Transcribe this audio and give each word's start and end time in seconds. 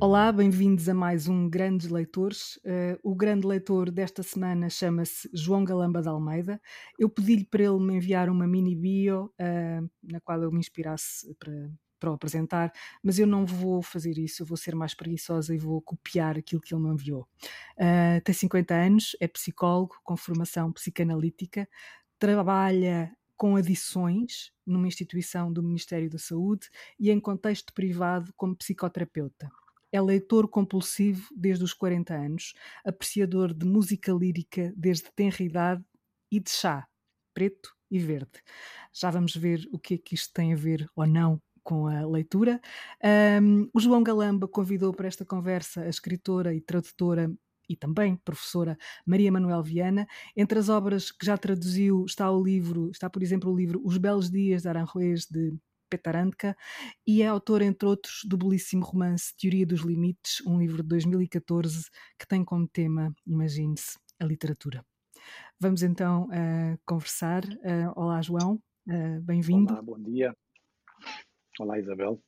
Olá, 0.00 0.30
bem-vindos 0.30 0.88
a 0.88 0.94
mais 0.94 1.26
um 1.26 1.50
Grandes 1.50 1.88
Leitores. 1.88 2.56
Uh, 2.58 2.96
o 3.02 3.16
grande 3.16 3.44
leitor 3.44 3.90
desta 3.90 4.22
semana 4.22 4.70
chama-se 4.70 5.28
João 5.34 5.64
Galamba 5.64 6.00
de 6.00 6.08
Almeida. 6.08 6.60
Eu 6.96 7.10
pedi-lhe 7.10 7.44
para 7.44 7.64
ele 7.64 7.80
me 7.80 7.96
enviar 7.96 8.30
uma 8.30 8.46
mini 8.46 8.76
bio 8.76 9.24
uh, 9.24 9.90
na 10.00 10.20
qual 10.20 10.40
eu 10.40 10.52
me 10.52 10.60
inspirasse 10.60 11.34
para, 11.34 11.68
para 11.98 12.12
o 12.12 12.14
apresentar, 12.14 12.72
mas 13.02 13.18
eu 13.18 13.26
não 13.26 13.44
vou 13.44 13.82
fazer 13.82 14.16
isso, 14.18 14.42
eu 14.42 14.46
vou 14.46 14.56
ser 14.56 14.76
mais 14.76 14.94
preguiçosa 14.94 15.52
e 15.52 15.58
vou 15.58 15.82
copiar 15.82 16.38
aquilo 16.38 16.60
que 16.60 16.72
ele 16.72 16.84
me 16.84 16.90
enviou. 16.90 17.26
Uh, 17.76 18.22
tem 18.22 18.32
50 18.32 18.72
anos, 18.72 19.16
é 19.18 19.26
psicólogo 19.26 19.96
com 20.04 20.16
formação 20.16 20.72
psicanalítica, 20.72 21.68
trabalha 22.20 23.12
com 23.36 23.56
adições 23.56 24.52
numa 24.64 24.86
instituição 24.86 25.52
do 25.52 25.60
Ministério 25.60 26.08
da 26.08 26.18
Saúde 26.18 26.68
e 27.00 27.10
em 27.10 27.18
contexto 27.18 27.72
privado 27.72 28.32
como 28.36 28.54
psicoterapeuta. 28.54 29.50
É 29.92 30.00
leitor 30.00 30.48
compulsivo 30.48 31.28
desde 31.34 31.64
os 31.64 31.72
40 31.72 32.14
anos, 32.14 32.54
apreciador 32.84 33.54
de 33.54 33.66
música 33.66 34.12
lírica 34.12 34.72
desde 34.76 35.10
tenra 35.14 35.42
idade 35.42 35.84
e 36.30 36.40
de 36.40 36.50
chá, 36.50 36.86
preto 37.32 37.74
e 37.90 37.98
verde. 37.98 38.42
Já 38.92 39.10
vamos 39.10 39.34
ver 39.34 39.66
o 39.72 39.78
que 39.78 39.94
é 39.94 39.98
que 39.98 40.14
isto 40.14 40.32
tem 40.32 40.52
a 40.52 40.56
ver 40.56 40.88
ou 40.94 41.06
não 41.06 41.40
com 41.62 41.86
a 41.86 42.06
leitura. 42.06 42.60
Um, 43.42 43.68
o 43.74 43.80
João 43.80 44.02
Galamba 44.02 44.48
convidou 44.48 44.92
para 44.92 45.06
esta 45.06 45.24
conversa 45.24 45.82
a 45.82 45.88
escritora 45.88 46.54
e 46.54 46.60
tradutora 46.60 47.30
e 47.68 47.76
também 47.76 48.16
professora 48.16 48.78
Maria 49.04 49.30
Manuel 49.30 49.62
Viana. 49.62 50.06
Entre 50.34 50.58
as 50.58 50.68
obras 50.68 51.10
que 51.10 51.26
já 51.26 51.36
traduziu 51.36 52.04
está 52.06 52.30
o 52.30 52.42
livro, 52.42 52.90
está 52.90 53.10
por 53.10 53.22
exemplo 53.22 53.52
o 53.52 53.56
livro 53.56 53.82
Os 53.84 53.98
Belos 53.98 54.30
Dias 54.30 54.62
de 54.62 54.68
Aranjuez 54.68 55.26
de 55.26 55.54
Petarandka 55.88 56.56
e 57.06 57.22
é 57.22 57.26
autora, 57.26 57.64
entre 57.64 57.88
outros, 57.88 58.20
do 58.24 58.36
belíssimo 58.36 58.84
romance 58.84 59.34
Teoria 59.36 59.66
dos 59.66 59.80
Limites, 59.80 60.40
um 60.46 60.58
livro 60.58 60.82
de 60.82 60.88
2014 60.88 61.90
que 62.18 62.26
tem 62.26 62.44
como 62.44 62.68
tema, 62.68 63.14
imagine-se, 63.26 63.98
a 64.20 64.24
literatura. 64.24 64.84
Vamos 65.60 65.82
então 65.82 66.24
uh, 66.26 66.78
conversar. 66.86 67.44
Uh, 67.44 67.92
olá, 67.96 68.20
João, 68.22 68.60
uh, 68.88 69.20
bem-vindo. 69.22 69.72
Olá, 69.72 69.82
bom 69.82 69.98
dia. 69.98 70.34
Olá, 71.58 71.78
Isabel. 71.78 72.22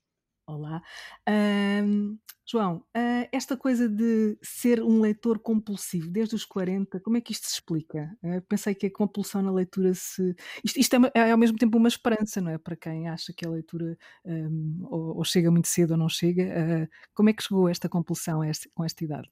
Olá. 0.51 0.83
Uh, 1.29 2.19
João, 2.45 2.79
uh, 2.79 3.29
esta 3.31 3.57
coisa 3.57 3.89
de 3.89 4.37
ser 4.43 4.83
um 4.83 5.01
leitor 5.01 5.39
compulsivo 5.39 6.11
desde 6.11 6.35
os 6.35 6.45
40, 6.45 6.99
como 6.99 7.17
é 7.17 7.21
que 7.21 7.31
isto 7.31 7.47
se 7.47 7.55
explica? 7.55 8.11
Uh, 8.21 8.43
pensei 8.49 8.75
que 8.75 8.87
a 8.87 8.93
compulsão 8.93 9.43
na 9.43 9.53
leitura 9.53 9.95
se. 9.95 10.35
Isto, 10.65 10.81
isto 10.81 10.97
é, 10.97 11.11
é, 11.15 11.31
ao 11.31 11.39
mesmo 11.39 11.57
tempo 11.57 11.79
uma 11.79 11.87
esperança, 11.87 12.41
não 12.41 12.51
é? 12.51 12.59
Para 12.59 12.75
quem 12.75 13.09
acha 13.09 13.33
que 13.33 13.47
a 13.47 13.51
leitura 13.51 13.97
um, 14.25 14.81
ou, 14.91 15.19
ou, 15.19 15.25
chega 15.25 15.53
muito 15.53 15.69
cedo 15.69 15.93
ou 15.93 15.97
não 15.97 16.09
chega. 16.09 16.43
Ah, 16.53 16.89
como 17.15 17.31
é 17.31 17.33
que 17.33 17.45
chegou 17.45 17.69
esta 17.69 17.89
compulsão 17.89 18.41
com 18.75 18.85
esta 18.85 19.05
idade? 19.05 19.29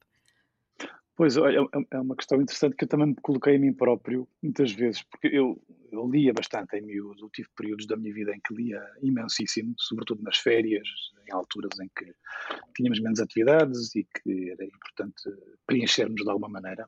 Pois, 1.19 1.35
é, 1.35 1.41
é 1.91 1.99
uma 1.99 2.15
questão 2.15 2.41
interessante 2.41 2.77
que 2.77 2.85
eu 2.85 2.87
também 2.87 3.07
me 3.07 3.15
coloquei 3.15 3.57
a 3.57 3.59
mim 3.59 3.73
próprio 3.73 4.25
muitas 4.41 4.71
vezes, 4.71 5.03
porque 5.03 5.27
eu, 5.27 5.61
eu 5.91 6.09
lia 6.09 6.31
bastante 6.31 6.77
em 6.77 6.81
miúdo, 6.81 7.25
eu 7.25 7.29
tive 7.29 7.49
períodos 7.57 7.85
da 7.87 7.97
minha 7.97 8.13
vida 8.13 8.33
em 8.33 8.39
que 8.39 8.53
lia 8.53 8.81
imensíssimo, 9.01 9.73
sobretudo 9.77 10.23
nas 10.23 10.37
férias, 10.37 10.87
em 11.27 11.33
alturas 11.33 11.77
em 11.81 11.89
que 11.93 12.13
tínhamos 12.73 13.01
menos 13.01 13.19
atividades 13.19 13.93
e 13.97 14.05
que 14.05 14.51
era 14.51 14.63
importante 14.63 15.21
preenchermos 15.67 16.23
de 16.23 16.29
alguma 16.29 16.47
maneira. 16.47 16.87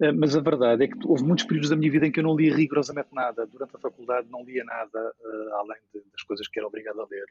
Eh, 0.00 0.12
mas 0.12 0.34
a 0.34 0.40
verdade 0.40 0.84
é 0.84 0.88
que 0.88 0.96
houve 1.04 1.22
muitos 1.22 1.44
períodos 1.44 1.68
da 1.68 1.76
minha 1.76 1.92
vida 1.92 2.06
em 2.06 2.12
que 2.12 2.20
eu 2.20 2.24
não 2.24 2.34
lia 2.34 2.56
rigorosamente 2.56 3.10
nada. 3.12 3.46
Durante 3.46 3.76
a 3.76 3.78
faculdade 3.78 4.26
não 4.30 4.42
lia 4.42 4.64
nada, 4.64 5.14
eh, 5.22 5.50
além 5.58 5.80
das 5.92 6.22
coisas 6.22 6.48
que 6.48 6.58
era 6.58 6.66
obrigado 6.66 6.98
a 6.98 7.06
ler. 7.10 7.26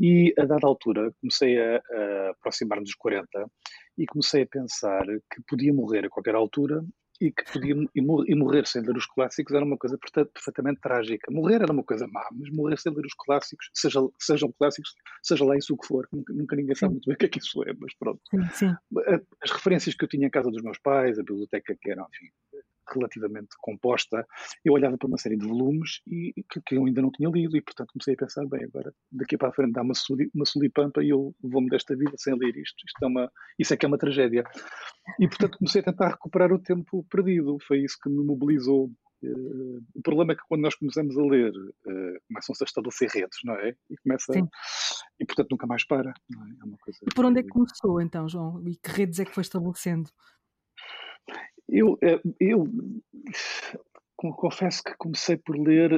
E 0.00 0.34
a 0.36 0.44
dada 0.44 0.66
altura 0.66 1.14
comecei 1.20 1.56
a, 1.56 1.76
a 1.76 2.30
aproximar-me 2.30 2.82
dos 2.82 2.96
40 2.96 3.48
e 3.96 4.06
comecei 4.06 4.42
a 4.42 4.46
pensar 4.46 5.04
que 5.04 5.42
podia 5.48 5.72
morrer 5.72 6.06
a 6.06 6.10
qualquer 6.10 6.34
altura 6.34 6.84
e 7.20 7.32
que 7.32 7.50
podia 7.50 7.74
e 7.94 8.34
morrer 8.34 8.66
sem 8.66 8.82
ler 8.82 8.96
os 8.96 9.06
clássicos 9.06 9.54
era 9.54 9.64
uma 9.64 9.78
coisa 9.78 9.98
perfeitamente 10.34 10.80
trágica. 10.80 11.32
Morrer 11.32 11.62
era 11.62 11.72
uma 11.72 11.82
coisa 11.82 12.06
má, 12.06 12.28
mas 12.32 12.50
morrer 12.50 12.78
sem 12.78 12.92
ler 12.92 13.06
os 13.06 13.14
clássicos, 13.14 13.70
seja, 13.74 14.00
sejam 14.18 14.52
clássicos, 14.58 14.94
seja 15.22 15.44
lá 15.44 15.56
isso 15.56 15.74
o 15.74 15.78
que 15.78 15.86
for, 15.86 16.06
nunca, 16.12 16.32
nunca 16.32 16.56
ninguém 16.56 16.74
sabe 16.74 16.92
muito 16.92 17.06
bem 17.06 17.14
o 17.14 17.18
que 17.18 17.26
é 17.26 17.28
que 17.28 17.38
isso 17.38 17.62
é, 17.64 17.72
mas 17.78 17.94
pronto. 17.98 18.20
Sim, 18.30 18.48
sim. 18.52 18.74
As 19.42 19.50
referências 19.50 19.94
que 19.94 20.04
eu 20.04 20.08
tinha 20.08 20.26
em 20.26 20.30
casa 20.30 20.50
dos 20.50 20.62
meus 20.62 20.78
pais, 20.78 21.18
a 21.18 21.22
biblioteca 21.22 21.74
que 21.80 21.90
era, 21.90 22.02
enfim, 22.02 22.30
relativamente 22.92 23.48
composta, 23.60 24.26
eu 24.64 24.72
olhava 24.72 24.96
para 24.96 25.08
uma 25.08 25.18
série 25.18 25.36
de 25.36 25.46
volumes 25.46 26.00
e, 26.06 26.32
que, 26.50 26.60
que, 26.60 26.76
eu 26.76 26.84
ainda 26.84 27.02
não 27.02 27.10
tinha 27.10 27.28
lido 27.28 27.56
e, 27.56 27.62
portanto, 27.62 27.92
comecei 27.92 28.14
a 28.14 28.16
pensar, 28.16 28.46
bem, 28.46 28.64
agora 28.64 28.92
daqui 29.10 29.36
para 29.36 29.48
a 29.48 29.52
frente 29.52 29.72
dá 29.72 29.82
uma, 29.82 29.94
suli, 29.94 30.30
uma 30.34 30.44
solipampa 30.44 31.02
e 31.02 31.10
eu 31.10 31.34
vou-me 31.42 31.68
desta 31.68 31.96
vida 31.96 32.12
sem 32.16 32.34
ler 32.34 32.56
isto. 32.56 32.76
isto 32.84 33.02
é 33.02 33.06
uma, 33.06 33.30
isso 33.58 33.74
é 33.74 33.76
que 33.76 33.86
é 33.86 33.88
uma 33.88 33.98
tragédia. 33.98 34.44
E, 35.20 35.28
portanto, 35.28 35.58
comecei 35.58 35.80
a 35.80 35.84
tentar 35.84 36.08
recuperar 36.10 36.52
o 36.52 36.58
tempo 36.58 37.04
perdido. 37.10 37.58
Foi 37.66 37.80
isso 37.80 37.96
que 38.02 38.08
me 38.08 38.24
mobilizou. 38.24 38.90
Uh, 39.22 39.82
o 39.94 40.02
problema 40.02 40.32
é 40.32 40.36
que 40.36 40.42
quando 40.46 40.62
nós 40.62 40.74
começamos 40.74 41.16
a 41.16 41.22
ler, 41.22 41.50
uh, 41.50 42.20
começam-se 42.28 42.62
a 42.62 42.66
estabelecer 42.66 43.08
redes, 43.08 43.38
não 43.44 43.54
é? 43.54 43.74
E 43.90 43.96
começa 43.96 44.32
Sim. 44.32 44.46
e 45.18 45.24
portanto 45.24 45.50
nunca 45.50 45.66
mais 45.66 45.86
para. 45.86 46.10
É? 46.10 46.12
é? 46.12 46.76
coisa 46.80 46.98
e 47.02 47.14
por 47.14 47.24
onde 47.24 47.40
é 47.40 47.42
que 47.42 47.48
começou 47.48 48.00
então, 48.00 48.28
João? 48.28 48.62
E 48.68 48.76
que 48.76 48.90
redes 48.90 49.18
é 49.18 49.24
que 49.24 49.32
foi 49.32 49.40
estabelecendo? 49.40 50.10
Eu, 51.68 51.98
eh, 52.02 52.20
eu 52.38 52.64
confesso 54.16 54.82
que 54.82 54.94
comecei 54.96 55.36
por 55.36 55.58
ler, 55.58 55.90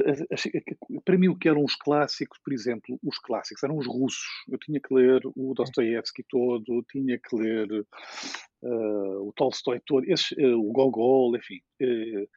para 1.05 1.17
mim 1.17 1.29
o 1.29 1.37
que 1.37 1.47
eram 1.47 1.63
os 1.63 1.75
clássicos, 1.75 2.39
por 2.43 2.53
exemplo, 2.53 2.99
os 3.03 3.17
clássicos 3.19 3.63
eram 3.63 3.77
os 3.77 3.87
russos. 3.87 4.27
Eu 4.49 4.57
tinha 4.57 4.79
que 4.79 4.93
ler 4.93 5.21
o 5.25 5.53
Dostoiévski 5.53 6.23
todo, 6.29 6.83
tinha 6.89 7.17
que 7.17 7.35
ler 7.35 7.71
uh, 7.71 9.27
o 9.27 9.33
Tolstói 9.35 9.79
todo, 9.85 10.03
esses, 10.05 10.31
uh, 10.31 10.59
o 10.59 10.71
Gogol, 10.71 11.35
enfim. 11.37 11.59
Uh, 11.81 12.27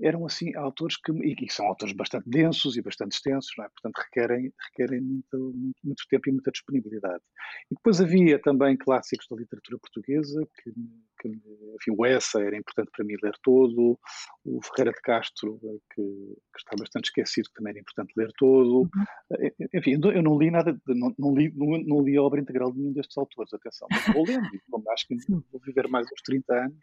eram 0.00 0.26
assim 0.26 0.54
autores 0.56 0.96
que, 0.96 1.12
e 1.12 1.34
que 1.34 1.52
são 1.52 1.66
autores 1.66 1.94
bastante 1.94 2.28
densos 2.28 2.76
e 2.76 2.82
bastante 2.82 3.12
extensos, 3.12 3.52
é? 3.58 3.68
portanto 3.68 3.96
requerem, 4.04 4.52
requerem 4.70 5.00
muito, 5.00 5.52
muito, 5.54 5.80
muito, 5.84 6.04
tempo 6.08 6.28
e 6.28 6.32
muita 6.32 6.50
disponibilidade. 6.50 7.22
E 7.70 7.74
depois 7.74 8.00
havia 8.00 8.38
também 8.40 8.76
clássicos 8.76 9.26
da 9.30 9.36
literatura 9.36 9.78
portuguesa, 9.78 10.46
que, 10.62 10.72
que 11.20 11.28
enfim, 11.28 11.94
o 11.96 12.04
Essa 12.04 12.40
era 12.40 12.56
importante 12.56 12.90
para 12.94 13.04
mim 13.04 13.14
ler 13.22 13.34
todo, 13.42 13.98
o 14.44 14.60
Ferreira 14.62 14.92
de 14.92 15.00
Castro, 15.00 15.58
que, 15.94 16.02
que 16.02 16.58
está 16.58 16.74
bastante 16.78 17.06
esquecido, 17.06 17.48
que 17.48 17.54
também 17.54 17.70
era 17.70 17.80
importante 17.80 18.12
ler 18.16 18.30
todo. 18.36 18.80
Uhum. 18.80 19.68
Enfim, 19.74 19.92
eu 19.92 20.22
não 20.22 20.38
li 20.38 20.50
nada, 20.50 20.76
não, 20.88 21.14
não, 21.18 21.34
li, 21.34 21.52
não, 21.54 21.78
não 21.78 22.00
li 22.02 22.16
a 22.16 22.22
obra 22.22 22.40
integral 22.40 22.72
de 22.72 22.78
nenhum 22.78 22.92
destes 22.92 23.16
autores, 23.16 23.52
atenção, 23.52 23.86
mas 23.90 24.06
vou 24.12 24.24
lendo, 24.26 24.48
acho 24.90 25.06
que 25.06 25.16
vou 25.50 25.60
viver 25.64 25.88
mais 25.88 26.06
uns 26.06 26.22
30 26.22 26.52
anos, 26.52 26.76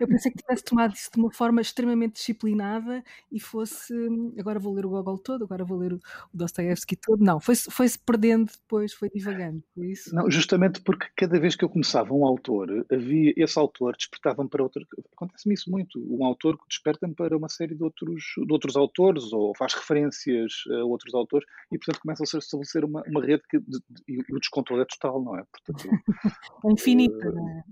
eu 0.00 0.08
pensei 0.08 0.30
que 0.30 0.38
tivesse 0.38 0.64
tomado 0.64 0.94
isso 0.94 1.10
de 1.12 1.20
uma 1.20 1.32
forma 1.32 1.60
extremamente 1.60 2.14
disciplinada 2.14 3.02
e 3.30 3.40
fosse. 3.40 3.94
Agora 4.38 4.58
vou 4.58 4.74
ler 4.74 4.86
o 4.86 4.90
Gogol 4.90 5.18
todo, 5.18 5.44
agora 5.44 5.64
vou 5.64 5.78
ler 5.78 5.92
o 5.92 6.00
Dostoevsky 6.32 6.96
todo. 6.96 7.22
Não, 7.22 7.40
foi-se 7.40 7.70
foi 7.70 7.88
-se 7.88 7.98
perdendo 7.98 8.50
depois, 8.50 8.92
foi 8.92 9.10
divagando. 9.10 9.62
Foi 9.74 9.86
isso? 9.88 10.14
Não, 10.14 10.30
justamente 10.30 10.80
porque 10.80 11.06
cada 11.16 11.38
vez 11.38 11.54
que 11.54 11.64
eu 11.64 11.68
começava 11.68 12.14
um 12.14 12.24
autor, 12.24 12.86
havia 12.90 13.32
esse 13.36 13.58
autor 13.58 13.96
despertava-me 13.96 14.48
para 14.48 14.62
outro. 14.62 14.86
Acontece-me 15.12 15.54
isso 15.54 15.70
muito. 15.70 15.98
Um 15.98 16.24
autor 16.24 16.56
que 16.56 16.64
desperta-me 16.68 17.14
para 17.14 17.36
uma 17.36 17.48
série 17.48 17.74
de 17.74 17.82
outros, 17.82 18.24
de 18.36 18.52
outros 18.52 18.76
autores 18.76 19.32
ou 19.32 19.54
faz 19.56 19.74
referências 19.74 20.52
a 20.70 20.84
outros 20.84 21.14
autores 21.14 21.46
e, 21.72 21.78
portanto, 21.78 22.00
começa 22.00 22.22
a 22.22 22.38
estabelecer 22.38 22.84
uma, 22.84 23.02
uma 23.06 23.24
rede 23.24 23.42
que 23.48 23.58
de, 23.58 23.78
de, 23.90 24.02
e 24.08 24.34
o 24.34 24.40
descontrole 24.40 24.82
é 24.82 24.86
total, 24.86 25.22
não 25.22 25.36
é? 25.36 25.44
Portanto, 25.44 25.88
é 26.64 26.72
infinito, 26.72 27.28
uh, 27.28 27.34
não 27.34 27.48
é? 27.48 27.64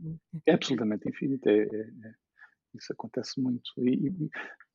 É 0.47 0.55
absolutamente 0.55 1.09
infinito. 1.09 1.49
É, 1.49 1.63
é 1.63 1.86
é, 2.05 2.15
isso 2.75 2.93
acontece 2.93 3.41
muito. 3.41 3.71
E, 3.79 4.09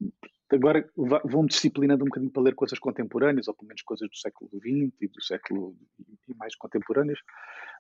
e 0.02 0.16
agora 0.52 0.88
vou-me 0.96 1.48
disciplinando 1.48 2.04
um 2.04 2.08
bocadinho 2.08 2.32
para 2.32 2.44
ler 2.44 2.56
coisas 2.56 2.78
contemporâneas, 2.80 3.48
ou 3.48 3.54
pelo 3.54 3.68
menos 3.68 3.82
coisas 3.84 4.10
do 4.10 4.16
século 4.16 4.50
XX 4.54 4.94
e 5.02 5.08
do 5.08 5.22
século 5.22 5.78
e 6.28 6.36
mais 6.36 6.56
contemporâneas. 6.56 7.20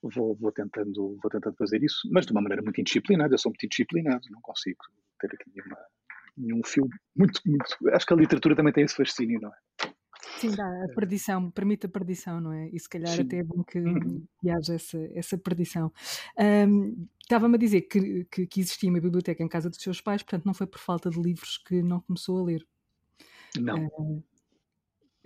Vou, 0.04 0.36
vou, 0.36 0.52
tentando, 0.52 1.18
vou 1.22 1.30
tentando 1.30 1.56
fazer 1.58 1.84
isso, 1.84 2.10
mas 2.12 2.26
de 2.26 2.32
uma 2.32 2.42
maneira 2.42 2.64
muito 2.64 2.80
indisciplinada. 2.80 3.34
Eu 3.34 3.38
sou 3.38 3.52
muito 3.52 3.66
indisciplinado, 3.66 4.28
não 4.32 4.42
consigo 4.42 4.84
ter 5.20 5.28
aqui 5.28 5.52
nenhuma, 5.54 5.78
nenhum 6.38 6.62
fio 6.64 6.88
muito, 7.16 7.40
muito. 7.46 7.78
Acho 7.94 8.06
que 8.06 8.14
a 8.14 8.18
literatura 8.18 8.56
também 8.56 8.74
tem 8.74 8.84
esse 8.84 8.96
fascínio, 8.96 9.40
não 9.40 9.50
é? 9.50 9.91
Sim, 10.42 10.56
dá 10.56 10.86
a 10.86 10.88
perdição, 10.94 11.52
permite 11.52 11.86
a 11.86 11.90
perdição, 11.90 12.42
não 12.42 12.52
é? 12.52 12.70
E 12.70 12.80
se 12.80 12.90
calhar 12.90 13.16
Sim. 13.16 13.22
até 13.22 13.38
é 13.38 13.44
bom 13.44 13.64
que, 13.64 13.80
uhum. 13.80 14.26
que 14.40 14.50
haja 14.50 14.76
essa, 14.76 14.98
essa 15.14 15.38
perdição. 15.38 15.92
Um, 16.38 17.08
Estava-me 17.32 17.56
a 17.56 17.58
dizer 17.58 17.84
que, 17.84 18.26
que, 18.26 18.46
que, 18.46 18.60
existia 18.60 18.90
uma 18.90 19.00
biblioteca 19.00 19.42
em 19.42 19.48
casa 19.48 19.70
dos 19.70 19.82
seus 19.82 20.02
pais, 20.02 20.22
portanto 20.22 20.46
não 20.46 20.54
foi 20.54 20.68
por 20.68 20.80
falta 20.80 21.10
de 21.10 21.18
livros 21.18 21.58
que 21.58 21.82
não 21.82 22.02
começou 22.02 22.38
a 22.40 22.44
ler. 22.44 22.68
Não. 23.58 23.86
Uh, 23.86 24.24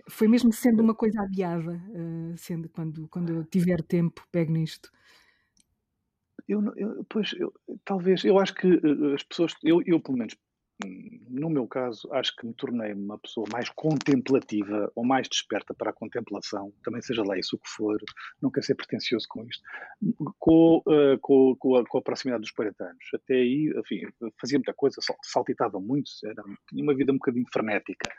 foi 0.08 0.28
mesmo 0.28 0.52
sendo 0.52 0.82
uma 0.82 0.94
coisa 0.94 1.20
adiada, 1.22 1.72
uh, 1.72 2.36
sendo 2.36 2.68
quando, 2.68 3.08
quando 3.08 3.32
eu 3.32 3.44
tiver 3.44 3.82
tempo, 3.82 4.24
pego 4.30 4.52
nisto. 4.52 4.88
Eu, 6.46 6.62
eu 6.76 7.04
pois, 7.08 7.32
eu, 7.32 7.52
talvez, 7.84 8.24
eu 8.24 8.38
acho 8.38 8.54
que 8.54 8.68
uh, 8.68 9.14
as 9.14 9.24
pessoas, 9.24 9.52
eu, 9.64 9.82
eu 9.84 10.00
pelo 10.00 10.16
menos 10.16 10.36
no 10.84 11.48
meu 11.48 11.66
caso, 11.66 12.08
acho 12.12 12.36
que 12.36 12.46
me 12.46 12.52
tornei 12.52 12.92
uma 12.92 13.18
pessoa 13.18 13.46
mais 13.50 13.68
contemplativa 13.70 14.90
ou 14.94 15.04
mais 15.04 15.26
desperta 15.28 15.72
para 15.72 15.90
a 15.90 15.92
contemplação, 15.92 16.72
também 16.84 17.00
seja 17.00 17.22
lá 17.24 17.38
isso 17.38 17.56
o 17.56 17.58
que 17.58 17.68
for, 17.68 17.98
não 18.42 18.50
quero 18.50 18.66
ser 18.66 18.74
pretencioso 18.74 19.26
com 19.28 19.44
isto, 19.44 19.62
com, 20.38 20.82
uh, 20.86 21.18
com, 21.20 21.56
com, 21.58 21.76
a, 21.76 21.86
com, 21.86 21.98
a, 21.98 22.02
proximidade 22.02 22.42
dos 22.42 22.50
40 22.50 22.84
anos. 22.84 23.04
Até 23.14 23.34
aí, 23.34 23.72
enfim, 23.76 24.02
fazia 24.40 24.58
muita 24.58 24.74
coisa, 24.74 24.96
saltitava 25.22 25.80
muito, 25.80 26.10
era, 26.24 26.42
tinha 26.68 26.82
uma 26.82 26.94
vida 26.94 27.12
um 27.12 27.16
bocadinho 27.16 27.46
frenética. 27.50 28.10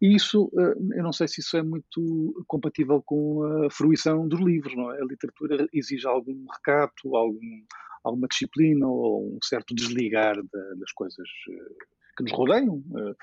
E 0.00 0.14
isso, 0.14 0.46
uh, 0.54 0.94
eu 0.94 1.02
não 1.02 1.12
sei 1.12 1.28
se 1.28 1.40
isso 1.40 1.56
é 1.56 1.62
muito 1.62 2.44
compatível 2.46 3.02
com 3.04 3.42
a 3.66 3.70
fruição 3.70 4.26
dos 4.26 4.40
livros, 4.40 4.74
não 4.74 4.90
é? 4.90 5.00
A 5.00 5.04
literatura 5.04 5.68
exige 5.72 6.06
algum 6.06 6.46
recato, 6.50 7.14
algum, 7.14 7.64
alguma 8.02 8.26
disciplina 8.26 8.86
ou 8.86 9.36
um 9.36 9.38
certo 9.42 9.74
desligar 9.74 10.34
das 10.78 10.92
coisas 10.92 11.28
uh, 11.50 11.95
que 12.16 12.22
nos 12.22 12.32
rodeiam. 12.32 12.82
Eh, 12.96 13.14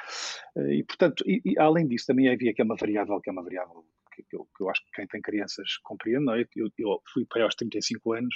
eh, 0.57 0.75
e, 0.75 0.83
portanto, 0.83 1.23
e, 1.27 1.41
e, 1.45 1.59
além 1.59 1.87
disso, 1.87 2.05
também 2.07 2.29
havia 2.29 2.53
que 2.53 2.61
é 2.61 2.65
uma 2.65 2.75
variável, 2.75 3.19
que 3.21 3.29
é 3.29 3.33
uma 3.33 3.43
variável 3.43 3.85
que, 4.13 4.23
que, 4.23 4.35
eu, 4.35 4.47
que 4.55 4.63
eu, 4.63 4.69
acho 4.69 4.83
que 4.85 4.91
quem 4.93 5.07
tem 5.07 5.21
crianças 5.21 5.77
compreende. 5.83 6.29
É? 6.31 6.45
eu, 6.55 6.69
eu 6.77 7.01
fui 7.13 7.25
para 7.25 7.43
aos 7.43 7.55
35 7.55 8.13
anos 8.13 8.35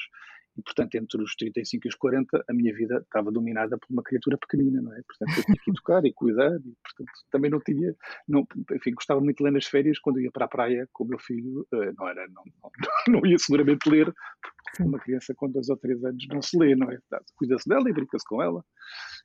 e, 0.58 0.62
portanto, 0.64 0.96
entre 0.96 1.22
os 1.22 1.36
35 1.36 1.88
e 1.88 1.90
os 1.90 1.96
40, 1.96 2.44
a 2.50 2.54
minha 2.54 2.74
vida 2.74 2.98
estava 2.98 3.32
dominada 3.32 3.78
por 3.78 3.88
uma 3.92 4.02
criatura 4.02 4.38
pequenina, 4.38 4.82
não 4.82 4.92
é? 4.92 5.02
Portanto, 5.04 5.38
eu 5.38 5.44
tinha 5.44 5.58
que 5.64 5.70
educar 5.70 6.04
e 6.04 6.12
cuidar, 6.12 6.56
e, 6.56 6.76
portanto, 6.84 7.12
também 7.30 7.52
não 7.52 7.60
tinha, 7.60 7.96
não, 8.28 8.48
enfim, 8.72 8.92
gostava 8.92 9.22
muito 9.22 9.38
de 9.38 9.44
ler 9.44 9.52
nas 9.52 9.68
férias, 9.68 10.00
quando 10.00 10.20
ia 10.20 10.32
para 10.32 10.46
a 10.46 10.50
praia 10.50 10.90
com 10.92 11.04
o 11.04 11.08
meu 11.08 11.20
filho, 11.20 11.68
eh, 11.72 11.94
não 11.96 12.08
era, 12.08 12.28
não, 12.30 12.44
não, 12.64 12.72
não 13.22 13.26
ia 13.30 13.38
seguramente 13.38 13.88
ler, 13.88 14.12
porque 14.42 14.84
uma 14.84 15.00
criança 15.00 15.36
com 15.36 15.50
dois 15.52 15.70
ou 15.70 15.78
três 15.78 16.04
anos 16.04 16.26
não 16.28 16.42
se 16.42 16.58
lê, 16.58 16.76
não 16.76 16.92
é? 16.92 16.98
Cuida-se 17.36 17.70
dela 17.70 17.88
e 17.88 17.94
brinca-se 17.94 18.26
com 18.26 18.42
ela, 18.42 18.66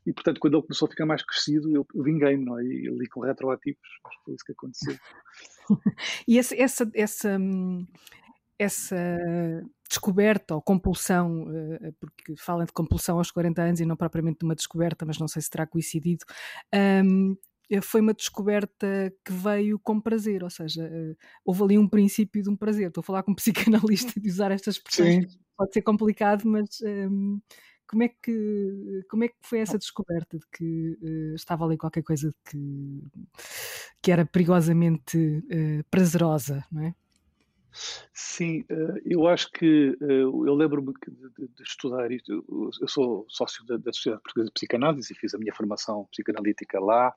e, 0.07 0.13
portanto, 0.13 0.41
quando 0.41 0.55
ele 0.55 0.63
começou 0.63 0.87
a 0.87 0.91
ficar 0.91 1.07
mais 1.07 1.23
crescido, 1.23 1.71
eu, 1.71 1.87
vinguei-me, 1.95 2.45
não 2.45 2.59
é? 2.59 2.65
E 2.65 2.89
li 2.89 3.09
com 3.09 3.21
retroativos, 3.21 3.81
acho 4.05 4.19
que 4.19 4.25
foi 4.25 4.35
isso 4.35 4.45
que 4.45 4.53
aconteceu. 4.53 4.97
e 6.27 6.39
essa, 6.39 6.55
essa, 6.57 6.91
essa, 6.95 7.39
essa 8.59 9.19
descoberta 9.89 10.55
ou 10.55 10.63
compulsão, 10.63 11.47
eh, 11.51 11.93
porque 12.01 12.35
falam 12.37 12.65
de 12.65 12.73
compulsão 12.73 13.19
aos 13.19 13.31
40 13.31 13.63
anos 13.63 13.81
e 13.81 13.85
não 13.85 13.97
propriamente 13.97 14.39
de 14.39 14.45
uma 14.45 14.55
descoberta, 14.55 15.05
mas 15.05 15.19
não 15.19 15.29
sei 15.29 15.43
se 15.43 15.51
terá 15.51 15.67
coincidido, 15.67 16.25
um, 17.05 17.37
eh, 17.71 17.81
foi 17.81 18.01
uma 18.01 18.15
descoberta 18.15 19.13
que 19.25 19.33
veio 19.33 19.79
com 19.79 20.01
prazer, 20.01 20.43
ou 20.43 20.51
seja, 20.51 20.83
eh, 20.85 21.15
houve 21.45 21.63
ali 21.63 21.79
um 21.79 21.89
princípio 21.89 22.43
de 22.43 22.51
um 22.51 22.57
prazer. 22.57 22.89
Estou 22.89 23.01
a 23.03 23.05
falar 23.05 23.23
com 23.23 23.33
um 23.33 23.35
psicanalista 23.37 24.21
de 24.21 24.29
usar 24.29 24.51
estas 24.51 24.77
expressões, 24.77 25.33
Sim. 25.33 25.39
pode 25.57 25.73
ser 25.73 25.83
complicado, 25.83 26.43
mas 26.47 26.81
um, 26.83 27.41
como 27.93 28.05
é 28.05 28.09
que 28.09 29.05
como 29.11 29.25
é 29.25 29.29
que 29.29 29.35
foi 29.43 29.59
essa 29.59 29.79
descoberta 29.79 30.39
de 30.39 30.47
que 30.51 30.99
uh, 31.03 31.35
estava 31.35 31.67
ali 31.67 31.77
qualquer 31.77 32.03
coisa 32.03 32.35
que, 32.43 33.03
que 34.01 34.11
era 34.11 34.25
perigosamente 34.25 35.19
uh, 35.19 35.85
prazerosa, 35.91 36.65
não 36.73 36.85
é? 36.85 36.95
Sim, 38.13 38.65
eh, 38.69 39.03
eu 39.07 39.27
acho 39.27 39.51
que 39.51 39.97
eh, 40.01 40.23
eu 40.23 40.55
lembro-me 40.55 40.93
de, 40.93 41.63
estudar 41.63 42.11
isto. 42.13 42.45
Eu 42.81 42.89
sou 42.89 43.25
sócio 43.29 43.65
da, 43.65 43.77
da, 43.79 43.93
Sociedade 43.93 44.23
Portuguesa 44.23 44.49
de 44.49 44.55
Psicanálise 44.55 45.13
e 45.13 45.17
fiz 45.17 45.35
a 45.35 45.39
minha 45.39 45.55
formação 45.55 46.07
psicanalítica 46.11 46.79
lá 46.79 47.15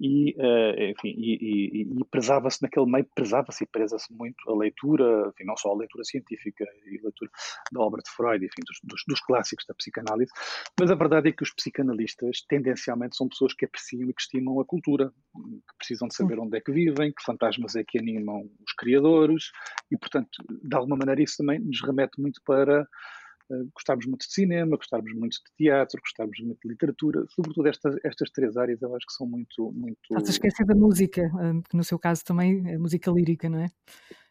e, 0.00 0.34
eh, 0.38 0.90
enfim, 0.90 1.08
e, 1.08 1.80
e, 1.80 1.82
e 1.82 2.04
prezava-se 2.10 2.62
naquele 2.62 2.86
meio, 2.86 3.06
prezava-se 3.14 3.64
e 3.64 3.66
preza-se 3.66 4.12
muito 4.12 4.48
a 4.48 4.56
leitura, 4.56 5.28
enfim, 5.28 5.44
não 5.44 5.56
só 5.56 5.70
a 5.72 5.76
leitura 5.76 6.04
científica 6.04 6.64
e 6.86 6.98
a 6.98 7.02
leitura 7.02 7.30
da 7.72 7.80
obra 7.80 8.00
de 8.02 8.10
Freud, 8.10 8.44
enfim, 8.44 8.62
dos, 8.64 8.78
dos, 8.84 9.02
dos 9.08 9.20
clássicos 9.20 9.66
da 9.66 9.74
psicanálise, 9.74 10.30
mas 10.78 10.90
a 10.90 10.94
verdade 10.94 11.28
é 11.30 11.32
que 11.32 11.42
os 11.42 11.52
psicanalistas 11.52 12.42
tendencialmente 12.42 13.16
são 13.16 13.28
pessoas 13.28 13.52
que 13.54 13.64
apreciam 13.64 14.08
e 14.08 14.14
que 14.14 14.22
estimam 14.22 14.60
a 14.60 14.64
cultura, 14.64 15.12
que 15.36 15.76
precisam 15.78 16.08
de 16.08 16.14
saber 16.14 16.38
onde 16.38 16.56
é 16.56 16.60
que 16.60 16.72
vivem, 16.72 17.12
que 17.12 17.22
fantasmas 17.24 17.76
é 17.76 17.84
que 17.84 17.98
animam 17.98 18.42
os 18.66 18.72
criadores 18.76 19.50
e, 19.90 19.96
portanto, 19.96 20.30
de 20.48 20.76
alguma 20.76 20.96
maneira, 20.96 21.22
isso 21.22 21.36
também 21.38 21.58
nos 21.58 21.80
remete 21.82 22.20
muito 22.20 22.40
para 22.44 22.82
uh, 22.82 23.70
gostarmos 23.74 24.06
muito 24.06 24.26
de 24.26 24.32
cinema, 24.32 24.76
gostarmos 24.76 25.12
muito 25.14 25.34
de 25.34 25.64
teatro, 25.64 26.00
gostarmos 26.00 26.38
muito 26.40 26.60
de 26.62 26.68
literatura, 26.68 27.24
sobretudo 27.28 27.68
estas, 27.68 27.96
estas 28.04 28.30
três 28.30 28.56
áreas 28.56 28.80
eu 28.82 28.94
acho 28.94 29.06
que 29.06 29.14
são 29.14 29.26
muito. 29.26 29.72
muito... 29.72 29.98
Estás 30.04 30.28
a 30.28 30.30
esquecer 30.30 30.66
da 30.66 30.74
música, 30.74 31.22
eh, 31.22 31.68
que 31.68 31.76
no 31.76 31.84
seu 31.84 31.98
caso 31.98 32.24
também 32.24 32.62
é 32.68 32.78
música 32.78 33.10
lírica, 33.10 33.48
não 33.48 33.60
é? 33.60 33.68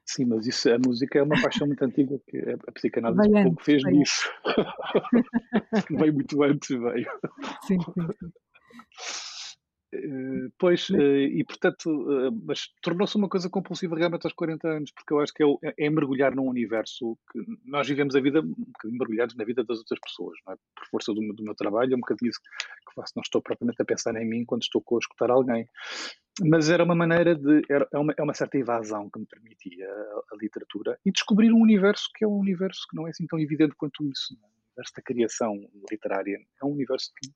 Sim, 0.08 0.25
mas 0.25 0.46
isso, 0.46 0.72
a 0.72 0.78
música 0.78 1.18
é 1.18 1.24
uma 1.24 1.42
paixão 1.42 1.66
muito 1.66 1.84
antiga, 1.84 2.19
que 2.28 2.38
a 2.68 2.72
psicanálise 2.72 3.28
um 3.28 3.44
pouco 3.44 3.63
fez 3.63 3.81
veio. 3.81 3.98
nisso. 3.98 4.30
veio 5.90 6.13
muito 6.13 6.44
antes, 6.44 6.69
veio. 6.69 7.08
Sim, 7.66 7.80
sim, 7.80 8.08
sim. 8.19 8.31
Eh, 9.95 10.50
pois, 10.57 10.89
eh, 10.92 11.25
e 11.39 11.44
portanto, 11.44 11.89
eh, 12.12 12.31
mas 12.44 12.69
tornou-se 12.81 13.15
uma 13.15 13.30
coisa 13.30 13.50
compulsiva 13.50 13.95
realmente 13.95 14.25
aos 14.25 14.33
40 14.33 14.68
anos, 14.68 14.92
porque 14.92 15.13
eu 15.13 15.19
acho 15.19 15.33
que 15.33 15.44
é, 15.44 15.74
é, 15.77 15.89
mergulhar 15.89 16.36
num 16.36 16.47
universo 16.47 17.18
que 17.31 17.39
nós 17.63 17.88
vivemos 17.88 18.15
a 18.15 18.21
vida 18.21 18.42
um 18.42 18.53
bocadinho 18.53 19.00
mergulhados 19.00 19.36
na 19.36 19.45
vida 19.45 19.63
das 19.63 19.80
outras 19.80 20.00
pessoas, 20.00 20.38
não 20.45 20.53
é? 20.53 20.57
Por 20.75 20.88
força 20.88 21.13
do, 21.13 21.21
do 21.33 21.44
meu 21.44 21.56
trabalho, 21.56 21.94
é 21.94 21.95
um 21.95 22.00
bocadinho 22.00 22.30
isso 22.30 22.39
que 22.42 22.95
faço, 22.95 23.13
não 23.15 23.21
estou 23.21 23.42
propriamente 23.42 23.81
a 23.81 23.86
pensar 23.86 24.15
em 24.15 24.27
mim 24.27 24.45
quando 24.45 24.63
estou 24.63 24.83
a 24.92 24.97
escutar 24.97 25.30
alguém. 25.30 25.68
Mas 26.44 26.69
era 26.69 26.83
uma 26.83 26.95
maneira 26.95 27.33
de. 27.33 27.62
Era, 27.69 27.88
é, 27.94 27.98
uma, 27.98 28.13
é 28.18 28.21
uma 28.21 28.33
certa 28.33 28.57
evasão 28.57 29.09
que 29.09 29.19
me 29.19 29.25
permitia 29.25 29.88
a, 29.88 30.36
a, 30.36 30.38
literatura 30.38 31.00
e 31.06 31.12
descobrir 31.12 31.51
um 31.53 31.62
universo 31.62 32.09
que 32.13 32.25
é 32.25 32.27
um 32.27 32.38
universo 32.38 32.86
que 32.89 32.95
não 32.95 33.07
é 33.07 33.12
assim 33.12 33.25
tão 33.25 33.39
evidente 33.39 33.75
quanto 33.77 34.03
isso. 34.06 34.36
Não 34.39 34.48
é? 34.48 34.51
O 34.51 34.68
universo 34.75 34.94
da 34.98 35.01
criação 35.01 35.69
literária 35.89 36.38
é 36.62 36.65
um 36.65 36.71
universo 36.71 37.09
que, 37.15 37.30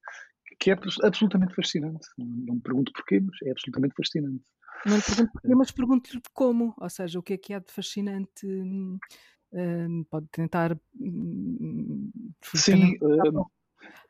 que 0.58 0.72
é 0.72 0.78
absolutamente 1.04 1.54
fascinante. 1.54 2.08
Não 2.18 2.56
me 2.56 2.62
pergunto 2.62 2.92
porquê, 2.94 3.20
mas 3.20 3.38
é 3.44 3.52
absolutamente 3.52 3.96
fascinante. 3.96 4.44
Não 4.86 4.96
me 4.96 5.02
pergunto 5.02 5.32
porquê, 5.34 5.56
mas 5.56 5.72
pergunto-lhe 5.72 6.22
como. 6.34 6.74
Ou 6.78 6.90
seja, 6.90 7.20
o 7.20 7.24
que 7.24 7.34
é 7.34 7.38
que 7.38 7.54
há 7.54 7.60
de 7.60 7.72
fascinante? 7.72 8.48
Uh, 8.48 10.06
pode 10.10 10.28
tentar. 10.28 10.74
Uh, 10.74 12.12
Sim, 12.54 12.98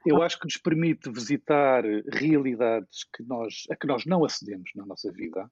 eu 0.05 0.21
acho 0.21 0.39
que 0.39 0.45
nos 0.45 0.57
permite 0.57 1.09
visitar 1.11 1.83
realidades 2.13 3.05
que 3.15 3.23
nós, 3.23 3.63
a 3.69 3.75
que 3.75 3.87
nós 3.87 4.05
não 4.05 4.23
acedemos 4.23 4.69
na 4.75 4.85
nossa 4.85 5.11
vida. 5.11 5.49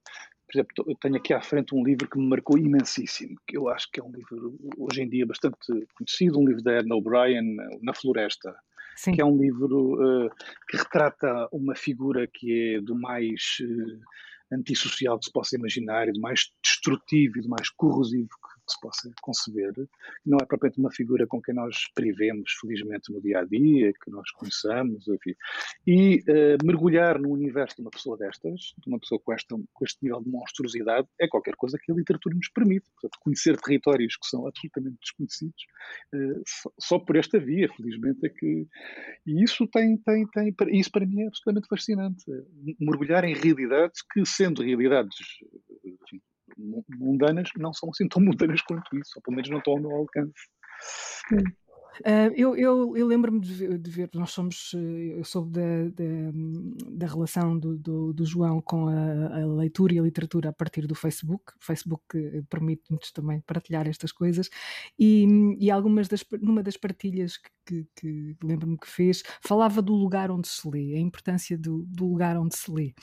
Por 0.47 0.57
exemplo, 0.57 0.85
eu 0.87 0.95
tenho 0.95 1.17
aqui 1.17 1.33
à 1.33 1.41
frente 1.41 1.75
um 1.75 1.83
livro 1.83 2.09
que 2.09 2.17
me 2.17 2.27
marcou 2.27 2.57
imensíssimo, 2.57 3.35
que 3.45 3.57
eu 3.57 3.67
acho 3.67 3.91
que 3.91 3.99
é 3.99 4.03
um 4.03 4.11
livro 4.11 4.57
hoje 4.77 5.01
em 5.01 5.09
dia 5.09 5.25
bastante 5.25 5.57
conhecido, 5.93 6.39
um 6.39 6.47
livro 6.47 6.63
da 6.63 6.79
Edna 6.79 6.95
O'Brien, 6.95 7.57
Na 7.81 7.93
Floresta, 7.93 8.55
Sim. 8.97 9.11
que 9.13 9.21
é 9.21 9.25
um 9.25 9.37
livro 9.37 9.93
uh, 9.93 10.29
que 10.67 10.75
retrata 10.75 11.47
uma 11.51 11.75
figura 11.75 12.27
que 12.27 12.75
é 12.75 12.81
do 12.81 12.95
mais 12.95 13.57
uh, 13.61 14.01
antissocial 14.51 15.19
que 15.19 15.25
se 15.25 15.31
possa 15.31 15.55
imaginar, 15.55 16.11
do 16.11 16.19
mais 16.19 16.51
destrutivo 16.63 17.37
e 17.37 17.41
do 17.41 17.49
mais 17.49 17.69
corrosivo 17.69 18.29
que 18.67 18.73
se 18.73 18.79
possa 18.79 19.11
conceber. 19.21 19.73
Não 20.25 20.37
é 20.41 20.45
propriamente 20.45 20.79
uma 20.79 20.91
figura 20.91 21.25
com 21.25 21.41
quem 21.41 21.55
nós 21.55 21.87
privemos, 21.95 22.51
felizmente, 22.59 23.11
no 23.11 23.21
dia 23.21 23.39
a 23.39 23.45
dia, 23.45 23.91
que 23.93 24.11
nós 24.11 24.29
conheçamos, 24.31 25.07
enfim. 25.07 25.33
E 25.85 26.19
uh, 26.19 26.65
mergulhar 26.65 27.19
no 27.19 27.29
universo 27.29 27.77
de 27.77 27.81
uma 27.81 27.91
pessoa 27.91 28.17
destas, 28.17 28.73
de 28.77 28.87
uma 28.87 28.99
pessoa 28.99 29.19
com, 29.19 29.33
esta, 29.33 29.55
com 29.55 29.85
este 29.85 29.97
nível 30.03 30.21
de 30.21 30.29
monstruosidade, 30.29 31.07
é 31.19 31.27
qualquer 31.27 31.55
coisa 31.55 31.77
que 31.81 31.91
a 31.91 31.95
literatura 31.95 32.35
nos 32.35 32.49
permite. 32.49 32.89
Portanto, 32.91 33.19
conhecer 33.21 33.57
territórios 33.57 34.15
que 34.17 34.27
são 34.27 34.45
absolutamente 34.45 34.97
desconhecidos, 35.01 35.63
uh, 36.13 36.43
só, 36.45 36.71
só, 36.79 36.99
por 36.99 37.15
esta 37.15 37.39
via, 37.39 37.69
felizmente, 37.73 38.25
é 38.25 38.29
que. 38.29 38.67
E 39.25 39.43
isso 39.43 39.65
tem, 39.67 39.97
tem, 39.97 40.27
tem. 40.27 40.55
Isso 40.71 40.91
para 40.91 41.05
mim 41.05 41.21
é 41.21 41.27
absolutamente 41.27 41.67
fascinante. 41.67 42.25
Mergulhar 42.79 43.23
em 43.23 43.33
realidades 43.33 44.01
que, 44.01 44.25
sendo 44.25 44.61
realidades 44.61 45.17
enfim, 45.83 46.21
mundanas 46.57 47.49
não 47.57 47.73
são 47.73 47.89
assim 47.89 48.07
tão 48.07 48.21
mundanas 48.21 48.61
quanto 48.61 48.97
isso, 48.97 49.11
ou 49.15 49.21
pelo 49.21 49.35
menos 49.35 49.49
não 49.49 49.59
estão 49.59 49.73
ao 49.73 49.79
meu 49.79 49.91
alcance. 49.91 50.33
Uh, 52.01 52.33
eu, 52.35 52.55
eu, 52.55 52.97
eu 52.97 53.07
lembro-me 53.07 53.39
de 53.39 53.77
de 53.77 53.89
ver, 53.89 54.09
nós 54.13 54.31
somos, 54.31 54.73
eu 54.73 55.23
soube 55.23 55.51
da, 55.51 55.89
da, 55.89 56.31
da 56.91 57.07
relação 57.07 57.57
do, 57.57 57.77
do, 57.77 58.13
do, 58.13 58.25
João 58.25 58.61
com 58.61 58.87
a, 58.87 59.41
a, 59.41 59.45
leitura 59.45 59.93
e 59.93 59.99
a 59.99 60.01
literatura 60.01 60.49
a 60.49 60.53
partir 60.53 60.85
do 60.85 60.95
Facebook. 60.95 61.53
O 61.53 61.65
Facebook 61.65 62.05
permite-nos 62.49 63.11
também 63.11 63.41
partilhar 63.41 63.87
estas 63.87 64.11
coisas 64.11 64.49
e, 64.99 65.55
e 65.59 65.71
algumas 65.71 66.07
das, 66.07 66.23
numa 66.41 66.61
das 66.61 66.77
partilhas 66.77 67.37
que, 67.37 67.49
que, 67.65 67.87
que 67.95 68.37
lembro-me 68.43 68.77
que 68.77 68.87
fez, 68.87 69.23
falava 69.41 69.81
do 69.81 69.93
lugar 69.93 70.31
onde 70.31 70.47
se 70.47 70.67
lê, 70.69 70.95
a 70.95 70.99
importância 70.99 71.57
do, 71.57 71.83
do 71.87 72.07
lugar 72.07 72.37
onde 72.37 72.55
se 72.55 72.71
lê. 72.71 72.93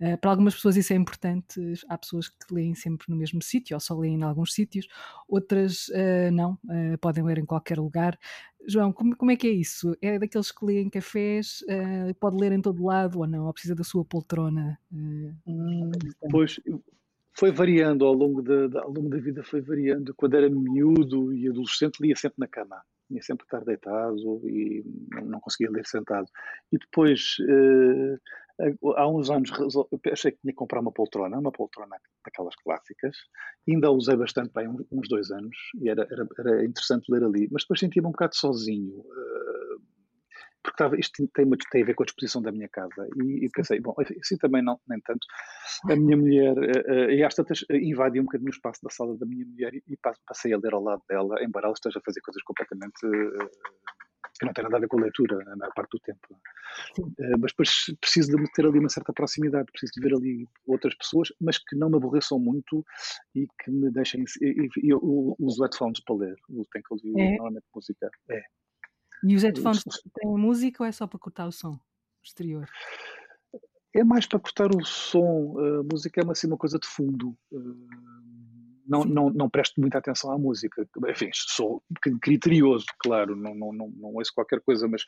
Uh, 0.00 0.18
para 0.18 0.30
algumas 0.30 0.54
pessoas 0.54 0.76
isso 0.76 0.92
é 0.92 0.96
importante, 0.96 1.60
há 1.88 1.98
pessoas 1.98 2.28
que 2.28 2.52
leem 2.52 2.74
sempre 2.74 3.06
no 3.08 3.16
mesmo 3.16 3.42
sítio 3.42 3.74
ou 3.74 3.80
só 3.80 3.98
leem 3.98 4.16
em 4.16 4.22
alguns 4.22 4.52
sítios, 4.52 4.86
outras 5.28 5.88
uh, 5.88 6.30
não, 6.32 6.58
podem 7.00 7.24
ler 7.24 7.38
em 7.38 7.44
qualquer 7.44 7.78
lugar. 7.78 8.18
João, 8.66 8.92
como, 8.92 9.16
como, 9.16 9.30
é 9.30 9.36
que 9.36 9.46
é 9.46 9.50
isso? 9.50 9.96
É 10.00 10.18
daqueles 10.18 10.50
que 10.50 10.64
lêem 10.64 10.88
cafés, 10.88 11.62
uh, 11.62 12.14
pode 12.14 12.36
ler 12.36 12.52
em 12.52 12.60
todo 12.60 12.84
lado 12.84 13.18
ou 13.20 13.26
não? 13.26 13.46
Ou 13.46 13.52
precisa 13.52 13.74
da 13.74 13.84
sua 13.84 14.04
poltrona? 14.04 14.78
Uh, 14.92 15.34
hum, 15.46 15.90
pois, 16.30 16.60
foi 17.32 17.50
variando 17.50 18.04
ao 18.04 18.14
longo, 18.14 18.42
da, 18.42 18.80
ao 18.80 18.92
longo 18.92 19.08
da 19.08 19.18
vida, 19.18 19.42
foi 19.42 19.60
variando. 19.60 20.14
Quando 20.14 20.36
era 20.36 20.48
miúdo 20.48 21.34
e 21.34 21.48
adolescente, 21.48 22.00
lia 22.00 22.16
sempre 22.16 22.36
na 22.38 22.46
cama. 22.46 22.80
Ia 23.10 23.22
sempre 23.22 23.44
estar 23.44 23.64
deitado 23.64 24.40
e 24.48 24.84
não, 25.10 25.24
não 25.26 25.40
conseguia 25.40 25.70
ler 25.70 25.86
sentado. 25.86 26.26
E 26.72 26.78
depois, 26.78 27.36
uh, 27.40 28.18
há 28.96 29.08
uns 29.08 29.30
anos 29.30 29.50
achei 30.12 30.32
que 30.32 30.38
tinha 30.38 30.52
que 30.52 30.58
comprar 30.58 30.80
uma 30.80 30.92
poltrona, 30.92 31.38
uma 31.38 31.52
poltrona 31.52 31.96
daquelas 32.24 32.54
clássicas, 32.56 33.16
ainda 33.68 33.88
a 33.88 33.90
usei 33.90 34.16
bastante 34.16 34.52
bem, 34.54 34.68
uns 34.68 35.08
dois 35.08 35.30
anos, 35.30 35.56
e 35.80 35.88
era, 35.88 36.06
era, 36.10 36.26
era 36.38 36.64
interessante 36.64 37.10
ler 37.10 37.24
ali, 37.24 37.48
mas 37.50 37.62
depois 37.62 37.80
sentia-me 37.80 38.08
um 38.08 38.12
bocado 38.12 38.36
sozinho, 38.36 39.00
eh, 39.00 39.76
porque 40.62 40.74
estava, 40.74 40.98
isto 40.98 41.28
tem, 41.34 41.50
tem, 41.50 41.82
a 41.82 41.86
ver 41.86 41.94
com 41.94 42.04
a 42.04 42.06
disposição 42.06 42.40
da 42.40 42.52
minha 42.52 42.68
casa, 42.68 43.08
e, 43.16 43.44
e 43.44 43.50
pensei, 43.50 43.80
bom, 43.80 43.94
assim 44.20 44.38
também 44.38 44.62
não, 44.62 44.78
nem 44.88 45.00
tanto, 45.00 45.26
a 45.90 45.96
minha 45.96 46.16
mulher, 46.16 46.56
eh, 46.58 46.84
eh, 46.86 47.14
e 47.16 47.24
às 47.24 47.34
tantas 47.34 47.64
invadi 47.70 48.20
um 48.20 48.24
bocadinho 48.24 48.50
o 48.50 48.54
espaço 48.54 48.80
da 48.82 48.90
sala 48.90 49.16
da 49.18 49.26
minha 49.26 49.44
mulher 49.44 49.74
e 49.74 49.98
passei 50.26 50.52
a 50.52 50.58
ler 50.58 50.72
ao 50.72 50.82
lado 50.82 51.02
dela, 51.08 51.42
embora 51.42 51.66
ela 51.66 51.74
esteja 51.74 51.98
a 51.98 52.02
fazer 52.02 52.20
coisas 52.20 52.42
completamente 52.44 53.00
que 54.38 54.46
não 54.46 54.52
tem 54.52 54.64
nada 54.64 54.76
a 54.76 54.80
ver 54.80 54.88
com 54.88 54.98
a 54.98 55.02
leitura, 55.02 55.42
a 55.52 55.56
maior 55.56 55.72
parte 55.74 55.90
do 55.90 56.00
tempo. 56.00 56.40
Uh, 56.98 57.38
mas 57.38 57.52
depois 57.52 57.96
preciso 58.00 58.36
de 58.36 58.52
ter 58.52 58.66
ali 58.66 58.78
uma 58.78 58.88
certa 58.88 59.12
proximidade, 59.12 59.70
preciso 59.70 59.92
de 59.92 60.00
ver 60.00 60.14
ali 60.14 60.48
outras 60.66 60.94
pessoas, 60.94 61.28
mas 61.40 61.58
que 61.58 61.76
não 61.76 61.88
me 61.88 61.96
aborreçam 61.96 62.38
muito 62.38 62.84
e 63.34 63.46
que 63.62 63.70
me 63.70 63.90
deixem. 63.90 64.24
E, 64.40 64.68
e 64.82 64.92
eu 64.92 65.36
uso 65.38 65.62
headphones 65.62 66.00
para 66.00 66.16
ler, 66.16 66.36
eu 66.50 66.64
tenho 66.72 66.84
que 66.84 66.94
ouvir 66.94 67.20
é. 67.20 67.30
normalmente 67.30 67.64
música. 67.74 68.10
É. 68.30 68.42
E 69.22 69.34
os 69.34 69.42
headphones 69.42 69.82
têm 70.14 70.30
música 70.30 70.82
ou 70.82 70.88
é 70.88 70.92
só 70.92 71.06
para 71.06 71.18
cortar 71.18 71.46
o 71.46 71.52
som 71.52 71.78
exterior? 72.22 72.66
É 73.94 74.02
mais 74.02 74.26
para 74.26 74.40
cortar 74.40 74.74
o 74.74 74.84
som. 74.84 75.56
A 75.58 75.82
música 75.84 76.20
é 76.20 76.30
assim, 76.30 76.48
uma 76.48 76.56
coisa 76.56 76.78
de 76.78 76.86
fundo. 76.86 77.36
Uh, 77.52 77.86
não, 78.86 79.04
não, 79.04 79.30
não 79.30 79.50
presto 79.50 79.80
muita 79.80 79.98
atenção 79.98 80.30
à 80.30 80.38
música. 80.38 80.86
Enfim, 81.08 81.30
sou 81.32 81.82
criterioso, 82.20 82.86
claro, 82.98 83.34
não, 83.36 83.54
não, 83.54 83.72
não, 83.72 83.88
não 83.90 84.14
ouço 84.14 84.32
qualquer 84.34 84.60
coisa, 84.60 84.86
mas, 84.88 85.02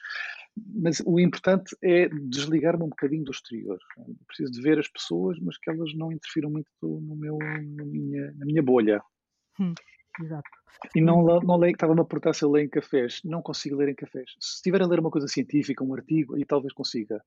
mas 0.75 1.03
o 1.05 1.21
importante 1.21 1.77
é 1.83 2.09
desligar-me 2.09 2.85
um 2.85 2.89
bocadinho 2.89 3.25
do 3.25 3.31
exterior. 3.31 3.79
Preciso 4.27 4.53
de 4.53 4.63
ver 4.63 4.79
as 4.79 4.89
pessoas, 4.89 5.39
mas 5.41 5.59
que 5.59 5.71
elas 5.71 5.95
não 5.95 6.13
interfiram 6.13 6.51
muito 6.51 6.69
no 6.83 7.17
meu, 7.17 7.39
na, 7.39 7.85
minha, 7.85 8.33
na 8.33 8.47
minha 8.47 8.63
bolha. 8.63 9.03
Hum, 9.61 9.75
exato. 10.23 10.51
E 10.95 11.01
não, 11.01 11.23
não 11.41 11.57
leio, 11.57 11.73
estava-me 11.73 12.01
a 12.01 12.05
perguntar 12.05 12.35
se 12.35 12.45
eu 12.45 12.51
leio 12.51 12.67
em 12.67 12.69
cafés. 12.69 13.21
Não 13.25 13.43
consigo 13.43 13.77
ler 13.77 13.89
em 13.89 13.95
cafés. 13.95 14.31
Se 14.39 14.57
estiver 14.57 14.83
a 14.83 14.87
ler 14.87 15.01
uma 15.01 15.11
coisa 15.11 15.29
científica, 15.29 15.85
um 15.85 15.95
artigo, 15.95 16.37
aí 16.37 16.45
talvez 16.45 16.73
consiga, 16.73 17.23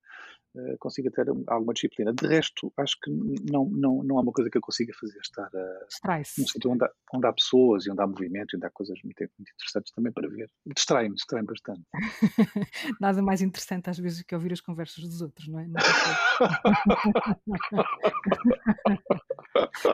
uh, 0.56 0.78
consiga 0.80 1.12
ter 1.12 1.28
alguma 1.48 1.74
disciplina. 1.74 2.14
De 2.14 2.28
resto, 2.28 2.72
acho 2.78 2.98
que 3.02 3.12
não, 3.12 3.66
não, 3.66 4.04
não 4.04 4.18
há 4.18 4.22
uma 4.22 4.32
coisa 4.32 4.50
que 4.50 4.58
eu 4.58 4.62
consiga 4.62 4.94
fazer. 5.00 5.20
Estar 5.20 5.48
uh, 5.48 6.22
num 6.38 6.48
sítio 6.48 6.72
onde 6.72 6.86
há, 6.86 6.90
onde 7.14 7.28
há 7.28 7.34
pessoas 7.34 7.86
e 7.86 7.92
onde 7.92 8.02
há 8.02 8.08
movimento 8.08 8.54
e 8.54 8.58
onde 8.58 8.66
há 8.66 8.70
coisas 8.70 8.98
muito, 9.04 9.20
muito 9.20 9.52
interessantes 9.54 9.92
também 9.94 10.12
para 10.12 10.30
ver. 10.30 10.50
Distrai-me, 10.66 11.16
distrai-me 11.16 11.48
bastante. 11.48 11.82
Nada 13.02 13.22
mais 13.22 13.42
interessante 13.42 13.90
às 13.90 13.98
vezes 13.98 14.22
que 14.22 14.36
ouvir 14.36 14.54
as 14.54 14.62
conversas 14.62 15.04
dos 15.04 15.22
outros, 15.22 15.48
não 15.48 15.60
é? 15.60 15.68
Não 15.68 15.80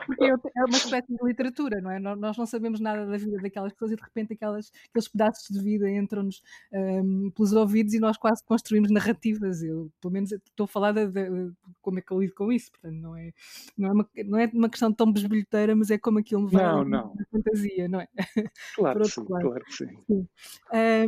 Porque 0.06 0.24
é 0.24 0.64
uma 0.64 0.76
espécie 0.76 1.08
de 1.08 1.24
literatura, 1.24 1.80
não 1.80 1.90
é? 1.90 1.98
Nós 1.98 2.36
não 2.36 2.46
sabemos 2.46 2.80
nada 2.80 3.06
da 3.06 3.16
vida 3.16 3.35
daquelas 3.42 3.72
pessoas 3.72 3.92
e 3.92 3.96
de 3.96 4.02
repente 4.02 4.32
aquelas, 4.32 4.72
aqueles 4.88 5.08
pedaços 5.08 5.48
de 5.48 5.62
vida 5.62 5.90
entram-nos 5.90 6.42
um, 6.72 7.30
pelos 7.30 7.52
ouvidos 7.52 7.94
e 7.94 8.00
nós 8.00 8.16
quase 8.16 8.44
construímos 8.44 8.90
narrativas. 8.90 9.62
Eu, 9.62 9.90
pelo 10.00 10.12
menos, 10.12 10.32
estou 10.32 10.64
a 10.64 10.68
falar 10.68 10.92
de, 10.92 11.06
de, 11.06 11.52
como 11.80 11.98
é 11.98 12.02
que 12.02 12.12
eu 12.12 12.20
lido 12.20 12.34
com 12.34 12.52
isso, 12.52 12.70
portanto, 12.70 12.94
não 12.94 13.16
é, 13.16 13.32
não 13.76 13.88
é, 13.88 13.92
uma, 13.92 14.10
não 14.24 14.38
é 14.38 14.50
uma 14.52 14.68
questão 14.68 14.92
tão 14.92 15.12
besbilheteira, 15.12 15.74
mas 15.74 15.90
é 15.90 15.98
como 15.98 16.18
aquilo 16.18 16.42
me 16.42 16.50
vai 16.50 16.64
não, 16.64 16.84
não. 16.84 17.14
na 17.14 17.24
fantasia, 17.30 17.88
não 17.88 18.00
é? 18.00 18.08
Claro 18.74 19.00
que 19.00 19.08
sim, 19.08 19.24
claro 19.24 19.64
que 19.64 19.72
sim. 19.72 19.86
sim. 20.06 20.28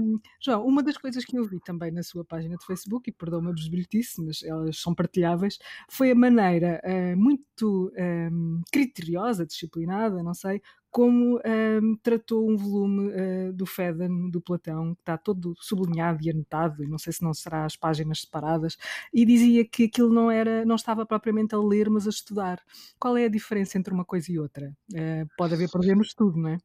Um, 0.01 0.21
João, 0.41 0.67
uma 0.67 0.83
das 0.83 0.97
coisas 0.97 1.25
que 1.25 1.37
eu 1.37 1.45
vi 1.45 1.61
também 1.61 1.91
na 1.91 2.03
sua 2.03 2.25
página 2.25 2.57
de 2.57 2.65
Facebook, 2.65 3.09
e 3.09 3.13
perdão-me 3.13 3.51
a 3.51 3.53
besbilhotice, 3.53 4.23
mas 4.23 4.43
elas 4.43 4.79
são 4.79 4.95
partilháveis, 4.95 5.59
foi 5.89 6.11
a 6.11 6.15
maneira 6.15 6.81
uh, 6.85 7.17
muito 7.17 7.93
um, 7.97 8.63
criteriosa, 8.73 9.47
disciplinada, 9.47 10.23
não 10.23 10.35
sei, 10.35 10.63
como 10.99 11.37
um, 11.37 11.97
tratou 12.03 12.51
um 12.51 12.57
volume 12.57 13.13
uh, 13.13 13.53
do 13.53 13.65
Feden, 13.65 14.29
do 14.33 14.41
Platão, 14.41 14.97
que 14.97 15.03
está 15.03 15.17
todo 15.17 15.55
sublinhado 15.61 16.19
e 16.25 16.29
anotado, 16.29 16.83
e 16.83 16.89
não 16.89 16.99
sei 16.99 17.13
se 17.13 17.23
não 17.23 17.33
será 17.33 17.65
as 17.65 17.77
páginas 17.77 18.23
separadas, 18.23 18.77
e 19.15 19.25
dizia 19.25 19.65
que 19.65 19.85
aquilo 19.85 20.13
não 20.13 20.29
era, 20.29 20.65
não 20.65 20.75
estava 20.75 21.07
propriamente 21.07 21.55
a 21.55 21.59
ler, 21.59 21.89
mas 21.89 22.09
a 22.09 22.11
estudar. 22.11 22.61
Qual 22.99 23.17
é 23.17 23.27
a 23.27 23.29
diferença 23.29 23.79
entre 23.79 23.95
uma 23.95 24.05
coisa 24.05 24.33
e 24.33 24.41
outra? 24.41 24.77
Uh, 24.93 25.25
pode 25.37 25.55
haver 25.55 25.71
problemas 25.71 26.09
de 26.09 26.11
estudo, 26.15 26.37
não 26.37 26.49
é? 26.49 26.57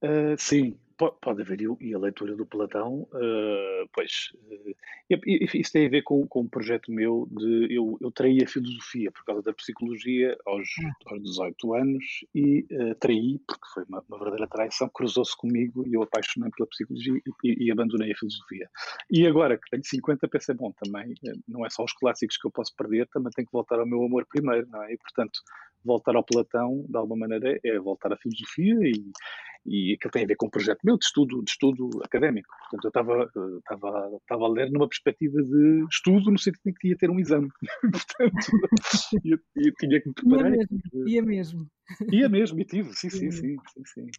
Uh, 0.00 0.38
sim, 0.38 0.78
Pode 1.22 1.40
haver, 1.40 1.58
e 1.80 1.94
a 1.94 1.98
leitura 1.98 2.36
do 2.36 2.44
Platão, 2.44 3.08
uh, 3.14 3.88
pois, 3.90 4.32
uh, 4.34 5.56
isso 5.56 5.72
tem 5.72 5.86
a 5.86 5.88
ver 5.88 6.02
com, 6.02 6.26
com 6.26 6.42
um 6.42 6.48
projeto 6.48 6.92
meu 6.92 7.26
de, 7.30 7.74
eu, 7.74 7.96
eu 8.02 8.10
traí 8.10 8.44
a 8.44 8.46
filosofia 8.46 9.10
por 9.10 9.24
causa 9.24 9.42
da 9.42 9.54
psicologia 9.54 10.36
aos, 10.44 10.68
ah. 10.84 10.92
aos 11.06 11.22
18 11.22 11.74
anos 11.74 12.04
e 12.34 12.66
uh, 12.70 12.94
traí, 12.96 13.40
porque 13.46 13.66
foi 13.72 13.84
uma, 13.84 14.04
uma 14.06 14.18
verdadeira 14.18 14.46
traição, 14.46 14.90
cruzou-se 14.90 15.34
comigo 15.38 15.88
e 15.88 15.94
eu 15.94 16.02
apaixonei 16.02 16.50
pela 16.54 16.68
psicologia 16.68 17.14
e, 17.44 17.64
e, 17.64 17.72
abandonei 17.72 18.12
a 18.12 18.16
filosofia. 18.16 18.68
E 19.10 19.26
agora 19.26 19.56
que 19.56 19.70
tenho 19.70 19.82
50, 19.82 20.28
pensei, 20.28 20.54
bom, 20.54 20.70
também 20.72 21.14
não 21.48 21.64
é 21.64 21.70
só 21.70 21.82
os 21.82 21.94
clássicos 21.94 22.36
que 22.36 22.46
eu 22.46 22.50
posso 22.50 22.76
perder, 22.76 23.08
também 23.08 23.30
tenho 23.34 23.46
que 23.46 23.52
voltar 23.52 23.80
ao 23.80 23.86
meu 23.86 24.04
amor 24.04 24.26
primeiro, 24.26 24.66
não 24.68 24.82
é? 24.82 24.92
E, 24.92 24.98
portanto, 24.98 25.40
voltar 25.84 26.14
ao 26.16 26.24
Platão, 26.24 26.84
de 26.88 26.96
alguma 26.96 27.26
maneira, 27.26 27.58
é 27.64 27.78
voltar 27.78 28.12
à 28.12 28.16
filosofia 28.16 28.76
e, 28.82 29.12
e 29.66 29.94
aquilo 29.94 30.10
tem 30.12 30.24
a 30.24 30.26
ver 30.26 30.36
com 30.36 30.46
um 30.46 30.50
projeto 30.50 30.80
meu 30.84 30.96
de 30.96 31.04
estudo, 31.04 31.42
de 31.42 31.50
estudo 31.50 31.90
académico. 32.02 32.48
Portanto, 32.70 32.84
eu 32.84 32.88
estava, 32.88 33.24
estava, 33.58 34.16
estava 34.16 34.44
a 34.44 34.48
ler 34.48 34.70
numa 34.70 34.88
perspectiva 34.88 35.42
de 35.42 35.86
estudo 35.90 36.30
no 36.30 36.38
sentido 36.38 36.62
em 36.66 36.74
que 36.74 36.88
ia 36.88 36.96
ter 36.96 37.10
um 37.10 37.18
exame. 37.18 37.48
Portanto, 37.80 38.46
eu, 39.24 39.38
eu, 39.56 39.74
tinha 39.74 40.00
que 40.00 40.08
me 40.08 40.14
preparar. 40.14 40.52
Ia 40.52 40.58
mesmo, 40.58 41.06
ia 41.06 41.22
mesmo. 41.22 41.70
Ia 42.12 42.28
mesmo, 42.28 42.60
e 42.60 42.64
tive, 42.64 42.92
sim, 42.94 43.10
sim, 43.10 43.30
sim, 43.30 43.56
sim, 43.74 43.84
sim. 43.84 44.10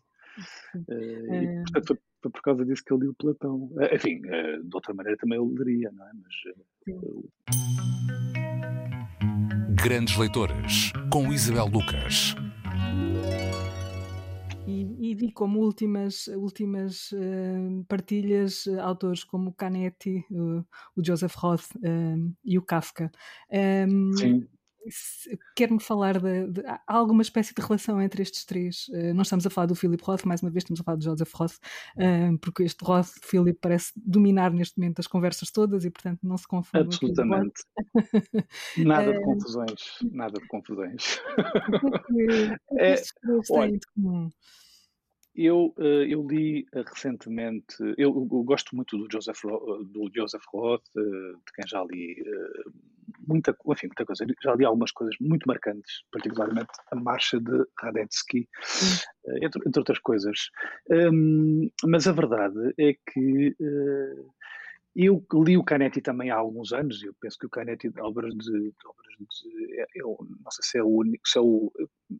Uh, 0.75 1.33
e, 1.33 1.45
é. 1.45 1.63
portanto, 1.63 1.99
foi, 2.21 2.31
por 2.31 2.41
causa 2.41 2.65
disso 2.65 2.83
que 2.85 2.93
eu 2.93 2.97
li 2.97 3.07
o 3.07 3.15
Platão. 3.15 3.69
Enfim, 3.93 4.21
de 4.21 4.75
outra 4.75 4.93
maneira 4.93 5.17
também 5.17 5.37
eu 5.37 5.45
leria, 5.45 5.91
não 5.91 6.07
é? 6.07 6.11
Mas, 6.13 6.33
Grandes 9.83 10.15
Leitores, 10.15 10.93
com 11.11 11.33
Isabel 11.33 11.65
Lucas. 11.65 12.35
E, 14.67 15.09
e 15.09 15.15
vi 15.15 15.31
como 15.31 15.59
últimas, 15.59 16.27
últimas 16.27 17.11
uh, 17.13 17.83
partilhas 17.87 18.67
uh, 18.67 18.79
autores 18.79 19.23
como 19.23 19.49
o 19.49 19.53
Canetti, 19.53 20.23
uh, 20.29 20.63
o 20.95 21.03
Joseph 21.03 21.33
Roth 21.35 21.65
e 22.45 22.59
o 22.59 22.61
Kafka. 22.61 23.11
Um, 23.51 24.13
Sim 24.13 24.47
quer-me 25.55 25.79
falar 25.79 26.19
de, 26.19 26.47
de, 26.47 26.63
alguma 26.87 27.21
espécie 27.21 27.53
de 27.53 27.61
relação 27.61 28.01
entre 28.01 28.21
estes 28.21 28.45
três? 28.45 28.87
Uh, 28.89 29.13
não 29.13 29.21
estamos 29.21 29.45
a 29.45 29.49
falar 29.49 29.67
do 29.67 29.75
Philip 29.75 30.03
Roth, 30.03 30.25
mais 30.25 30.41
uma 30.41 30.49
vez 30.49 30.63
estamos 30.63 30.81
a 30.81 30.83
falar 30.83 30.97
de 30.97 31.05
Joseph 31.05 31.33
Roth, 31.33 31.55
uh, 31.97 32.37
porque 32.39 32.63
este 32.63 32.83
Roth, 32.83 33.09
Philip, 33.21 33.59
parece 33.61 33.91
dominar 33.95 34.51
neste 34.51 34.77
momento 34.79 34.99
as 34.99 35.07
conversas 35.07 35.51
todas 35.51 35.85
e, 35.85 35.91
portanto, 35.91 36.19
não 36.23 36.37
se 36.37 36.47
confunde. 36.47 36.85
Absolutamente. 36.85 37.61
nada 38.77 39.11
de 39.11 39.17
eh, 39.19 39.21
confusões. 39.21 39.81
Nada 40.11 40.39
de 40.39 40.47
confusões. 40.47 41.19
É 42.77 42.95
que 42.95 43.11
Eu, 45.33 45.73
eu 45.77 46.27
li 46.27 46.65
recentemente, 46.73 47.75
eu, 47.97 48.09
eu, 48.09 48.43
gosto 48.43 48.75
muito 48.75 48.97
do 48.97 49.07
Joseph, 49.11 49.41
do 49.85 50.11
Joseph 50.13 50.43
Roth, 50.53 50.83
de 50.93 51.53
quem 51.55 51.65
já 51.67 51.83
li 51.83 52.21
muita, 53.27 53.55
enfim, 53.67 53.87
muita 53.87 54.05
coisa. 54.05 54.25
Já 54.43 54.55
li 54.55 54.65
algumas 54.65 54.91
coisas 54.91 55.15
muito 55.19 55.47
marcantes, 55.47 56.03
particularmente 56.11 56.71
a 56.91 56.95
marcha 56.95 57.39
de 57.39 57.65
Radetzky, 57.79 58.47
entre, 59.41 59.61
entre, 59.65 59.79
outras 59.79 59.99
coisas. 59.99 60.49
Um, 60.89 61.69
mas 61.85 62.07
a 62.07 62.11
verdade 62.11 62.73
é 62.77 62.93
que 62.93 63.55
eu 64.95 65.25
li 65.43 65.57
o 65.57 65.63
Canetti 65.63 66.01
também 66.01 66.29
há 66.31 66.35
alguns 66.35 66.73
anos, 66.73 67.01
eu 67.03 67.13
penso 67.19 67.37
que 67.39 67.45
o 67.45 67.49
Canetti 67.49 67.91
obras 67.99 68.33
de, 68.33 68.51
de 68.51 68.75
obras 68.85 69.15
de 69.19 69.79
é, 69.79 69.85
eu, 69.95 70.17
não 70.43 70.51
sei 70.51 70.63
se 70.63 70.77
é 70.77 70.83
o 70.83 70.87
único, 70.87 71.27
se 71.27 71.37
é 71.37 71.41
o, 71.41 71.71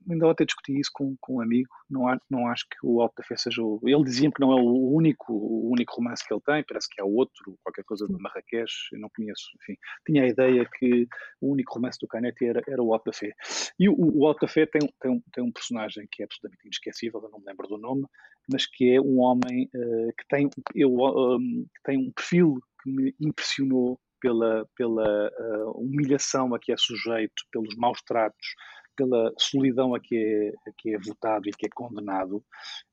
ainda 0.10 0.28
ontem 0.28 0.46
discuti 0.46 0.80
isso 0.80 0.92
com, 0.94 1.16
com 1.20 1.36
um 1.36 1.42
amigo, 1.42 1.70
não, 1.90 2.08
há, 2.08 2.20
não 2.30 2.48
acho 2.48 2.66
que 2.70 2.78
o 2.84 3.02
Alto 3.02 3.16
da 3.18 3.24
Fé 3.24 3.36
seja 3.36 3.62
o, 3.62 3.80
ele 3.84 4.04
dizia 4.04 4.32
que 4.32 4.40
não 4.40 4.52
é 4.52 4.62
o 4.62 4.94
único, 4.94 5.34
o 5.34 5.72
único 5.72 5.96
romance 5.96 6.26
que 6.26 6.34
ele 6.34 6.42
tem, 6.46 6.64
parece 6.64 6.90
que 6.90 7.02
há 7.02 7.06
outro, 7.06 7.58
qualquer 7.64 7.84
coisa 7.84 8.08
de 8.08 8.14
Marrakech, 8.14 8.72
eu 8.92 9.00
não 9.00 9.10
conheço, 9.16 9.50
enfim, 9.62 9.78
tinha 10.06 10.24
a 10.24 10.28
ideia 10.28 10.68
que 10.78 11.08
o 11.40 11.52
único 11.52 11.74
romance 11.74 12.00
do 12.00 12.08
Canetti 12.08 12.46
era, 12.46 12.62
era 12.68 12.82
o 12.82 12.94
Alto 12.94 13.06
da 13.06 13.14
Fé. 13.14 13.34
E 13.80 13.90
o, 13.90 13.96
o 13.98 14.28
Alto 14.28 14.42
da 14.42 14.48
Fé 14.48 14.66
tem, 14.66 14.82
tem, 15.00 15.24
tem 15.34 15.44
um 15.44 15.52
personagem 15.52 16.08
que 16.12 16.22
é 16.22 16.26
absolutamente 16.26 16.66
inesquecível, 16.66 17.22
eu 17.24 17.30
não 17.30 17.40
me 17.40 17.46
lembro 17.46 17.68
do 17.68 17.78
nome, 17.78 18.06
mas 18.52 18.66
que 18.66 18.96
é 18.96 19.02
um 19.02 19.20
homem 19.20 19.70
uh, 19.76 20.14
que, 20.18 20.28
tem, 20.30 20.50
eu, 20.76 20.92
um, 20.94 21.66
que 21.74 21.84
tem 21.84 21.98
um 21.98 22.12
perfil 22.12 22.60
que 22.84 22.90
me 22.90 23.16
impressionou 23.20 24.00
pela, 24.22 24.66
pela 24.76 25.30
uh, 25.30 25.72
humilhação 25.72 26.54
a 26.54 26.60
que 26.60 26.72
é 26.72 26.78
sujeito, 26.78 27.44
pelos 27.52 27.76
maus 27.76 28.02
tratos, 28.04 28.56
pela 28.96 29.34
solidão 29.38 29.96
a 29.96 30.00
que 30.00 30.16
é, 30.16 30.70
a 30.70 30.74
que 30.78 30.94
é 30.94 30.98
votado 30.98 31.48
e 31.48 31.52
que 31.52 31.66
é 31.66 31.70
condenado. 31.70 32.44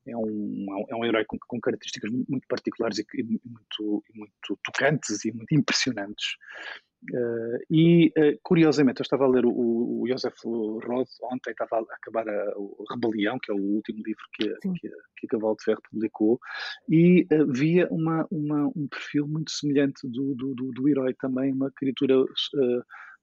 É 0.07 0.15
um, 0.15 0.85
é 0.89 0.95
um 0.95 1.05
herói 1.05 1.25
com, 1.25 1.37
com 1.47 1.59
características 1.59 2.11
muito 2.11 2.47
particulares 2.47 2.99
e, 2.99 3.05
e 3.13 3.23
muito, 3.23 4.03
muito 4.13 4.59
tocantes 4.63 5.23
e 5.25 5.31
muito 5.31 5.53
impressionantes. 5.53 6.35
Uh, 7.13 7.57
e, 7.71 8.07
uh, 8.17 8.37
curiosamente, 8.43 8.99
eu 8.99 9.03
estava 9.03 9.23
a 9.23 9.27
ler 9.27 9.45
o, 9.45 9.51
o 9.51 10.05
Joseph 10.07 10.35
Roth 10.43 11.07
ontem, 11.23 11.51
estava 11.51 11.77
a 11.77 11.95
acabar 11.95 12.27
a, 12.27 12.53
Rebelião, 12.91 13.39
que 13.41 13.51
é 13.51 13.55
o 13.55 13.57
último 13.57 14.03
livro 14.05 14.23
que, 14.33 14.49
que, 14.59 14.89
que 14.89 15.25
a 15.25 15.29
Cavalo 15.29 15.55
de 15.55 15.63
Ferro 15.63 15.81
publicou, 15.89 16.39
e 16.89 17.25
uh, 17.31 17.51
via 17.53 17.87
uma, 17.89 18.27
uma, 18.29 18.67
um 18.75 18.87
perfil 18.89 19.27
muito 19.27 19.49
semelhante 19.51 20.07
do, 20.09 20.35
do, 20.35 20.53
do, 20.53 20.71
do 20.73 20.89
herói 20.89 21.13
também, 21.13 21.53
uma 21.53 21.71
criatura 21.71 22.15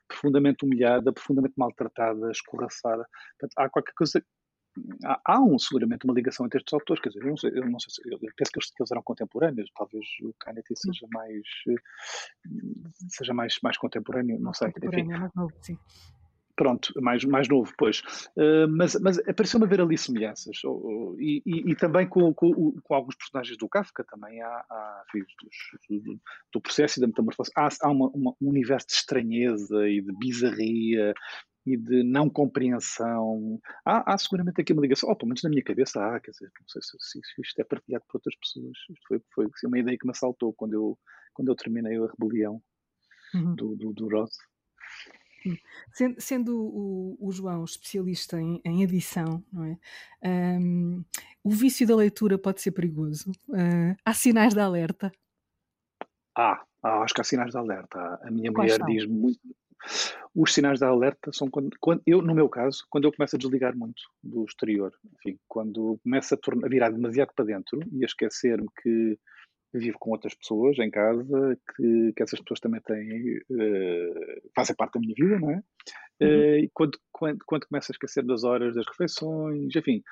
profundamente 0.09 0.65
humilhada, 0.65 1.13
profundamente 1.13 1.55
maltratada, 1.57 2.31
escorraçada. 2.31 3.07
Portanto, 3.39 3.53
há 3.57 3.69
qualquer 3.69 3.93
coisa 3.93 4.23
há, 5.05 5.21
há 5.25 5.41
um, 5.41 5.59
seguramente 5.59 6.05
uma 6.05 6.15
ligação 6.15 6.47
entre 6.47 6.59
estes 6.59 6.73
autores, 6.73 7.03
quer 7.03 7.09
dizer, 7.11 7.23
eu 7.23 7.29
não 7.29 7.37
sei, 7.37 7.51
eu 7.51 7.71
não 7.71 7.79
sei 7.79 8.13
eu 8.13 8.19
penso 8.37 8.53
que 8.53 8.59
eles, 8.59 8.71
que 8.71 8.83
eles 8.83 8.91
eram 8.91 9.03
contemporâneos, 9.03 9.71
talvez 9.75 10.05
o 10.23 10.35
Canetti 10.39 10.75
seja 10.77 11.07
mais 11.13 11.43
seja 13.09 13.35
mais, 13.35 13.59
mais 13.63 13.79
contemporâneo, 13.79 14.39
não 14.39 14.53
sei. 14.53 14.69
Enfim. 14.83 15.13
É 15.13 15.31
novo, 15.35 15.53
sim. 15.63 15.79
Pronto, 16.57 16.91
mais, 17.03 17.23
mais 17.25 17.49
novo, 17.49 17.71
pois. 17.77 18.01
Uh, 18.35 18.67
mas 18.69 18.99
mas 19.01 19.19
apareceu-me 19.19 19.67
a 19.67 19.69
ver 19.69 19.81
ali 19.83 19.97
semelhanças. 19.99 20.59
e, 21.19 21.43
e, 21.45 21.71
e, 21.71 21.77
também 21.77 22.09
com, 22.09 22.33
com, 22.33 22.73
com, 22.83 22.95
alguns 22.95 23.15
personagens 23.15 23.59
do 23.59 23.69
Kafka, 23.69 24.03
também 24.05 24.41
há, 24.41 24.65
há 24.71 25.03
do, 25.91 26.21
do, 26.55 26.61
processo 26.61 26.99
e 26.99 27.01
da 27.03 27.07
metamorfose. 27.07 27.51
Há, 27.55 27.69
há 27.83 27.91
uma, 27.91 28.09
uma, 28.09 28.35
um 28.41 28.49
universo 28.49 28.87
de 28.87 28.95
estranheza 28.95 29.87
e 29.87 30.01
de 30.01 30.13
bizarria 30.19 31.13
e 31.67 31.77
de 31.77 32.03
não 32.03 32.31
compreensão. 32.31 33.61
Há, 33.85 34.15
há, 34.15 34.17
seguramente 34.17 34.61
aqui 34.61 34.73
uma 34.73 34.83
ligação, 34.83 35.11
oh, 35.11 35.17
pelo 35.17 35.29
menos 35.29 35.43
na 35.43 35.51
minha 35.51 35.63
cabeça 35.63 36.01
há, 36.01 36.19
quer 36.21 36.31
dizer, 36.31 36.51
não 36.59 36.69
sei 36.69 36.81
se, 36.81 36.97
se, 36.99 37.21
se 37.23 37.43
isto 37.43 37.61
é 37.61 37.65
partilhado 37.65 38.05
por 38.09 38.17
outras 38.17 38.37
pessoas. 38.37 38.79
Isto 38.89 39.09
foi, 39.09 39.21
foi 39.35 39.47
assim, 39.53 39.67
uma 39.67 39.79
ideia 39.79 39.99
que 39.99 40.07
me 40.07 40.13
assaltou 40.13 40.55
quando 40.55 40.73
eu, 40.73 40.99
quando 41.35 41.49
eu 41.49 41.55
terminei 41.57 41.99
a 41.99 42.07
rebelião 42.07 42.63
uhum. 43.35 43.55
do, 43.57 43.77
do, 43.77 43.93
do 43.93 44.09
Roth. 44.09 44.33
Sendo, 45.93 46.21
sendo 46.21 46.59
o, 46.59 47.17
o, 47.21 47.33
João 47.33 47.65
especialista 47.65 48.41
em, 48.41 48.61
em 48.65 48.83
edição, 48.83 49.45
é? 50.23 50.59
Um, 50.59 51.05
o 51.43 51.51
vício 51.51 51.87
da 51.87 51.97
leitura 51.97 52.39
pode 52.39 52.61
ser 52.61 52.73
perigoso. 52.73 53.31
Uh, 53.49 53.97
há 54.05 54.13
sinais 54.13 54.55
de 54.55 54.61
alerta? 54.61 55.13
Ah, 56.37 56.63
ah, 56.83 57.01
acho 57.01 57.15
que 57.15 57.21
há 57.21 57.25
sinais 57.25 57.51
de 57.51 57.59
alerta. 57.59 57.99
A 58.23 58.31
minha 58.31 58.53
Quais 58.53 58.79
mulher 58.79 58.87
diz 58.87 59.07
muito 59.07 59.41
os 60.35 60.53
sinais 60.53 60.79
de 60.79 60.85
alerta 60.85 61.31
são 61.33 61.49
quando, 61.49 61.71
quando, 61.81 62.03
eu, 62.07 62.21
no 62.21 62.35
meu 62.35 62.49
caso, 62.49 62.85
quando 62.91 63.05
eu 63.05 63.13
começo 63.13 63.37
a 63.37 63.39
desligar 63.39 63.77
muito 63.77 64.03
do 64.23 64.45
exterior, 64.45 64.93
enfim, 65.15 65.39
quando 65.49 65.99
começo 66.03 66.35
a, 66.35 66.37
tornar, 66.37 66.67
a 66.67 66.71
virar 66.71 66.91
demasiado 66.91 67.33
para 67.35 67.45
dentro 67.45 67.81
e 67.93 68.03
a 68.03 68.07
esquecer-me 68.07 68.69
que 68.83 69.19
vivo 69.73 69.99
com 69.99 70.11
outras 70.11 70.35
pessoas 70.35 70.79
em 70.79 70.91
casa, 70.91 71.59
que, 71.77 72.13
que 72.15 72.23
essas 72.23 72.41
pessoas 72.41 72.61
também 72.61 72.81
têm, 72.81 73.39
uh, 73.39 74.51
fazem 74.55 74.75
parte 74.77 74.95
da 74.95 75.01
minha 75.01 75.15
vida, 75.15 75.39
não 75.39 75.51
é? 75.51 75.55
Uhum. 75.55 76.29
Uh, 76.29 76.59
e 76.59 76.71
quando, 76.73 76.99
quando, 77.13 77.39
quando 77.47 77.67
começo 77.67 77.93
a 77.93 77.95
esquecer 77.95 78.25
das 78.25 78.45
horas 78.45 78.75
das 78.75 78.87
refeições, 78.87 79.75
enfim, 79.75 80.03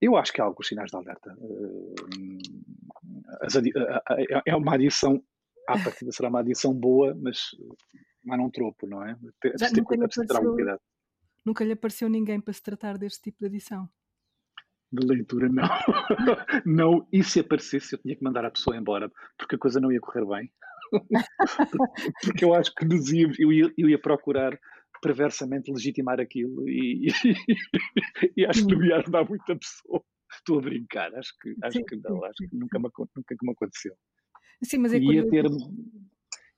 eu 0.00 0.16
acho 0.16 0.32
que 0.32 0.40
há 0.40 0.44
alguns 0.44 0.68
sinais 0.68 0.90
de 0.90 0.96
alerta. 0.96 1.36
Uh, 1.38 1.94
é 4.46 4.54
uma 4.54 4.74
adição, 4.74 5.22
à 5.66 5.78
partida 5.78 6.12
será 6.12 6.28
uma 6.28 6.40
adição 6.40 6.74
boa, 6.74 7.14
mas 7.14 7.50
mas 8.24 8.38
não 8.38 8.50
tropo, 8.50 8.86
não 8.86 9.02
é? 9.02 9.16
Já, 9.58 9.70
nunca, 9.70 9.96
lhe 9.96 10.04
apareceu, 10.04 10.78
nunca 11.44 11.64
lhe 11.64 11.72
apareceu 11.72 12.08
ninguém 12.08 12.40
para 12.40 12.52
se 12.52 12.62
tratar 12.62 12.98
deste 12.98 13.22
tipo 13.22 13.38
de 13.40 13.46
adição? 13.46 13.88
De 14.90 15.06
leitura, 15.06 15.48
não. 15.48 15.68
não, 16.64 17.08
e 17.12 17.22
se 17.22 17.40
aparecesse, 17.40 17.94
eu 17.94 17.98
tinha 17.98 18.16
que 18.16 18.24
mandar 18.24 18.44
a 18.44 18.50
pessoa 18.50 18.76
embora, 18.76 19.10
porque 19.38 19.56
a 19.56 19.58
coisa 19.58 19.80
não 19.80 19.92
ia 19.92 20.00
correr 20.00 20.24
bem. 20.24 20.52
porque 22.24 22.44
eu 22.44 22.54
acho 22.54 22.74
que 22.74 22.86
nos 22.86 23.12
ia, 23.12 23.30
eu, 23.38 23.52
ia, 23.52 23.72
eu 23.76 23.88
ia 23.90 24.00
procurar 24.00 24.58
perversamente 25.02 25.70
legitimar 25.70 26.18
aquilo 26.20 26.68
e, 26.68 27.06
e, 27.06 27.10
e 28.36 28.46
acho 28.46 28.66
que 28.66 28.74
não 28.74 28.84
ia 28.84 28.96
ajudar 28.96 29.28
muita 29.28 29.56
pessoa. 29.56 30.02
Estou 30.32 30.58
a 30.58 30.62
brincar, 30.62 31.14
acho 31.14 31.32
que, 31.40 31.54
acho 31.62 31.78
sim, 31.78 31.84
que 31.84 31.96
não, 31.96 32.24
acho 32.24 32.48
que 32.48 32.56
nunca 32.56 32.78
me, 32.78 32.88
nunca 33.16 33.36
me 33.42 33.52
aconteceu. 33.52 33.94
Sim, 34.62 34.78
mas 34.78 34.92
é 34.92 34.98
ia 34.98 35.28
ter 35.28 35.44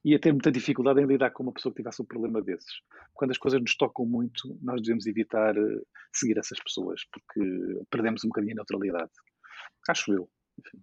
ia 0.04 0.18
ter 0.18 0.32
muita 0.32 0.50
dificuldade 0.50 1.00
em 1.00 1.06
lidar 1.06 1.30
com 1.30 1.42
uma 1.42 1.52
pessoa 1.52 1.72
que 1.72 1.82
tivesse 1.82 2.00
um 2.00 2.06
problema 2.06 2.40
desses. 2.40 2.80
Quando 3.14 3.32
as 3.32 3.38
coisas 3.38 3.60
nos 3.60 3.76
tocam 3.76 4.06
muito, 4.06 4.58
nós 4.62 4.80
devemos 4.80 5.06
evitar 5.06 5.56
eh, 5.56 5.82
seguir 6.12 6.38
essas 6.38 6.58
pessoas, 6.58 7.02
porque 7.12 7.84
perdemos 7.90 8.24
um 8.24 8.28
bocadinho 8.28 8.54
a 8.54 8.56
neutralidade. 8.56 9.10
Acho 9.88 10.12
eu. 10.12 10.28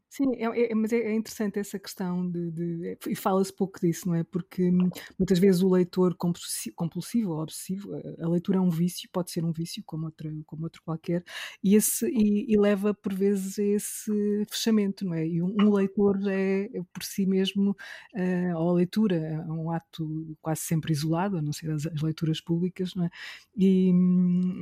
Sim, 0.10 0.34
é, 0.36 0.72
é, 0.72 0.76
mas 0.76 0.92
é, 0.92 0.98
é 0.98 1.14
interessante 1.14 1.60
essa 1.60 1.78
questão 1.78 2.28
de, 2.30 2.52
de 2.52 2.98
e 3.08 3.16
fala-se 3.16 3.54
pouco 3.54 3.80
disso, 3.80 4.08
não 4.08 4.16
é? 4.16 4.24
Porque 4.24 4.72
muitas 5.20 5.38
vezes 5.38 5.62
o 5.62 5.70
leitor 5.70 6.16
compulsivo, 6.16 7.34
ou 7.34 7.42
obsessivo, 7.44 7.90
a 8.20 8.28
leitura 8.28 8.58
é 8.58 8.62
um 8.62 8.70
vício, 8.70 9.08
pode 9.12 9.32
ser 9.32 9.44
um 9.46 9.52
vício 9.52 9.84
como 9.86 10.06
outro, 10.06 10.30
como 10.46 10.64
outro 10.64 10.82
qualquer, 10.84 11.24
e, 11.64 11.76
esse, 11.76 12.08
e, 12.10 12.52
e 12.52 12.58
leva 12.60 12.94
por 12.94 13.14
vezes 13.14 13.60
a 13.60 13.64
esse 13.64 14.12
fechamento, 14.50 15.06
não 15.06 15.14
é? 15.14 15.28
E 15.28 15.42
um, 15.42 15.54
um 15.62 15.72
leitor 15.74 16.18
é, 16.28 16.64
é 16.74 16.82
por 16.92 17.04
si 17.04 17.26
mesmo, 17.28 17.72
uh, 18.16 18.58
ou 18.58 18.70
a 18.72 18.74
leitura 18.74 19.16
é 19.18 19.40
um 19.52 19.70
ato 19.72 20.36
quase 20.42 20.62
sempre 20.62 20.92
isolado, 20.94 21.38
a 21.38 21.42
não 21.42 21.54
ser 21.54 21.70
as, 21.72 21.86
as 21.86 22.02
leituras 22.02 22.42
públicas, 22.42 22.96
não 22.96 23.06
é? 23.06 23.10
E, 23.56 23.92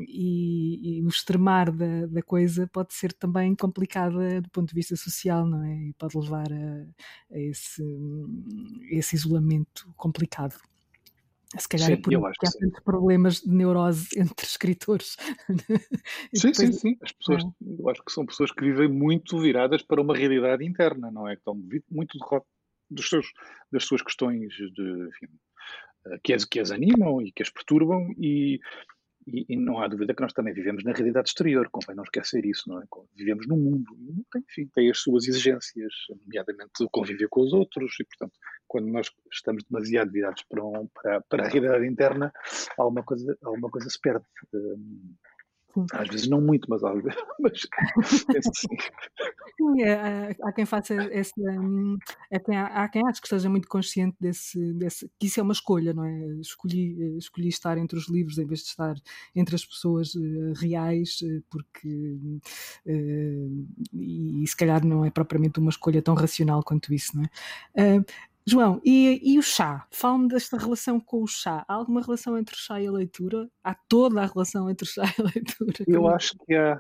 e, 0.08 0.98
e 1.00 1.04
o 1.04 1.08
extremar 1.08 1.72
da, 1.72 2.08
da 2.08 2.22
coisa 2.22 2.68
pode 2.68 2.94
ser 2.94 3.14
também 3.14 3.56
complicada 3.56 4.42
do 4.42 4.50
ponto 4.50 4.70
de 4.70 4.76
vista 4.76 4.96
social, 5.06 5.46
não 5.46 5.64
é? 5.64 5.76
E 5.90 5.94
pode 5.94 6.18
levar 6.18 6.52
a, 6.52 7.36
a 7.36 7.40
esse, 7.40 7.84
esse 8.92 9.16
isolamento 9.16 9.92
complicado. 9.96 10.56
Se 11.58 11.70
calhar 11.70 11.88
sim, 11.88 11.94
é 11.94 11.98
por 11.98 12.12
isso 12.12 12.40
que 12.40 12.48
há 12.48 12.52
tantos 12.52 12.84
problemas 12.84 13.42
de 13.42 13.50
neurose 13.50 14.08
entre 14.20 14.46
escritores. 14.46 15.16
sim, 16.34 16.52
depois... 16.52 16.58
sim, 16.58 16.72
sim. 16.74 16.98
As 17.02 17.12
pessoas, 17.12 17.44
é. 17.44 17.48
eu 17.80 17.90
acho 17.90 18.04
que 18.04 18.12
são 18.12 18.26
pessoas 18.26 18.52
que 18.52 18.64
vivem 18.64 18.90
muito 18.90 19.40
viradas 19.40 19.82
para 19.82 20.02
uma 20.02 20.16
realidade 20.16 20.66
interna, 20.66 21.12
não 21.12 21.28
é? 21.28 21.36
Que 21.36 21.42
estão 21.42 21.56
muito 21.90 22.18
dos 22.90 23.10
seus, 23.10 23.28
das 23.72 23.86
suas 23.86 24.02
questões 24.02 24.54
de, 24.54 25.08
enfim, 25.08 25.28
eh, 26.08 26.20
que 26.24 26.34
as, 26.34 26.46
que 26.46 26.60
as 26.60 26.72
animam 26.72 27.22
e 27.22 27.32
que 27.32 27.42
as 27.42 27.50
perturbam 27.50 28.14
e, 28.18 28.60
e, 29.28 29.46
e, 29.50 29.56
não 29.56 29.80
há 29.80 29.88
dúvida 29.88 30.14
que 30.14 30.22
nós 30.22 30.34
também 30.34 30.54
vivemos 30.54 30.84
na 30.84 30.92
realidade 30.92 31.30
exterior, 31.30 31.68
convém 31.72 31.96
não 31.96 32.04
esquecer 32.04 32.46
isso, 32.46 32.70
não 32.70 32.80
é? 32.80 32.86
Vivemos 33.16 33.48
num 33.48 33.58
mundo, 33.58 33.96
enfim, 34.36 34.70
tem 34.74 34.90
as 34.90 35.00
suas 35.00 35.28
exigências, 35.28 35.94
nomeadamente 36.26 36.84
o 36.84 36.90
convívio 36.90 37.28
com 37.30 37.42
os 37.42 37.54
outros, 37.54 37.96
e 38.00 38.04
portanto, 38.04 38.34
quando 38.68 38.88
nós 38.88 39.10
estamos 39.32 39.64
demasiado 39.64 40.12
virados 40.12 40.44
para, 40.50 40.64
um, 40.64 40.88
para, 40.88 41.22
para 41.22 41.46
a 41.46 41.50
realidade 41.50 41.88
interna, 41.88 42.32
alguma 42.78 43.04
coisa, 43.04 43.38
alguma 43.44 43.70
coisa 43.70 43.90
se 43.90 44.00
perde. 44.00 44.26
Um, 44.54 45.16
às 45.92 46.08
vezes 46.08 46.28
não 46.28 46.42
muito, 46.42 46.70
mas 46.70 46.84
às 46.84 47.04
vezes. 47.04 47.20
Mas, 47.40 47.62
sim. 48.54 48.68
sim 49.58 49.82
é, 49.84 50.36
há 50.42 50.52
quem 50.52 50.66
faça 50.66 50.94
essa. 51.12 51.34
Hum, 51.38 51.98
é, 52.32 52.56
há, 52.56 52.84
há, 52.84 52.90
quem 52.90 53.02
acho 53.08 53.22
que 53.22 53.28
esteja 53.28 53.50
muito 53.50 53.68
consciente 53.68 54.16
desse, 54.20 54.74
desse. 54.74 55.10
que 55.20 55.28
isso 55.28 55.40
é 55.40 55.44
uma 55.44 55.54
escolha, 55.54 55.94
não 55.94 56.06
é? 56.06 56.26
Escolhi, 56.40 57.18
escolhi 57.18 57.50
estar 57.50 57.78
entre 57.78 57.98
os 57.98 58.10
livros 58.10 58.38
em 58.38 58.46
vez 58.46 58.62
de 58.62 58.68
estar 58.68 58.96
entre 59.36 59.56
as 59.56 59.66
pessoas 59.66 60.16
uh, 60.16 60.54
reais, 60.56 61.20
uh, 61.22 61.44
porque. 61.50 62.18
Uh, 62.86 63.68
e, 63.94 64.44
e, 64.44 64.48
se 64.48 64.56
calhar 64.56 64.86
não 64.86 65.06
é 65.06 65.10
propriamente 65.10 65.60
uma 65.60 65.70
escolha 65.70 66.02
tão 66.02 66.16
racional 66.16 66.64
quanto 66.64 66.94
isso, 66.94 67.16
não 67.16 67.24
é? 67.24 68.06
João, 68.48 68.80
e, 68.86 69.20
e 69.24 69.40
o 69.40 69.42
chá? 69.42 69.88
Fala-me 69.92 70.28
desta 70.28 70.56
relação 70.56 71.00
com 71.00 71.24
o 71.24 71.28
chá. 71.28 71.66
Há 71.68 71.74
alguma 71.74 72.02
relação 72.02 72.38
entre 72.38 72.54
o 72.54 72.58
chá 72.58 72.80
e 72.80 72.86
a 72.86 72.92
leitura? 72.92 73.50
Há 73.64 73.74
toda 73.74 74.22
a 74.22 74.26
relação 74.28 74.70
entre 74.70 74.86
o 74.86 74.88
chá 74.88 75.04
e 75.04 75.22
a 75.22 75.26
leitura? 75.26 75.86
Eu 75.88 76.08
acho 76.08 76.38
que 76.46 76.54
há. 76.54 76.80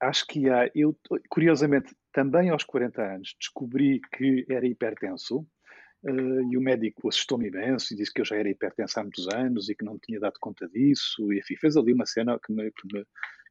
Acho 0.00 0.26
que 0.26 0.50
há. 0.50 0.68
Eu, 0.74 0.98
curiosamente, 1.28 1.94
também 2.12 2.50
aos 2.50 2.64
40 2.64 3.00
anos, 3.00 3.36
descobri 3.38 4.00
que 4.16 4.44
era 4.50 4.66
hipertenso. 4.66 5.46
Uh, 6.02 6.52
e 6.52 6.56
o 6.56 6.60
médico 6.60 7.08
assustou-me 7.08 7.48
imenso 7.48 7.92
e 7.92 7.96
disse 7.96 8.12
que 8.12 8.20
eu 8.20 8.24
já 8.24 8.36
era 8.36 8.48
hipertenso 8.48 8.98
há 8.98 9.02
muitos 9.02 9.26
anos 9.28 9.68
e 9.68 9.74
que 9.74 9.84
não 9.84 9.98
tinha 9.98 10.18
dado 10.18 10.34
conta 10.40 10.68
disso. 10.68 11.32
E 11.32 11.38
enfim, 11.38 11.56
fez 11.56 11.76
ali 11.76 11.92
uma 11.92 12.06
cena 12.06 12.38
que 12.44 12.52
me, 12.52 12.72
que 12.72 12.92
me 12.92 13.04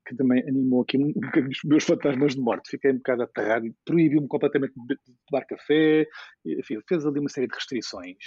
que 0.08 0.16
também 0.16 0.42
animou 0.48 0.82
aqui 0.82 0.98
um, 0.98 1.12
bocadinho 1.12 1.52
os 1.52 1.64
meus 1.66 1.84
fantasmas 1.84 2.34
de 2.34 2.42
morte. 2.42 2.70
Fiquei 2.70 2.92
um 2.92 2.98
bocado 2.98 3.24
aterrado 3.24 3.66
e 3.66 3.76
proibiu-me 3.84 4.28
completamente 4.28 4.74
de 4.88 4.98
tomar 5.28 5.46
café, 5.46 6.08
enfim, 6.46 6.80
fez 6.88 7.06
ali 7.06 7.20
uma 7.20 7.30
série 7.30 7.48
de 7.48 7.54
restrições 7.54 8.18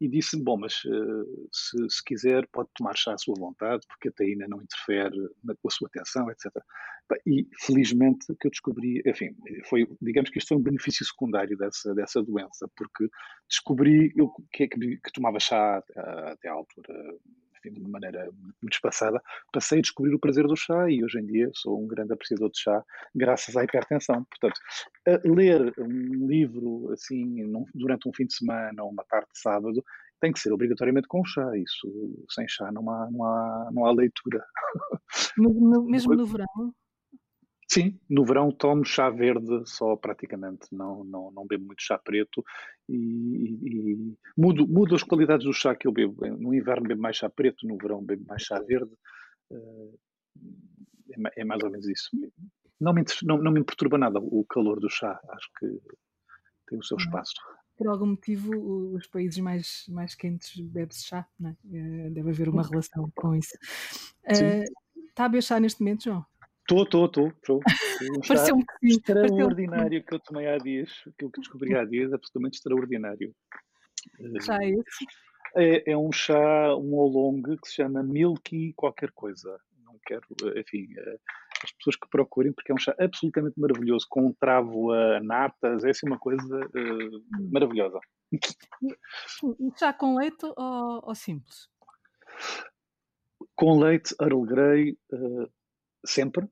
e 0.00 0.08
disse-me, 0.08 0.42
bom, 0.42 0.56
mas 0.56 0.84
uh, 0.84 1.48
se, 1.52 1.76
se, 1.88 2.04
quiser 2.04 2.46
pode 2.52 2.68
tomar 2.74 2.96
chá 2.96 3.14
à 3.14 3.18
sua 3.18 3.34
vontade, 3.38 3.86
porque 3.88 4.08
a 4.08 4.12
taína 4.12 4.46
não 4.48 4.60
interfere 4.60 5.16
na, 5.44 5.54
com 5.54 5.68
a 5.68 5.70
sua 5.70 5.88
atenção, 5.88 6.28
etc. 6.30 6.52
E 7.26 7.48
felizmente 7.64 8.26
que 8.40 8.48
eu 8.48 8.50
descobri, 8.50 9.02
enfim, 9.06 9.34
foi, 9.68 9.86
digamos 10.02 10.30
que 10.30 10.38
isto 10.38 10.48
foi 10.48 10.56
um 10.58 10.62
benefício 10.62 11.06
secundário 11.06 11.56
dessa, 11.56 11.94
dessa 11.94 12.22
doença, 12.22 12.68
porque 12.76 13.08
descobri 13.48 14.12
eu, 14.16 14.30
que, 14.52 14.68
que, 14.68 14.78
que 14.78 15.12
tomava 15.14 15.38
chá 15.40 15.82
até 16.26 16.48
à 16.48 16.52
altura 16.52 16.92
enfim, 17.68 17.74
de 17.74 17.80
uma 17.80 17.90
maneira 17.90 18.30
muito 18.62 18.74
espaçada, 18.74 19.20
passei 19.52 19.78
a 19.78 19.82
descobrir 19.82 20.14
o 20.14 20.18
prazer 20.18 20.46
do 20.46 20.56
chá 20.56 20.90
e 20.90 21.04
hoje 21.04 21.18
em 21.18 21.26
dia 21.26 21.50
sou 21.54 21.82
um 21.82 21.86
grande 21.86 22.12
apreciador 22.12 22.50
de 22.50 22.60
chá 22.60 22.84
graças 23.14 23.56
à 23.56 23.64
hipertensão. 23.64 24.24
Portanto, 24.24 24.60
ler 25.24 25.72
um 25.78 26.26
livro 26.26 26.90
assim 26.92 27.52
durante 27.74 28.08
um 28.08 28.12
fim 28.12 28.26
de 28.26 28.34
semana 28.34 28.82
ou 28.82 28.90
uma 28.90 29.04
tarde 29.04 29.28
de 29.32 29.40
sábado 29.40 29.82
tem 30.20 30.32
que 30.32 30.40
ser 30.40 30.52
obrigatoriamente 30.52 31.06
com 31.06 31.24
chá. 31.24 31.56
Isso, 31.56 31.88
sem 32.30 32.46
chá 32.48 32.72
não 32.72 32.90
há, 32.90 33.10
não 33.10 33.24
há, 33.24 33.70
não 33.72 33.84
há 33.86 33.92
leitura. 33.92 34.44
mesmo 35.36 36.14
no 36.14 36.26
verão? 36.26 36.74
Sim, 37.70 38.00
no 38.08 38.24
verão 38.24 38.50
tomo 38.50 38.82
chá 38.82 39.10
verde 39.10 39.62
só 39.66 39.94
praticamente, 39.94 40.66
não, 40.72 41.04
não, 41.04 41.30
não 41.30 41.46
bebo 41.46 41.66
muito 41.66 41.82
chá 41.82 41.98
preto 41.98 42.42
e, 42.88 42.96
e, 42.96 43.92
e, 43.92 44.16
mudo, 44.34 44.66
mudo 44.66 44.94
as 44.94 45.02
qualidades 45.02 45.44
do 45.44 45.52
chá 45.52 45.74
que 45.74 45.86
eu 45.86 45.92
bebo. 45.92 46.26
No 46.38 46.54
inverno 46.54 46.88
bebo 46.88 47.02
mais 47.02 47.16
chá 47.16 47.28
preto, 47.28 47.66
no 47.66 47.76
verão 47.76 48.02
bebo 48.02 48.24
mais 48.26 48.42
chá 48.42 48.58
verde. 48.60 48.90
Uh, 49.50 49.98
é, 51.10 51.42
é, 51.42 51.44
mais 51.44 51.62
ou 51.62 51.70
menos 51.70 51.86
isso. 51.86 52.10
Não 52.80 52.94
me, 52.94 53.04
não, 53.22 53.36
não 53.36 53.52
me 53.52 53.62
perturba 53.62 53.98
nada 53.98 54.18
o 54.18 54.44
calor 54.44 54.80
do 54.80 54.88
chá, 54.88 55.20
acho 55.30 55.50
que 55.58 55.66
tem 56.68 56.78
o 56.78 56.82
seu 56.82 56.96
espaço. 56.96 57.34
Por 57.76 57.88
algum 57.88 58.06
motivo, 58.06 58.94
os 58.94 59.06
países 59.06 59.38
mais, 59.38 59.84
mais 59.88 60.14
quentes 60.14 60.58
bebe-se 60.58 61.04
chá, 61.04 61.26
não 61.38 61.50
é? 61.50 61.56
Eh, 61.72 62.10
deve 62.10 62.30
haver 62.30 62.48
uma 62.48 62.62
relação 62.62 63.10
com 63.14 63.34
isso. 63.34 63.56
Uh, 64.24 64.64
está 65.08 65.26
a 65.26 65.28
beber 65.28 65.42
chá 65.42 65.60
neste 65.60 65.80
momento, 65.80 66.04
João? 66.04 66.24
Estou, 66.70 67.06
estou, 67.06 67.28
estou. 67.28 67.60
Pareceu 68.28 68.56
um 68.56 68.64
extraordinário 68.82 70.04
que 70.04 70.14
eu 70.14 70.20
tomei 70.20 70.46
há 70.46 70.58
dias, 70.58 70.90
que 71.18 71.24
eu 71.24 71.30
descobri 71.38 71.74
há 71.74 71.82
dias, 71.82 72.12
absolutamente 72.12 72.58
extraordinário. 72.58 73.34
Chá 74.42 74.58
é 74.62 74.68
esse? 74.68 75.06
É, 75.56 75.92
é 75.92 75.96
um 75.96 76.12
chá, 76.12 76.76
um 76.76 76.92
oolong 76.94 77.42
que 77.56 77.68
se 77.68 77.76
chama 77.76 78.02
Milky 78.02 78.74
qualquer 78.74 79.10
coisa. 79.12 79.58
Não 79.82 79.98
quero, 80.04 80.26
enfim, 80.56 80.88
eh, 80.94 81.18
as 81.64 81.72
pessoas 81.72 81.96
que 81.96 82.08
procurem, 82.10 82.52
porque 82.52 82.70
é 82.70 82.74
um 82.74 82.78
chá 82.78 82.94
absolutamente 83.00 83.58
maravilhoso, 83.58 84.06
com 84.10 84.26
um 84.26 84.32
travo 84.34 84.92
a 84.92 85.20
natas, 85.20 85.84
é 85.84 85.90
assim 85.90 86.06
uma 86.06 86.18
coisa 86.18 86.44
uh, 86.44 87.50
maravilhosa. 87.50 87.98
Um 89.42 89.74
chá 89.74 89.94
com 89.94 90.16
leite 90.16 90.44
ou, 90.44 91.00
ou 91.02 91.14
simples? 91.14 91.66
Com 93.56 93.78
leite, 93.80 94.14
Earl 94.20 94.42
Grey, 94.42 94.98
uh, 95.12 95.50
Sempre. 96.08 96.48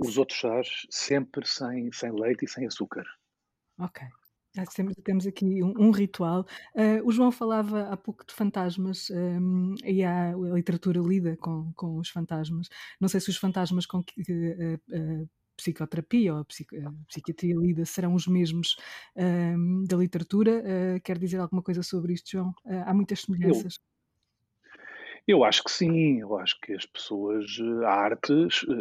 Os 0.00 0.16
outros 0.16 0.38
chás, 0.38 0.86
sempre 0.88 1.46
sem, 1.46 1.92
sem 1.92 2.10
leite 2.10 2.46
e 2.46 2.48
sem 2.48 2.66
açúcar. 2.66 3.04
Ok. 3.78 4.02
Temos, 4.74 4.94
temos 5.04 5.26
aqui 5.26 5.62
um, 5.62 5.74
um 5.76 5.90
ritual. 5.90 6.46
Uh, 6.74 7.04
o 7.04 7.12
João 7.12 7.30
falava 7.30 7.88
há 7.88 7.96
pouco 7.96 8.24
de 8.24 8.32
fantasmas 8.32 9.10
um, 9.10 9.74
e 9.84 10.02
há 10.04 10.30
a 10.30 10.54
literatura 10.54 11.00
lida 11.00 11.36
com, 11.36 11.72
com 11.74 11.98
os 11.98 12.08
fantasmas. 12.08 12.68
Não 12.98 13.08
sei 13.08 13.20
se 13.20 13.28
os 13.28 13.36
fantasmas 13.36 13.84
com 13.84 14.02
que 14.02 14.22
uh, 14.22 15.22
uh, 15.22 15.28
psicoterapia 15.56 16.34
ou 16.34 16.40
a, 16.40 16.44
psico, 16.44 16.76
a, 16.76 16.92
psiquiatria 17.08 17.56
lida 17.56 17.84
serão 17.84 18.14
os 18.14 18.26
mesmos 18.26 18.76
um, 19.16 19.84
da 19.84 19.96
literatura. 19.96 20.62
quer 21.04 21.18
dizer 21.18 21.38
alguma 21.38 21.62
coisa 21.62 21.82
sobre 21.82 22.14
isto, 22.14 22.30
João? 22.30 22.54
há 22.86 22.94
muitas 22.94 23.20
semelhanças. 23.20 23.74
Eu 23.74 23.93
eu 25.26 25.42
acho 25.42 25.64
que 25.64 25.70
sim, 25.70 26.20
eu 26.20 26.36
acho 26.38 26.58
que 26.60 26.72
as 26.74 26.84
pessoas, 26.84 27.46
a 27.84 27.90
arte, 27.90 28.32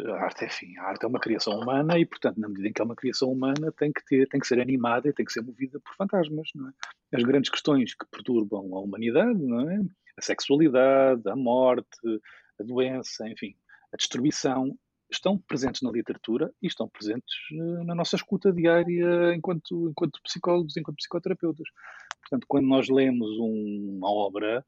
a 0.10 0.16
arte, 0.16 0.46
enfim, 0.46 0.78
a 0.78 0.84
arte 0.84 1.06
é 1.06 1.08
uma 1.08 1.20
criação 1.20 1.58
humana 1.58 1.98
e, 1.98 2.06
portanto, 2.06 2.40
na 2.40 2.50
medida 2.50 2.68
em 2.68 2.74
que 2.74 2.82
é 2.82 2.86
uma 2.86 2.96
criação 2.96 3.32
humana, 3.32 3.72
tem 3.78 3.94
que 3.94 4.04
ter, 4.06 4.28
tem 4.28 4.40
que 4.40 4.48
ser 4.48 4.60
animada 4.60 5.08
e 5.08 5.14
tem 5.14 5.26
que 5.26 5.32
ser 5.32 5.42
movida 5.42 5.80
por 5.80 5.96
fantasmas, 5.96 6.50
não 6.54 6.68
é? 6.68 6.72
As 7.16 7.24
grandes 7.24 7.50
questões 7.50 7.94
que 7.94 8.06
perturbam 8.12 8.76
a 8.76 8.82
humanidade, 8.82 9.40
não 9.40 9.70
é? 9.70 9.80
A 10.18 10.22
sexualidade, 10.22 11.22
a 11.28 11.36
morte, 11.36 11.88
a 12.60 12.64
doença, 12.64 13.28
enfim, 13.30 13.56
a 13.94 13.98
destruição, 13.98 14.78
estão 15.14 15.38
presentes 15.38 15.82
na 15.82 15.92
literatura 15.92 16.52
e 16.62 16.68
estão 16.68 16.90
presentes 16.90 17.36
eh, 17.52 17.84
na 17.86 17.96
nossa 17.96 18.16
escuta 18.16 18.52
diária 18.52 19.34
enquanto, 19.36 19.90
enquanto 19.90 20.22
psicólogos, 20.24 20.76
enquanto 20.76 20.98
psicoterapeutas. 20.98 21.68
Portanto, 22.22 22.46
quando 22.48 22.68
nós 22.68 22.90
lemos 22.90 23.30
uma 23.38 24.12
obra, 24.12 24.66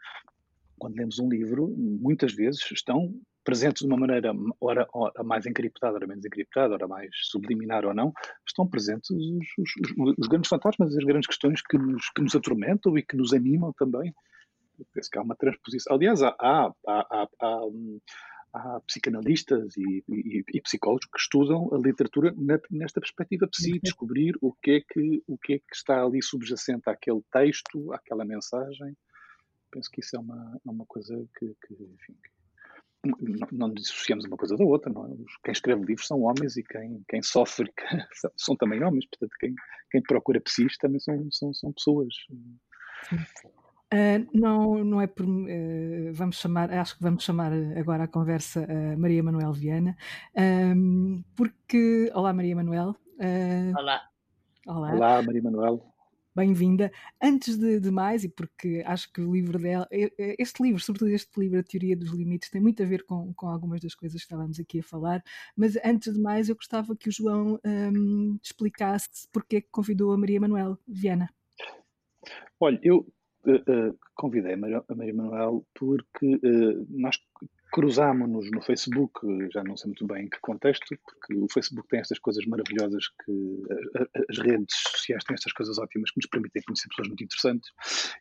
quando 0.78 0.96
lemos 0.96 1.20
um 1.20 1.30
livro, 1.30 1.74
muitas 1.78 2.34
vezes 2.34 2.60
estão 2.72 3.14
presentes 3.44 3.82
de 3.82 3.88
uma 3.88 3.98
maneira, 3.98 4.34
ora, 4.60 4.88
ora 4.92 5.24
mais 5.24 5.46
encriptada, 5.46 5.96
ora 5.96 6.08
menos 6.08 6.26
encriptada, 6.26 6.74
ora 6.74 6.88
mais 6.88 7.10
subliminar 7.30 7.86
ou 7.86 7.94
não, 7.94 8.12
estão 8.46 8.68
presentes 8.68 9.10
os, 9.12 9.46
os, 9.60 10.16
os, 10.18 10.28
grandes 10.28 10.50
fantasmas, 10.50 10.98
as 10.98 11.04
grandes 11.04 11.28
questões 11.28 11.62
que 11.62 11.78
nos, 11.78 12.10
que 12.10 12.22
nos 12.22 12.36
atormentam 12.36 12.98
e 12.98 13.04
que 13.04 13.16
nos 13.16 13.34
animam 13.34 13.72
também. 13.78 14.14
Eu 14.78 14.86
penso 14.94 15.10
que 15.10 15.18
há 15.18 15.22
uma 15.22 15.36
transposição. 15.36 15.96
Aliás, 15.96 16.22
há, 16.22 16.36
há, 16.40 16.74
há, 16.88 17.28
há, 17.42 17.62
há 18.54 18.82
psicanalistas 18.82 19.78
e, 19.78 20.04
e, 20.10 20.44
e, 20.54 20.62
psicólogos 20.62 21.06
que 21.06 21.20
estudam 21.20 21.70
a 21.74 21.78
literatura 21.78 22.34
na, 22.36 22.60
nesta 22.72 23.00
perspectiva 23.00 23.48
de 23.48 23.58
si, 23.58 23.80
descobrir 23.82 24.36
o 24.42 24.52
que, 24.54 24.72
é 24.72 24.82
que, 24.82 25.24
o 25.28 25.38
que 25.38 25.54
é 25.54 25.60
que 25.60 25.76
está 25.76 26.04
ali 26.04 26.22
subjacente 26.22 26.90
àquele 26.90 27.22
texto, 27.32 27.94
àquela 27.94 28.26
mensagem 28.26 28.98
penso 29.76 29.92
que 29.92 30.00
isso 30.00 30.16
é 30.16 30.20
uma, 30.20 30.60
é 30.66 30.70
uma 30.72 30.86
coisa 30.86 31.14
que, 31.38 31.48
que 31.68 31.74
enfim, 31.74 32.16
não, 33.04 33.48
não 33.52 33.74
dissociamos 33.74 34.24
uma 34.24 34.38
coisa 34.38 34.56
da 34.56 34.64
outra, 34.64 34.92
não 34.92 35.06
é? 35.06 35.10
Quem 35.44 35.52
escreve 35.52 35.84
livros 35.84 36.08
são 36.08 36.22
homens 36.22 36.56
e 36.56 36.64
quem, 36.64 37.04
quem 37.10 37.22
sofre 37.22 37.72
são 38.38 38.56
também 38.56 38.82
homens, 38.82 39.06
portanto, 39.08 39.36
quem, 39.38 39.54
quem 39.92 40.02
procura 40.02 40.40
psis 40.40 40.78
também 40.78 41.00
são, 41.02 41.28
são, 41.30 41.54
são 41.54 41.74
pessoas. 41.74 42.14
Uh, 43.94 44.26
não, 44.34 44.84
não 44.84 45.02
é 45.02 45.08
por. 45.08 45.26
Uh, 45.26 46.14
vamos 46.14 46.38
chamar, 46.38 46.72
acho 46.72 46.98
que 46.98 47.04
vamos 47.04 47.24
chamar 47.24 47.52
agora 47.78 48.06
a 48.06 48.08
conversa 48.08 48.62
uh, 48.62 48.98
Maria 48.98 49.22
Manuel 49.22 49.52
Viana, 49.52 49.96
porque. 51.36 52.10
Olá, 52.14 52.34
Maria 52.34 52.56
Manuel. 52.56 52.96
Olá. 53.78 54.10
Olá. 54.66 54.94
Olá, 54.96 55.22
Maria 55.22 55.44
Manuel 55.44 55.95
bem-vinda. 56.36 56.92
Antes 57.22 57.58
de, 57.58 57.80
de, 57.80 57.90
mais, 57.90 58.24
e 58.24 58.30
porque 58.30 58.84
acho 58.86 59.12
que 59.12 59.22
o 59.22 59.34
livro 59.34 59.58
dela, 59.58 59.88
este 59.92 60.62
livro, 60.62 60.82
sobretudo 60.82 61.12
este 61.12 61.40
livro, 61.40 61.60
A 61.60 61.64
Teoria 61.64 61.96
dos 61.96 62.12
Limites, 62.12 62.50
tem 62.50 62.62
muito 62.62 62.84
a 62.84 62.86
ver 62.86 63.04
com, 63.06 63.34
com 63.34 63.48
algumas 63.48 63.80
das 63.80 63.96
coisas 63.96 64.20
que 64.20 64.26
estávamos 64.26 64.60
aqui 64.60 64.80
a 64.80 64.84
falar, 64.84 65.24
mas 65.56 65.78
antes 65.84 66.14
de 66.14 66.20
mais 66.20 66.50
eu 66.50 66.56
gostava 66.56 66.96
que 66.96 67.08
o 67.08 67.12
João 67.12 67.60
um, 67.66 68.38
explicasse 68.44 69.28
porque 69.32 69.58
é 69.58 69.62
que 69.62 69.70
convidou 69.72 70.12
a 70.12 70.18
Maria 70.18 70.42
Manuel 70.42 70.78
Viana. 70.86 71.30
Olha, 72.60 72.80
eu 72.84 73.08
uh, 73.46 73.90
uh, 73.90 74.00
convidei 74.14 74.54
a 74.54 74.58
Maria, 74.58 74.84
a 74.88 74.96
Maria 74.96 75.14
Manuel 75.14 75.66
porque 75.74 76.36
uh, 76.36 76.86
nós 76.90 77.18
cruzámonos 77.76 78.50
no 78.52 78.62
Facebook, 78.62 79.20
já 79.52 79.62
não 79.62 79.76
sei 79.76 79.90
muito 79.90 80.08
bem 80.08 80.24
em 80.24 80.30
que 80.30 80.40
contexto, 80.40 80.98
porque 81.04 81.36
o 81.36 81.46
Facebook 81.52 81.86
tem 81.90 82.00
estas 82.00 82.18
coisas 82.20 82.46
maravilhosas 82.46 83.10
que 83.26 83.64
as 84.30 84.38
redes 84.40 84.74
sociais 84.92 85.26
têm 85.26 85.34
estas 85.34 85.52
coisas 85.52 85.78
ótimas 85.78 86.10
que 86.12 86.20
nos 86.20 86.28
permitem 86.28 86.62
conhecer 86.66 86.88
pessoas 86.88 87.10
muito 87.10 87.26
interessantes. 87.26 87.70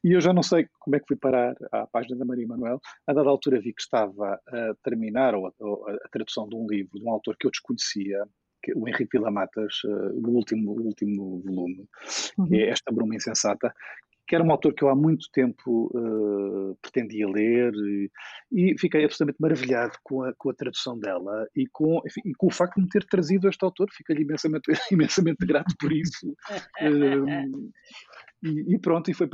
E 0.02 0.10
eu 0.10 0.20
já 0.20 0.32
não 0.32 0.42
sei 0.42 0.66
como 0.80 0.96
é 0.96 0.98
que 0.98 1.06
fui 1.06 1.16
parar 1.16 1.54
à 1.70 1.86
página 1.86 2.16
da 2.16 2.24
Maria 2.24 2.48
Manuel. 2.48 2.80
A 3.06 3.12
dada 3.12 3.28
altura 3.28 3.60
vi 3.60 3.72
que 3.72 3.80
estava 3.80 4.40
a 4.44 4.74
terminar 4.82 5.36
ou 5.36 5.46
a, 5.46 5.52
ou 5.60 5.88
a 5.88 6.08
tradução 6.10 6.48
de 6.48 6.56
um 6.56 6.66
livro 6.66 6.98
de 6.98 7.04
um 7.04 7.10
autor 7.12 7.36
que 7.38 7.46
eu 7.46 7.50
desconhecia, 7.52 8.24
é 8.66 8.72
o 8.74 8.88
Henrique 8.88 9.18
Vila 9.18 9.30
Matas, 9.30 9.84
uh, 9.84 10.10
o 10.14 10.30
último, 10.30 10.72
último 10.72 11.40
volume, 11.44 11.86
uhum. 12.38 12.46
que 12.48 12.56
é 12.56 12.70
Esta 12.70 12.90
Bruma 12.92 13.14
Insensata, 13.14 13.72
que 14.26 14.34
era 14.34 14.44
um 14.44 14.50
autor 14.50 14.74
que 14.74 14.82
eu 14.82 14.88
há 14.88 14.96
muito 14.96 15.28
tempo 15.32 15.90
uh, 15.94 16.76
pretendia 16.80 17.28
ler 17.28 17.72
e, 17.74 18.10
e, 18.52 18.78
fiquei 18.78 19.04
absolutamente 19.04 19.40
maravilhado 19.40 19.98
com 20.02 20.22
a, 20.22 20.32
com 20.34 20.50
a 20.50 20.54
tradução 20.54 20.98
dela 20.98 21.46
e 21.54 21.66
com, 21.66 22.00
enfim, 22.06 22.22
e 22.24 22.34
com 22.34 22.46
o 22.46 22.50
facto 22.50 22.76
de 22.76 22.82
me 22.82 22.88
ter 22.88 23.04
trazido 23.04 23.48
este 23.48 23.62
autor, 23.64 23.88
fiquei-lhe 23.92 24.22
imensamente, 24.22 24.64
imensamente 24.90 25.46
grato 25.46 25.74
por 25.78 25.92
isso. 25.92 26.30
Uh, 26.80 27.70
e, 28.42 28.74
e, 28.74 28.78
pronto, 28.78 29.10
e 29.10 29.14
foi 29.14 29.28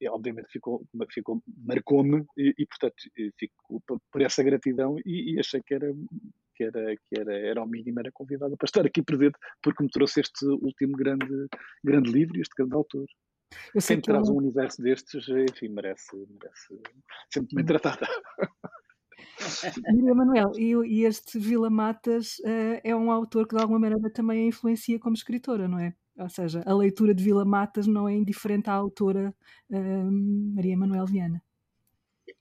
e, 0.00 0.08
obviamente 0.08 0.48
ficou, 0.50 0.82
ficou 1.12 1.42
marcou-me 1.66 2.24
e, 2.36 2.66
portanto 2.66 2.94
fico 3.38 3.82
por 4.10 4.22
essa 4.22 4.42
gratidão 4.42 4.96
e, 5.04 5.38
achei 5.38 5.62
que 5.62 5.74
era 5.74 5.92
que 6.54 6.64
era 6.64 6.96
que 6.96 7.20
era 7.20 7.36
era 7.36 7.60
ao 7.60 7.68
mínimo 7.68 8.00
era 8.00 8.10
convidada 8.10 8.56
para 8.56 8.64
estar 8.64 8.86
aqui 8.86 9.02
presente 9.02 9.38
porque 9.62 9.82
me 9.82 9.90
trouxe 9.90 10.20
este 10.20 10.46
último 10.46 10.96
grande 10.96 11.48
grande 11.84 12.10
livro 12.10 12.38
e 12.38 12.40
este 12.40 12.54
grande 12.56 12.74
autor. 12.74 13.06
Eu 13.74 13.82
Quem 13.82 14.00
traz 14.00 14.28
um 14.28 14.36
universo 14.36 14.82
destes, 14.82 15.26
enfim, 15.28 15.68
merece, 15.68 16.16
merece 16.16 16.80
sempre 17.32 17.56
bem 17.56 17.64
tratada. 17.64 18.06
Maria 19.86 20.14
Manuel, 20.14 20.52
e, 20.56 20.74
e, 20.86 21.04
este 21.04 21.38
Vila 21.38 21.70
Matas 21.70 22.38
uh, 22.40 22.80
é 22.82 22.94
um 22.94 23.10
autor 23.10 23.46
que 23.46 23.54
de 23.54 23.62
alguma 23.62 23.78
maneira 23.78 24.10
também 24.12 24.42
a 24.42 24.46
influencia 24.46 24.98
como 24.98 25.14
escritora, 25.14 25.68
não 25.68 25.78
é? 25.78 25.94
Ou 26.18 26.28
seja, 26.28 26.62
a 26.66 26.74
leitura 26.74 27.14
de 27.14 27.22
Vila 27.22 27.44
Matas 27.44 27.86
não 27.86 28.08
é 28.08 28.14
indiferente 28.14 28.68
à 28.68 28.74
autora 28.74 29.34
uh, 29.70 30.10
Maria 30.54 30.76
Manuel 30.76 31.06
Viana. 31.06 31.42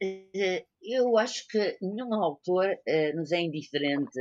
Eh, 0.02 0.66
eu 0.82 1.18
acho 1.18 1.48
que 1.48 1.78
nenhum 1.82 2.14
autor 2.14 2.66
uh, 2.68 3.16
nos 3.16 3.32
é 3.32 3.40
indiferente 3.42 4.20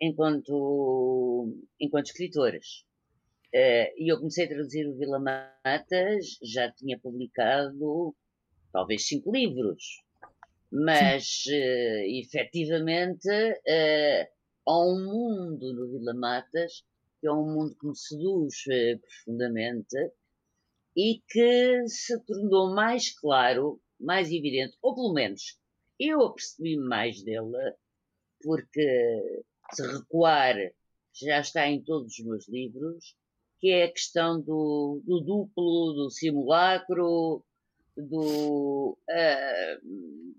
enquanto, 0.00 1.54
enquanto 1.78 2.06
escritores. 2.06 2.84
E 3.52 4.12
eu 4.12 4.18
comecei 4.18 4.44
a 4.44 4.48
traduzir 4.48 4.86
o 4.86 4.96
Vila 4.96 5.18
Matas, 5.18 6.38
já 6.42 6.70
tinha 6.72 6.98
publicado 6.98 8.14
talvez 8.72 9.06
cinco 9.06 9.32
livros. 9.32 10.04
Mas 10.72 11.44
uh, 11.48 12.20
efetivamente 12.20 13.28
uh, 13.28 14.26
há 14.66 14.86
um 14.86 15.04
mundo 15.04 15.74
no 15.74 15.90
Vila 15.90 16.14
Matas 16.14 16.84
que 17.20 17.26
é 17.26 17.32
um 17.32 17.44
mundo 17.44 17.76
que 17.78 17.86
me 17.86 17.96
seduz 17.96 18.54
uh, 18.66 18.98
profundamente 19.00 19.96
e 20.96 21.20
que 21.28 21.86
se 21.86 22.18
tornou 22.24 22.74
mais 22.74 23.10
claro, 23.18 23.80
mais 23.98 24.32
evidente, 24.32 24.76
ou 24.80 24.94
pelo 24.94 25.12
menos 25.12 25.58
eu 25.98 26.22
apercebi 26.22 26.76
mais 26.78 27.22
dele, 27.22 27.74
porque 28.42 29.44
se 29.72 29.86
recuar 29.86 30.56
já 31.12 31.40
está 31.40 31.68
em 31.68 31.82
todos 31.82 32.18
os 32.18 32.24
meus 32.24 32.48
livros, 32.48 33.14
que 33.60 33.70
é 33.70 33.84
a 33.84 33.92
questão 33.92 34.40
do, 34.40 35.02
do 35.04 35.20
duplo, 35.20 35.92
do 35.92 36.10
simulacro, 36.10 37.44
do. 37.96 38.96
Uh, 39.08 40.34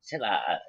sei 0.00 0.18
lá. 0.18 0.60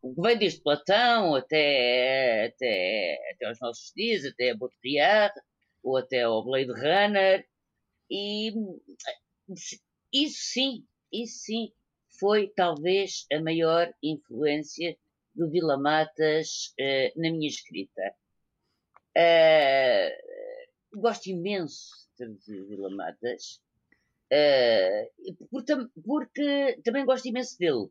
O 0.00 0.14
que 0.14 0.20
vem 0.20 0.38
desde 0.38 0.60
Platão 0.60 1.34
até, 1.36 2.46
até, 2.46 3.18
até 3.32 3.46
aos 3.46 3.60
nossos 3.60 3.92
dias, 3.94 4.24
até 4.24 4.50
a 4.50 4.56
Baudrillard, 4.56 5.34
ou 5.82 5.96
até 5.96 6.22
ao 6.22 6.44
Blade 6.44 6.72
Runner, 6.72 7.46
e 8.10 8.52
isso 10.12 10.38
sim, 10.52 10.86
isso 11.12 11.44
sim, 11.44 11.72
foi 12.18 12.48
talvez 12.48 13.26
a 13.32 13.40
maior 13.40 13.92
influência 14.02 14.96
do 15.34 15.48
Vila 15.50 15.78
Matas 15.78 16.74
uh, 16.78 17.20
na 17.20 17.30
minha 17.30 17.48
escrita. 17.48 18.14
Uh, 19.16 20.31
gosto 20.94 21.26
imenso 21.28 22.08
de 22.10 22.16
traduzir 22.16 22.64
Vila 22.66 22.90
Matas, 22.90 23.60
Uh, 24.32 25.46
porque, 25.50 25.74
porque, 26.02 26.80
também 26.82 27.04
gosto 27.04 27.28
imenso 27.28 27.58
dele. 27.58 27.84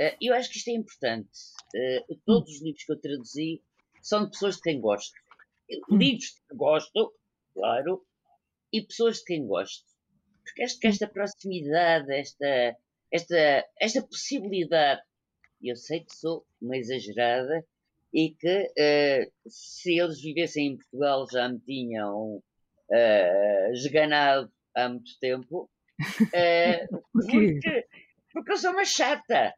Uh, 0.00 0.16
eu 0.20 0.34
acho 0.34 0.50
que 0.50 0.58
isto 0.58 0.68
é 0.68 0.72
importante. 0.72 1.38
Uh, 1.72 2.20
todos 2.26 2.50
os 2.50 2.62
livros 2.62 2.82
que 2.82 2.92
eu 2.92 3.00
traduzi 3.00 3.62
são 4.02 4.24
de 4.24 4.32
pessoas 4.32 4.56
de 4.56 4.62
quem 4.62 4.80
gosto. 4.80 5.14
Hum. 5.88 5.96
Livros 5.98 6.30
de 6.30 6.40
que 6.48 6.56
gosto, 6.56 7.14
claro, 7.54 8.04
e 8.72 8.82
pessoas 8.82 9.18
de 9.18 9.24
quem 9.24 9.46
gosto. 9.46 9.86
Porque 10.42 10.64
acho 10.64 10.80
que 10.80 10.88
esta 10.88 11.06
proximidade, 11.06 12.12
esta, 12.12 12.76
esta, 13.12 13.68
esta 13.80 14.02
possibilidade, 14.02 15.00
eu 15.62 15.76
sei 15.76 16.00
que 16.00 16.12
sou 16.12 16.44
uma 16.60 16.76
exagerada 16.76 17.64
e 18.12 18.30
que 18.30 18.62
uh, 18.62 19.32
se 19.48 19.98
eles 19.98 20.20
vivessem 20.20 20.68
em 20.68 20.76
Portugal 20.76 21.26
já 21.30 21.48
me 21.48 21.58
tinham 21.60 22.36
uh, 22.36 23.72
esganado 23.72 24.52
há 24.74 24.88
muito 24.88 25.18
tempo. 25.20 25.68
Uh, 26.02 27.02
porque, 27.12 27.86
porque 28.32 28.52
eu 28.52 28.56
sou 28.56 28.72
uma 28.72 28.84
chata. 28.84 29.54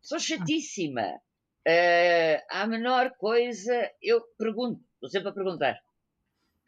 Sou 0.00 0.20
chatíssima. 0.20 1.20
Uh, 1.66 2.40
a 2.50 2.66
menor 2.66 3.14
coisa, 3.18 3.90
eu 4.00 4.22
pergunto, 4.38 4.80
estou 4.94 5.10
sempre 5.10 5.28
a 5.28 5.32
perguntar. 5.32 5.78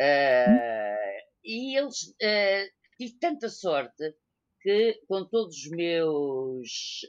Uh, 0.00 1.20
e 1.44 1.78
eles 1.78 2.08
uh, 2.08 2.70
tive 2.98 3.18
tanta 3.18 3.48
sorte 3.48 4.14
que 4.60 5.00
com 5.08 5.24
todos 5.24 5.56
os 5.56 5.70
meus, 5.70 7.00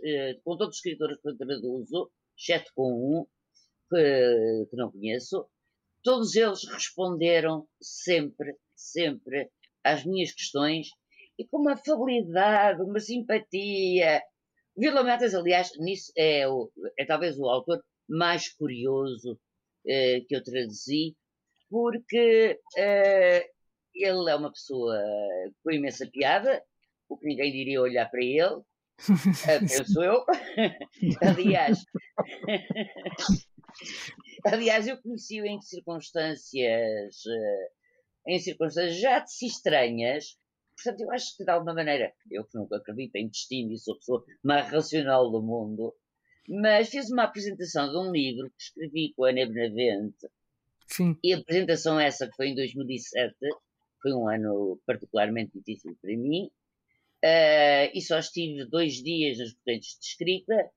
com 0.45 0.55
todos 0.55 0.75
os 0.75 0.77
escritores 0.77 1.19
que 1.19 1.27
eu 1.27 1.37
traduzo, 1.37 2.09
exceto 2.37 2.71
com 2.73 2.93
um 2.93 3.27
que, 3.91 4.67
que 4.69 4.75
não 4.77 4.91
conheço, 4.91 5.45
todos 6.03 6.35
eles 6.35 6.63
responderam 6.67 7.67
sempre, 7.81 8.55
sempre 8.75 9.49
às 9.83 10.05
minhas 10.05 10.31
questões 10.31 10.87
e 11.37 11.45
com 11.45 11.57
uma 11.57 11.73
afabilidade, 11.73 12.81
uma 12.81 12.99
simpatia. 12.99 14.21
Vila 14.77 15.03
Matas, 15.03 15.35
aliás, 15.35 15.71
nisso 15.79 16.11
é, 16.17 16.47
o, 16.47 16.71
é 16.97 17.05
talvez 17.05 17.37
o 17.37 17.45
autor 17.45 17.83
mais 18.07 18.53
curioso 18.53 19.39
eh, 19.87 20.21
que 20.27 20.35
eu 20.35 20.43
traduzi, 20.43 21.15
porque 21.69 22.59
eh, 22.77 23.49
ele 23.93 24.29
é 24.29 24.35
uma 24.35 24.51
pessoa 24.51 24.97
com 25.63 25.71
imensa 25.71 26.07
piada, 26.11 26.63
o 27.09 27.17
que 27.17 27.27
ninguém 27.27 27.51
diria 27.51 27.81
olhar 27.81 28.09
para 28.09 28.23
ele, 28.23 28.61
eh, 29.47 29.59
penso 29.59 30.01
eu. 30.01 30.23
aliás, 31.21 31.79
aliás, 34.45 34.87
eu 34.87 34.97
conheci-o 35.01 35.45
em 35.45 35.61
circunstâncias 35.61 37.23
em 38.27 38.39
circunstâncias 38.39 38.99
já 38.99 39.19
de 39.19 39.31
si 39.31 39.47
estranhas. 39.47 40.37
Portanto, 40.75 41.01
eu 41.01 41.11
acho 41.11 41.37
que 41.37 41.43
de 41.43 41.51
alguma 41.51 41.73
maneira, 41.73 42.13
eu 42.29 42.43
que 42.43 42.57
nunca 42.57 42.77
acredito 42.77 43.15
em 43.15 43.27
destino 43.27 43.71
e 43.71 43.77
sou 43.77 43.95
a 43.95 43.97
pessoa 43.97 44.25
mais 44.43 44.69
racional 44.71 45.29
do 45.29 45.41
mundo, 45.41 45.93
mas 46.47 46.89
fiz 46.89 47.11
uma 47.11 47.23
apresentação 47.23 47.89
de 47.89 47.97
um 47.97 48.11
livro 48.11 48.49
que 48.49 48.63
escrevi 48.63 49.13
com 49.15 49.25
a 49.25 49.29
Ana 49.29 49.45
Benavente. 49.45 50.27
Sim. 50.87 51.17
E 51.23 51.33
a 51.33 51.37
apresentação 51.37 51.99
essa, 51.99 52.27
que 52.27 52.35
foi 52.35 52.49
em 52.49 52.55
2007, 52.55 53.35
foi 54.01 54.13
um 54.13 54.27
ano 54.27 54.79
particularmente 54.85 55.51
difícil 55.53 55.95
para 56.01 56.17
mim, 56.17 56.49
uh, 57.23 57.91
e 57.93 58.01
só 58.01 58.17
estive 58.17 58.65
dois 58.65 58.95
dias 58.95 59.37
nas 59.37 59.53
correntes 59.53 59.97
de 59.99 60.05
escrita, 60.05 60.71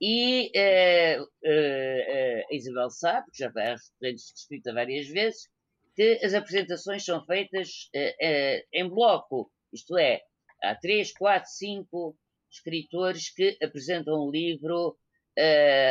e 0.00 0.50
uh, 0.56 1.22
uh, 1.22 2.44
a 2.50 2.54
Isabel 2.54 2.90
sabe, 2.90 3.30
que 3.30 3.38
já 3.38 3.50
vai 3.50 3.74
escrita 4.12 4.72
várias 4.72 5.08
vezes, 5.08 5.48
que 5.94 6.20
as 6.22 6.34
apresentações 6.34 7.04
são 7.04 7.24
feitas 7.24 7.90
em 8.72 8.88
bloco, 8.88 9.50
isto 9.72 9.98
é, 9.98 10.22
há 10.62 10.74
três, 10.76 11.12
quatro, 11.12 11.50
cinco 11.50 12.16
escritores 12.48 13.34
que 13.34 13.58
apresentam 13.60 14.26
um 14.26 14.30
livro 14.30 14.96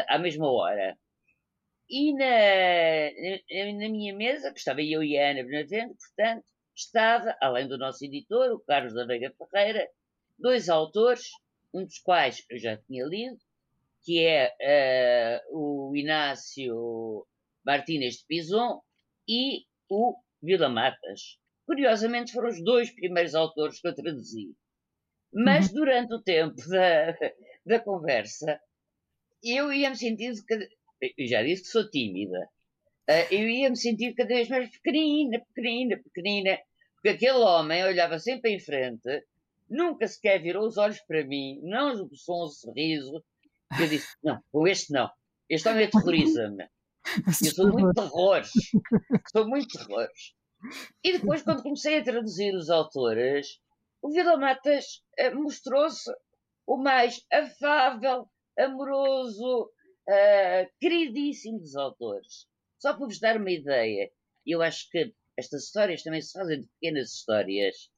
à 0.08 0.18
mesma 0.18 0.50
hora. 0.50 0.98
E 1.90 2.14
na, 2.14 3.82
na 3.82 3.90
minha 3.90 4.16
mesa, 4.16 4.54
que 4.54 4.60
estava 4.60 4.82
eu 4.82 5.04
e 5.04 5.18
a 5.18 5.32
Ana 5.32 5.44
Benavente, 5.44 5.96
portanto, 5.98 6.46
estava, 6.74 7.36
além 7.42 7.68
do 7.68 7.78
nosso 7.78 8.06
editor, 8.06 8.54
o 8.54 8.60
Carlos 8.60 8.94
da 8.94 9.06
Veiga 9.06 9.34
Ferreira, 9.38 9.90
dois 10.40 10.70
autores, 10.70 11.30
um 11.74 11.84
dos 11.84 12.00
quais 12.00 12.46
eu 12.50 12.58
já 12.58 12.78
tinha 12.78 13.06
lido, 13.06 13.38
que 14.08 14.26
é 14.26 15.44
uh, 15.52 15.90
o 15.90 15.94
Inácio 15.94 17.28
Martínez 17.66 18.20
de 18.20 18.26
Pison 18.26 18.82
e 19.28 19.66
o 19.90 20.16
Vila 20.42 20.70
Matas. 20.70 21.38
Curiosamente, 21.66 22.32
foram 22.32 22.48
os 22.48 22.64
dois 22.64 22.90
primeiros 22.90 23.36
autores 23.36 23.82
que 23.82 23.88
eu 23.90 23.94
traduzi. 23.94 24.56
Mas 25.34 25.68
uhum. 25.68 25.74
durante 25.74 26.14
o 26.14 26.22
tempo 26.22 26.56
da, 26.72 27.18
da 27.66 27.80
conversa, 27.82 28.58
eu 29.44 29.74
ia-me 29.74 29.98
sentindo. 29.98 30.38
Eu 31.02 31.28
já 31.28 31.44
disse 31.44 31.64
que 31.64 31.68
sou 31.68 31.90
tímida. 31.90 32.48
Eh, 33.10 33.28
eu 33.30 33.50
ia-me 33.50 33.76
sentir 33.76 34.14
cada 34.14 34.34
vez 34.34 34.48
mais 34.48 34.70
pequenina, 34.70 35.46
pequenina, 35.54 36.02
pequenina. 36.02 36.58
Porque 36.94 37.10
aquele 37.10 37.40
homem 37.40 37.84
olhava 37.84 38.20
sempre 38.20 38.52
em 38.52 38.60
frente, 38.62 39.26
nunca 39.70 40.08
sequer 40.08 40.42
virou 40.42 40.66
os 40.66 40.78
olhos 40.78 41.02
para 41.02 41.26
mim, 41.26 41.60
não 41.62 41.92
esboçou 41.92 42.46
um 42.46 42.48
sorriso. 42.48 43.22
Eu 43.80 43.88
disse: 43.88 44.08
Não, 44.24 44.42
com 44.52 44.68
este 44.68 44.92
não. 44.92 45.10
Este 45.50 45.68
homem 45.70 45.86
aterroriza-me. 45.86 46.68
Eu 47.46 47.52
sou 47.54 47.72
muito 47.72 47.94
terrores. 47.94 48.52
Sou 49.32 49.48
muito 49.48 49.68
terrores. 49.78 50.36
E 51.04 51.14
depois, 51.14 51.42
quando 51.42 51.64
comecei 51.64 52.00
a 52.00 52.04
traduzir 52.04 52.54
os 52.54 52.70
autores, 52.70 53.60
o 54.02 54.10
Vila 54.10 54.38
Matas 54.38 55.04
eh, 55.18 55.34
mostrou-se 55.34 56.12
o 56.66 56.78
mais 56.78 57.26
afável, 57.32 58.30
amoroso, 58.60 59.72
uh, 60.08 60.70
queridíssimo 60.80 61.60
dos 61.60 61.76
autores. 61.76 62.48
Só 62.80 62.94
para 62.94 63.06
vos 63.06 63.20
dar 63.20 63.38
uma 63.38 63.52
ideia, 63.52 64.12
eu 64.46 64.62
acho 64.62 64.90
que 64.90 65.14
estas 65.38 65.66
histórias 65.66 66.04
também 66.04 66.22
se 66.22 66.34
fazem 66.34 66.62
de 66.62 66.68
pequenas 66.68 67.14
histórias. 67.14 67.90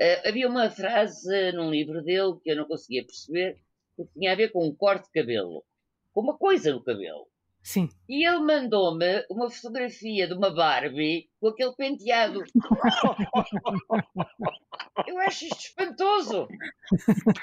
Uh, 0.00 0.28
havia 0.28 0.48
uma 0.48 0.70
frase 0.70 1.52
num 1.52 1.70
livro 1.70 2.02
dele 2.02 2.38
que 2.42 2.50
eu 2.50 2.56
não 2.56 2.66
conseguia 2.66 3.04
perceber, 3.04 3.60
que 4.06 4.14
tinha 4.14 4.32
a 4.32 4.36
ver 4.36 4.52
com 4.52 4.66
um 4.66 4.74
corte 4.74 5.06
de 5.06 5.12
cabelo, 5.12 5.64
com 6.12 6.20
uma 6.20 6.36
coisa 6.36 6.72
no 6.72 6.82
cabelo. 6.82 7.26
Sim. 7.62 7.88
E 8.08 8.26
ele 8.26 8.40
mandou-me 8.40 9.24
uma 9.30 9.50
fotografia 9.50 10.26
de 10.26 10.32
uma 10.32 10.50
Barbie 10.50 11.28
com 11.38 11.48
aquele 11.48 11.74
penteado. 11.74 12.42
eu 15.06 15.18
acho 15.18 15.44
isto 15.44 15.60
espantoso. 15.60 16.48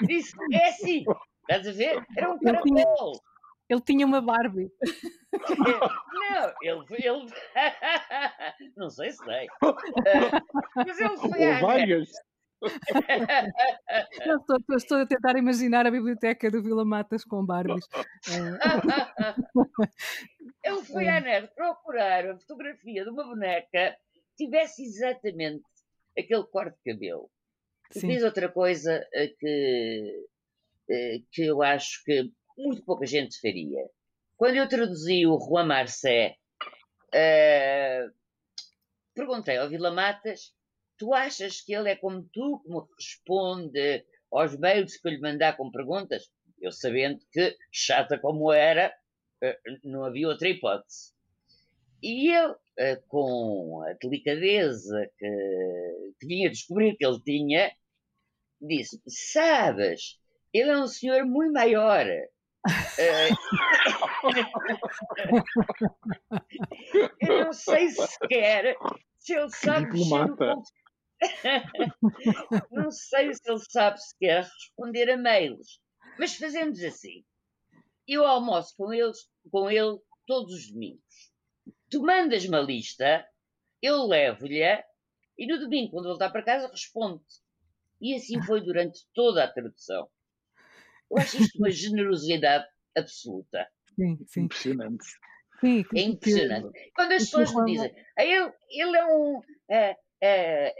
Disse, 0.06 0.32
é 0.52 0.68
assim, 0.68 1.04
estás 1.42 1.68
a 1.68 1.72
ver? 1.72 2.04
Era 2.16 2.32
um 2.32 2.38
caracol. 2.38 3.20
Ele 3.68 3.80
tinha 3.82 4.06
uma 4.06 4.20
Barbie. 4.20 4.72
Não, 6.30 6.52
ele. 6.62 6.84
ele... 6.90 7.26
Não 8.76 8.88
sei 8.88 9.12
se 9.12 9.18
sei. 9.18 9.46
Uh, 9.62 9.76
mas 10.74 10.98
ele 10.98 11.16
foi 11.16 11.54
Ou 11.54 11.60
várias. 11.60 12.10
Não, 14.26 14.36
estou, 14.36 14.58
estou, 14.76 14.98
a 14.98 15.06
tentar 15.06 15.38
imaginar 15.38 15.86
a 15.86 15.90
biblioteca 15.90 16.50
do 16.50 16.62
Vila 16.62 16.84
Matas 16.84 17.24
com 17.24 17.44
Barbies. 17.44 17.86
ele 20.64 20.84
foi 20.84 21.08
à 21.08 21.20
net 21.20 21.52
procurar 21.54 22.28
a 22.28 22.36
fotografia 22.38 23.04
de 23.04 23.10
uma 23.10 23.24
boneca 23.24 23.96
que 24.12 24.44
tivesse 24.44 24.82
exatamente 24.82 25.64
aquele 26.18 26.44
corte 26.44 26.76
de 26.84 26.92
cabelo. 26.92 27.30
E 27.94 28.00
fiz 28.00 28.22
outra 28.22 28.48
coisa 28.50 29.06
eh, 29.14 29.28
que, 29.38 30.26
eh, 30.90 31.18
que 31.32 31.42
eu 31.42 31.62
acho 31.62 32.02
que 32.04 32.30
muito 32.56 32.84
pouca 32.84 33.06
gente 33.06 33.40
faria. 33.40 33.88
Quando 34.36 34.56
eu 34.56 34.68
traduzi 34.68 35.26
o 35.26 35.38
Juan 35.38 35.66
Marcé, 35.66 36.36
uh, 37.14 38.12
perguntei 39.14 39.56
ao 39.56 39.68
Vila 39.68 39.90
Matas: 39.90 40.54
tu 40.98 41.14
achas 41.14 41.60
que 41.60 41.72
ele 41.72 41.90
é 41.90 41.96
como 41.96 42.28
tu, 42.32 42.60
como 42.64 42.88
responde 42.98 44.04
aos 44.30 44.56
mails 44.58 44.96
que 44.96 45.08
eu 45.08 45.12
lhe 45.12 45.20
mandar 45.20 45.56
com 45.56 45.70
perguntas? 45.70 46.30
Eu 46.60 46.72
sabendo 46.72 47.20
que, 47.32 47.56
chata 47.72 48.18
como 48.18 48.52
era, 48.52 48.92
uh, 49.42 49.78
não 49.84 50.04
havia 50.04 50.28
outra 50.28 50.48
hipótese. 50.48 51.12
E 52.02 52.30
ele, 52.30 52.52
uh, 52.52 53.02
com 53.08 53.82
a 53.88 53.92
delicadeza 53.94 55.10
que, 55.18 56.12
que 56.20 56.26
vinha 56.26 56.50
descobrir 56.50 56.96
que 56.96 57.06
ele 57.06 57.20
tinha, 57.22 57.72
disse: 58.60 59.00
Sabes, 59.06 60.18
ele 60.52 60.70
é 60.70 60.78
um 60.78 60.88
senhor 60.88 61.24
muito 61.24 61.52
maior. 61.52 62.06
É. 62.06 62.28
eu 67.20 67.44
não 67.44 67.52
sei 67.52 67.88
sequer 67.90 68.76
se 69.18 69.34
ele 69.34 69.50
sabe 69.50 69.86
Diplomata. 69.86 70.54
não 72.70 72.90
sei 72.90 73.34
se 73.34 73.40
ele 73.46 73.60
sabe 73.70 74.00
sequer 74.00 74.44
responder 74.44 75.10
a 75.10 75.16
mails. 75.16 75.80
Mas 76.18 76.36
fazemos 76.36 76.82
assim. 76.82 77.24
Eu 78.06 78.24
almoço 78.24 78.74
com, 78.76 78.92
eles, 78.92 79.28
com 79.50 79.70
ele 79.70 79.98
todos 80.26 80.54
os 80.54 80.72
domingos. 80.72 81.32
Tu 81.90 82.00
mandas 82.02 82.44
uma 82.44 82.60
lista, 82.60 83.26
eu 83.82 84.06
levo-lhe 84.06 84.62
e 85.38 85.46
no 85.46 85.58
domingo, 85.60 85.92
quando 85.92 86.08
voltar 86.08 86.30
para 86.30 86.42
casa, 86.42 86.68
responde. 86.68 87.22
E 88.00 88.14
assim 88.14 88.42
foi 88.42 88.60
durante 88.60 89.06
toda 89.14 89.44
a 89.44 89.52
tradução. 89.52 90.08
Eu 91.10 91.18
acho 91.18 91.40
isto 91.40 91.58
uma 91.58 91.70
generosidade 91.70 92.66
absoluta. 92.96 93.68
Sim, 93.94 94.18
sim. 94.26 94.40
Impressionante. 94.42 95.04
Sim, 95.60 95.84
é 95.94 96.00
impressionante. 96.00 96.92
Quando 96.94 97.12
as 97.12 97.24
pessoas 97.24 97.54
me 97.54 97.72
dizem, 97.72 97.94
ah, 98.18 98.24
ele, 98.24 98.52
ele 98.70 98.96
é 98.96 99.06
um. 99.06 99.40
É, 99.70 99.96
é, 100.20 100.74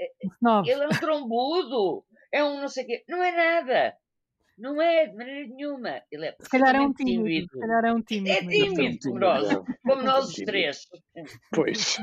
ele 0.66 0.84
é 0.84 0.86
um 0.86 1.00
trombudo, 1.00 2.04
é 2.32 2.44
um 2.44 2.60
não 2.60 2.68
sei 2.68 2.84
o 2.84 2.86
quê. 2.86 3.04
Não 3.08 3.22
é 3.22 3.32
nada. 3.32 3.96
Não 4.58 4.82
é, 4.82 5.06
de 5.06 5.16
maneira 5.16 5.46
nenhuma. 5.46 6.02
Ele 6.10 6.26
é 6.26 6.36
se 6.40 6.48
calhar 6.48 6.74
é 6.74 6.80
um 6.80 6.92
tímido. 6.92 7.22
tímido. 7.22 7.48
Se 7.52 7.60
calhar 7.60 7.84
é 7.84 7.92
um 7.92 8.02
tímido. 8.02 8.30
É 8.30 8.40
tímido, 8.40 8.98
como 9.04 9.18
nós, 9.20 9.48
como 9.84 10.02
nós 10.02 10.28
os 10.30 10.34
três. 10.34 10.80
Pois. 11.54 11.98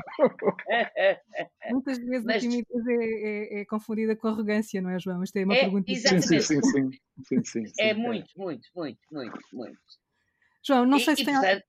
Muitas 1.69 1.97
vezes 1.97 2.25
Mas, 2.25 2.37
a 2.37 2.39
timidez 2.39 2.87
é, 2.87 2.93
é, 2.93 3.61
é, 3.61 3.65
confundida 3.65 4.15
com 4.15 4.29
arrogância, 4.29 4.81
não 4.81 4.89
é, 4.89 4.97
João? 4.99 5.21
Isto 5.21 5.35
é 5.35 5.43
uma 5.43 5.53
é, 5.53 5.59
pergunta 5.59 5.91
exatamente. 5.91 6.27
Sim, 6.27 6.39
sim, 6.39 6.61
sim. 6.61 6.91
sim, 7.25 7.43
sim, 7.43 7.65
sim 7.65 7.73
é 7.77 7.93
muito, 7.93 8.29
muito, 8.37 8.69
muito, 8.73 8.99
muito, 9.11 9.39
muito. 9.51 9.79
João, 10.65 10.85
não 10.85 10.97
e, 10.97 11.01
sei 11.01 11.15
se 11.17 11.25
tem. 11.25 11.33
Portanto, 11.33 11.65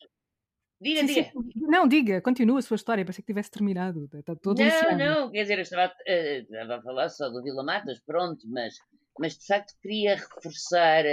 Diga, 0.80 1.00
sim, 1.00 1.06
diga. 1.06 1.30
Sim. 1.30 1.50
Não, 1.56 1.88
diga, 1.88 2.20
continua 2.20 2.58
a 2.58 2.62
sua 2.62 2.74
história, 2.74 3.04
parece 3.04 3.22
que 3.22 3.26
tivesse 3.26 3.50
terminado. 3.50 4.08
Está 4.12 4.36
todo 4.36 4.58
não, 4.58 4.98
não, 4.98 5.30
quer 5.30 5.42
dizer, 5.42 5.58
eu 5.58 5.62
estava, 5.62 5.92
uh, 5.92 6.52
estava 6.52 6.76
a 6.76 6.82
falar 6.82 7.08
só 7.08 7.28
do 7.30 7.42
Vila 7.42 7.64
Matas, 7.64 8.00
pronto, 8.04 8.46
mas 8.48 8.74
mas 9.18 9.38
de 9.38 9.46
facto 9.46 9.74
queria 9.80 10.16
reforçar 10.16 11.04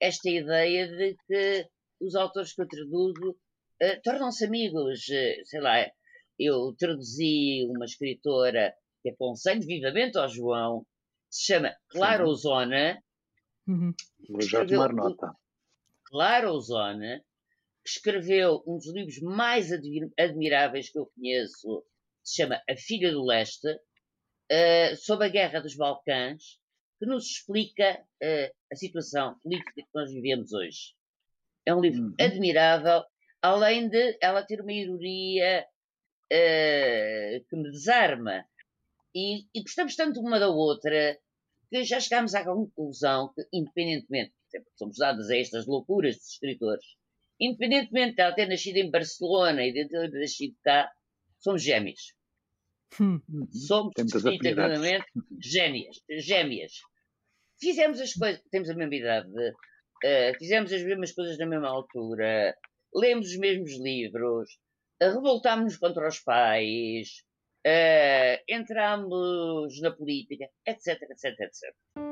esta 0.00 0.28
ideia 0.28 0.88
de 0.88 1.16
que 1.26 1.68
os 2.00 2.14
autores 2.14 2.54
que 2.54 2.62
eu 2.62 2.68
traduzo 2.68 3.30
uh, 3.30 4.02
tornam-se 4.02 4.44
amigos. 4.44 5.00
Uh, 5.08 5.44
sei 5.44 5.60
lá, 5.60 5.86
eu 6.38 6.74
traduzi 6.76 7.66
uma 7.68 7.84
escritora 7.84 8.74
que 9.02 9.10
aconselho 9.10 9.62
vivamente 9.62 10.18
ao 10.18 10.28
João, 10.28 10.80
que 10.80 11.36
se 11.36 11.46
chama 11.46 11.74
Clara 11.88 12.26
Ozona. 12.26 13.02
Uhum. 13.66 13.94
Vou 14.28 14.42
já 14.42 14.66
tomar 14.66 14.92
nota. 14.92 15.32
Clara 16.06 16.52
Ozona, 16.52 17.22
escreveu 17.84 18.62
um 18.66 18.76
dos 18.76 18.92
livros 18.92 19.20
mais 19.20 19.70
admiráveis 20.18 20.90
que 20.90 20.98
eu 20.98 21.06
conheço, 21.14 21.82
que 22.22 22.28
se 22.28 22.36
chama 22.36 22.62
A 22.68 22.76
Filha 22.76 23.10
do 23.10 23.24
Leste, 23.24 23.68
uh, 23.68 24.96
sobre 24.96 25.26
a 25.26 25.30
Guerra 25.30 25.60
dos 25.60 25.76
Balcãs, 25.76 26.58
que 26.98 27.06
nos 27.06 27.26
explica 27.26 28.00
uh, 28.00 28.54
a 28.72 28.76
situação 28.76 29.38
política 29.42 29.72
que 29.74 29.88
nós 29.94 30.12
vivemos 30.12 30.52
hoje. 30.52 30.94
É 31.66 31.74
um 31.74 31.80
livro 31.80 32.02
uhum. 32.02 32.14
admirável, 32.20 33.02
além 33.40 33.88
de 33.88 34.16
ela 34.20 34.44
ter 34.44 34.60
uma 34.60 34.72
ironia 34.72 35.66
uh, 36.32 37.44
que 37.48 37.56
me 37.56 37.70
desarma. 37.70 38.44
E, 39.14 39.46
e 39.54 39.62
gostamos 39.62 39.94
tanto 39.96 40.20
uma 40.20 40.38
da 40.38 40.48
outra 40.48 41.18
que 41.70 41.84
já 41.84 41.98
chegámos 42.00 42.34
à 42.34 42.44
conclusão 42.44 43.32
que, 43.34 43.46
independentemente, 43.52 44.32
somos 44.76 44.98
dadas 44.98 45.30
a 45.30 45.36
estas 45.36 45.66
loucuras 45.66 46.16
dos 46.16 46.32
escritores, 46.32 46.84
independentemente 47.42 48.16
de 48.16 48.22
ela 48.22 48.34
ter 48.34 48.48
nascido 48.48 48.76
em 48.76 48.90
Barcelona 48.90 49.62
e 49.64 49.72
de 49.72 49.88
ter 49.88 50.10
nascido 50.10 50.56
cá, 50.62 50.90
somos 51.38 51.62
gêmeos. 51.62 52.14
Hum. 53.00 53.20
Somos 53.50 53.92
definitivamente 53.96 55.06
gêmeas, 55.40 55.96
gêmeas 56.08 56.72
fizemos 57.62 58.00
as 58.00 58.12
coisas, 58.12 58.42
temos 58.50 58.68
a 58.68 58.74
mesma 58.74 58.94
idade, 58.96 59.30
uh, 59.30 60.38
fizemos 60.38 60.72
as 60.72 60.82
mesmas 60.82 61.12
coisas 61.12 61.38
na 61.38 61.46
mesma 61.46 61.68
altura, 61.68 62.56
lemos 62.92 63.28
os 63.28 63.36
mesmos 63.36 63.78
livros, 63.78 64.58
uh, 65.00 65.14
revoltámos-nos 65.14 65.76
contra 65.76 66.08
os 66.08 66.18
pais, 66.18 67.22
uh, 67.64 68.42
entramos 68.48 69.80
na 69.80 69.92
política, 69.92 70.48
etc, 70.66 71.00
etc, 71.02 71.40
etc. 71.40 72.11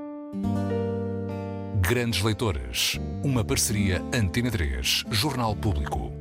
Grandes 1.90 2.22
Leitores, 2.22 3.00
uma 3.24 3.44
parceria 3.44 4.00
Antena 4.14 4.48
3, 4.48 5.06
Jornal 5.10 5.56
Público. 5.56 6.12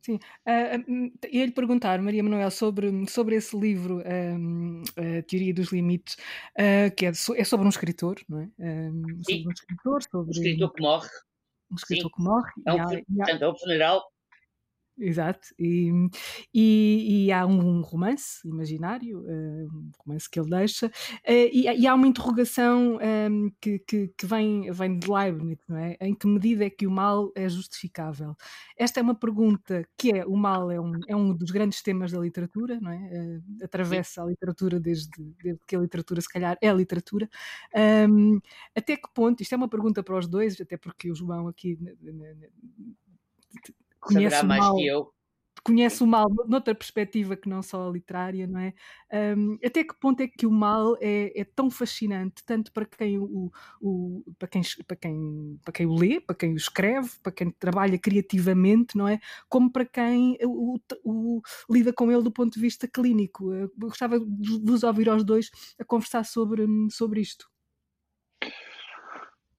Sim, 0.00 0.20
uh, 0.46 1.12
ia-lhe 1.32 1.50
perguntar, 1.50 2.00
Maria 2.00 2.22
Manuel, 2.22 2.48
sobre, 2.48 2.88
sobre 3.10 3.34
esse 3.34 3.58
livro, 3.58 4.00
a 4.06 5.22
Teoria 5.24 5.52
dos 5.52 5.72
Limites, 5.72 6.14
uh, 6.14 6.94
que 6.96 7.06
é, 7.06 7.08
é, 7.08 7.44
sobre 7.44 7.66
um 7.66 7.70
escritor, 7.70 8.20
não 8.28 8.38
é? 8.38 8.48
sobre 9.24 9.48
um 9.48 9.50
escritor, 9.50 10.02
sobre... 10.04 10.28
Um 10.28 10.30
escritor 10.30 10.72
que 10.72 10.80
morre. 10.80 11.08
Um 11.68 11.74
escritor 11.74 12.10
Sim. 12.12 12.16
que 12.16 12.22
morre. 12.22 12.52
É 12.64 12.72
um, 12.72 12.82
há, 12.82 12.86
portanto, 12.86 13.42
é 13.42 13.48
um 13.48 13.56
funeral 13.56 14.11
Exato, 14.98 15.48
e, 15.58 15.90
e, 16.52 17.26
e, 17.26 17.32
há 17.32 17.46
um 17.46 17.80
romance 17.80 18.46
imaginário, 18.46 19.20
uh, 19.20 19.64
um 19.74 19.90
romance 20.04 20.28
que 20.28 20.38
ele 20.38 20.50
deixa, 20.50 20.86
uh, 20.86 20.90
e, 21.26 21.62
e, 21.62 21.86
há 21.86 21.94
uma 21.94 22.06
interrogação 22.06 22.96
um, 22.96 23.00
ehm, 23.00 23.48
que, 23.58 23.78
que, 23.78 24.08
que, 24.08 24.26
vem, 24.26 24.70
vem 24.70 24.98
de 24.98 25.10
Leibniz, 25.10 25.58
não 25.66 25.78
é? 25.78 25.96
Em 25.98 26.14
que 26.14 26.26
medida 26.26 26.66
é 26.66 26.70
que 26.70 26.86
o 26.86 26.90
mal 26.90 27.32
é 27.34 27.48
justificável? 27.48 28.36
Esta 28.76 29.00
é 29.00 29.02
uma 29.02 29.14
pergunta 29.14 29.82
que 29.96 30.12
é, 30.12 30.26
o 30.26 30.36
mal 30.36 30.70
é 30.70 30.78
um, 30.78 30.92
é 31.08 31.16
um 31.16 31.34
dos 31.34 31.50
grandes 31.50 31.82
temas 31.82 32.12
da 32.12 32.20
literatura, 32.20 32.78
não 32.78 32.90
é? 32.92 32.98
Uh, 32.98 33.64
atravessa 33.64 34.22
a 34.22 34.26
literatura 34.26 34.78
desde, 34.78 35.10
desde 35.42 35.60
que 35.66 35.74
a 35.74 35.80
literatura 35.80 36.20
se 36.20 36.28
calhar 36.28 36.58
é 36.60 36.68
a 36.68 36.74
literatura. 36.74 37.28
Um, 37.74 38.34
ehm, 38.34 38.40
até 38.76 38.96
que 38.96 39.08
ponto, 39.14 39.40
isto 39.42 39.54
é 39.54 39.56
uma 39.56 39.68
pergunta 39.68 40.02
para 40.02 40.18
os 40.18 40.28
dois, 40.28 40.60
até 40.60 40.76
porque 40.76 41.10
o 41.10 41.14
João 41.14 41.48
aqui 41.48 41.78
conhece 44.02 44.44
mais 44.44 44.60
mal, 44.60 44.74
que 44.76 44.86
eu. 44.86 45.12
conhece 45.64 46.02
o 46.02 46.06
mal 46.06 46.28
noutra 46.48 46.74
perspectiva 46.74 47.36
que 47.36 47.48
não 47.48 47.62
só 47.62 47.88
a 47.88 47.92
literária, 47.92 48.46
não 48.46 48.60
é? 48.60 48.74
Um, 49.36 49.58
até 49.64 49.84
que 49.84 49.94
ponto 50.00 50.20
é 50.20 50.28
que 50.28 50.46
o 50.46 50.50
mal 50.50 50.96
é, 51.00 51.40
é 51.40 51.44
tão 51.44 51.70
fascinante, 51.70 52.42
tanto 52.44 52.72
para 52.72 52.84
quem 52.86 53.18
o, 53.18 53.52
o, 53.80 54.24
para, 54.38 54.48
quem, 54.48 54.62
para, 54.86 54.96
quem, 54.96 55.60
para 55.64 55.72
quem 55.72 55.86
o 55.86 55.94
lê, 55.94 56.20
para 56.20 56.34
quem 56.36 56.52
o 56.52 56.56
escreve, 56.56 57.10
para 57.22 57.32
quem 57.32 57.50
trabalha 57.50 57.98
criativamente, 57.98 58.96
não 58.96 59.06
é? 59.06 59.20
Como 59.48 59.70
para 59.70 59.84
quem 59.86 60.36
o, 60.42 60.78
o 61.04 61.42
lida 61.70 61.92
com 61.92 62.10
ele 62.10 62.22
do 62.22 62.32
ponto 62.32 62.54
de 62.54 62.60
vista 62.60 62.88
clínico. 62.88 63.52
Eu 63.52 63.70
gostava 63.78 64.18
de 64.18 64.60
vos 64.64 64.82
ouvir 64.82 65.08
aos 65.08 65.24
dois 65.24 65.50
a 65.78 65.84
conversar 65.84 66.24
sobre, 66.24 66.66
sobre 66.90 67.20
isto. 67.20 67.48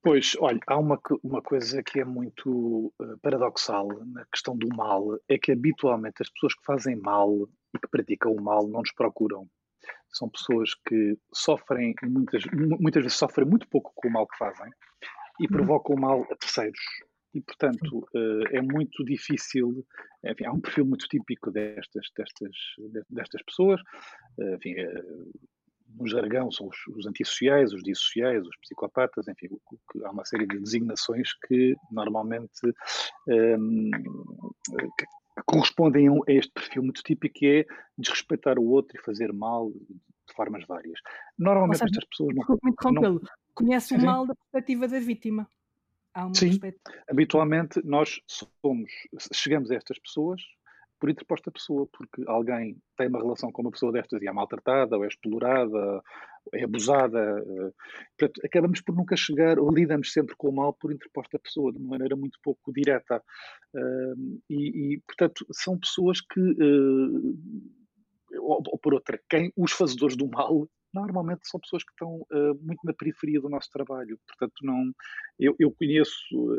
Pois, 0.04 0.36
olha, 0.38 0.60
há 0.66 0.78
uma, 0.78 1.00
uma 1.22 1.40
coisa 1.40 1.82
que 1.82 1.98
é 1.98 2.04
muito 2.04 2.92
uh, 3.00 3.18
paradoxal 3.22 3.88
na 4.04 4.26
questão 4.26 4.54
do 4.54 4.68
mal, 4.68 5.18
é 5.26 5.38
que 5.38 5.50
habitualmente 5.50 6.20
as 6.20 6.28
pessoas 6.28 6.54
que 6.54 6.64
fazem 6.66 6.94
mal 6.96 7.48
e 7.74 7.78
que 7.78 7.88
praticam 7.88 8.32
o 8.32 8.42
mal 8.42 8.68
não 8.68 8.80
nos 8.80 8.92
procuram. 8.92 9.48
São 10.12 10.28
pessoas 10.28 10.74
que 10.86 11.16
sofrem, 11.32 11.94
muitas, 12.02 12.44
muitas 12.78 13.02
vezes 13.02 13.16
sofrem 13.16 13.48
muito 13.48 13.66
pouco 13.68 13.92
com 13.96 14.08
o 14.08 14.12
mal 14.12 14.26
que 14.26 14.36
fazem 14.36 14.70
e 15.40 15.44
uhum. 15.44 15.48
provocam 15.48 15.96
o 15.96 16.00
mal 16.00 16.22
a 16.30 16.36
terceiros. 16.36 16.78
E, 17.32 17.40
portanto, 17.40 18.06
uh, 18.14 18.44
é 18.52 18.60
muito 18.60 19.02
difícil. 19.06 19.86
Enfim, 20.22 20.44
há 20.44 20.52
um 20.52 20.60
perfil 20.60 20.84
muito 20.84 21.08
típico 21.08 21.50
destas, 21.50 22.06
destas, 22.14 22.56
destas 23.08 23.42
pessoas. 23.42 23.80
Uh, 24.38 24.54
enfim, 24.56 24.74
no 25.94 26.06
jargão 26.06 26.50
são 26.50 26.68
os, 26.68 26.76
os 26.96 27.06
antissociais, 27.06 27.72
os 27.72 27.82
dissociais, 27.82 28.46
os 28.46 28.56
psicopatas, 28.58 29.28
enfim, 29.28 29.48
há 30.04 30.10
uma 30.10 30.24
série 30.24 30.46
de 30.46 30.58
designações 30.58 31.32
que 31.46 31.74
normalmente 31.90 32.66
um, 33.28 33.90
que 34.98 35.42
correspondem 35.46 36.08
a 36.08 36.32
este 36.32 36.52
perfil 36.52 36.82
muito 36.82 37.02
típico 37.02 37.34
que 37.34 37.46
é 37.46 37.66
desrespeitar 37.98 38.58
o 38.58 38.64
outro 38.64 38.98
e 38.98 39.04
fazer 39.04 39.32
mal 39.32 39.70
de 39.70 40.34
formas 40.34 40.64
várias. 40.66 40.98
Normalmente 41.38 41.78
seja, 41.78 41.90
estas 41.90 42.04
pessoas 42.04 42.34
não... 42.34 42.92
não 42.92 43.20
conhece 43.54 43.94
o 43.94 44.00
mal 44.00 44.26
da 44.26 44.34
perspectiva 44.34 44.88
da 44.88 45.00
vítima. 45.00 45.48
Sim, 46.32 46.60
habitualmente 47.10 47.80
nós 47.84 48.20
somos, 48.28 48.90
chegamos 49.32 49.70
a 49.70 49.74
estas 49.74 49.98
pessoas 49.98 50.40
por 50.98 51.10
interposta 51.10 51.50
pessoa, 51.50 51.86
porque 51.92 52.22
alguém 52.26 52.76
tem 52.96 53.08
uma 53.08 53.20
relação 53.20 53.50
com 53.52 53.62
uma 53.62 53.70
pessoa 53.70 53.92
destas 53.92 54.22
e 54.22 54.28
é 54.28 54.32
maltratada, 54.32 54.96
ou 54.96 55.04
é 55.04 55.08
explorada, 55.08 55.76
ou 55.76 56.02
é 56.52 56.64
abusada. 56.64 57.18
Eh, 57.18 57.72
portanto, 58.18 58.40
acabamos 58.44 58.80
por 58.80 58.94
nunca 58.94 59.16
chegar, 59.16 59.58
ou 59.58 59.70
lidamos 59.72 60.12
sempre 60.12 60.34
com 60.36 60.48
o 60.48 60.54
mal 60.54 60.72
por 60.72 60.92
interposta 60.92 61.38
pessoa, 61.38 61.72
de 61.72 61.78
uma 61.78 61.90
maneira 61.90 62.16
muito 62.16 62.38
pouco 62.42 62.72
direta. 62.72 63.22
E, 64.48 64.94
e 64.94 65.00
portanto, 65.06 65.46
são 65.52 65.78
pessoas 65.78 66.20
que, 66.20 66.40
eh, 66.40 68.38
ou, 68.38 68.62
ou 68.66 68.78
por 68.78 68.94
outra, 68.94 69.20
quem 69.28 69.52
os 69.56 69.72
fazedores 69.72 70.16
do 70.16 70.28
mal 70.28 70.68
normalmente 70.94 71.48
são 71.48 71.60
pessoas 71.60 71.82
que 71.84 71.90
estão 71.90 72.20
uh, 72.32 72.54
muito 72.62 72.80
na 72.84 72.92
periferia 72.92 73.40
do 73.40 73.48
nosso 73.48 73.70
trabalho. 73.70 74.18
Portanto, 74.26 74.54
não, 74.62 74.92
eu, 75.38 75.54
eu 75.58 75.70
conheço, 75.72 76.14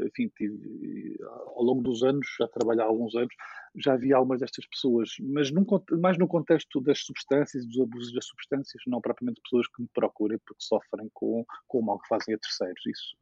enfim, 0.06 0.30
tive, 0.36 1.18
ao 1.56 1.64
longo 1.64 1.82
dos 1.82 2.04
anos, 2.04 2.28
já 2.38 2.48
trabalho 2.48 2.82
há 2.82 2.86
alguns 2.86 3.16
anos, 3.16 3.34
já 3.76 3.96
vi 3.96 4.14
algumas 4.14 4.42
destas 4.42 4.66
pessoas, 4.68 5.10
mas 5.22 5.52
num, 5.52 5.66
mais 6.00 6.18
no 6.18 6.28
contexto 6.28 6.82
das 6.82 7.00
substâncias, 7.00 7.66
dos 7.66 7.80
abusos 7.80 8.14
das 8.14 8.26
substâncias, 8.26 8.84
não 8.88 9.02
propriamente 9.02 9.42
pessoas 9.42 9.68
que 9.68 9.82
me 9.82 9.90
procurem 9.94 10.38
porque 10.46 10.64
sofrem 10.64 11.10
com, 11.14 11.46
com 11.68 11.80
o 11.80 11.86
mal 11.86 12.00
que 12.00 12.08
fazem 12.08 12.36
a 12.36 12.38
terceiros. 12.38 12.86
Isso 12.86 13.16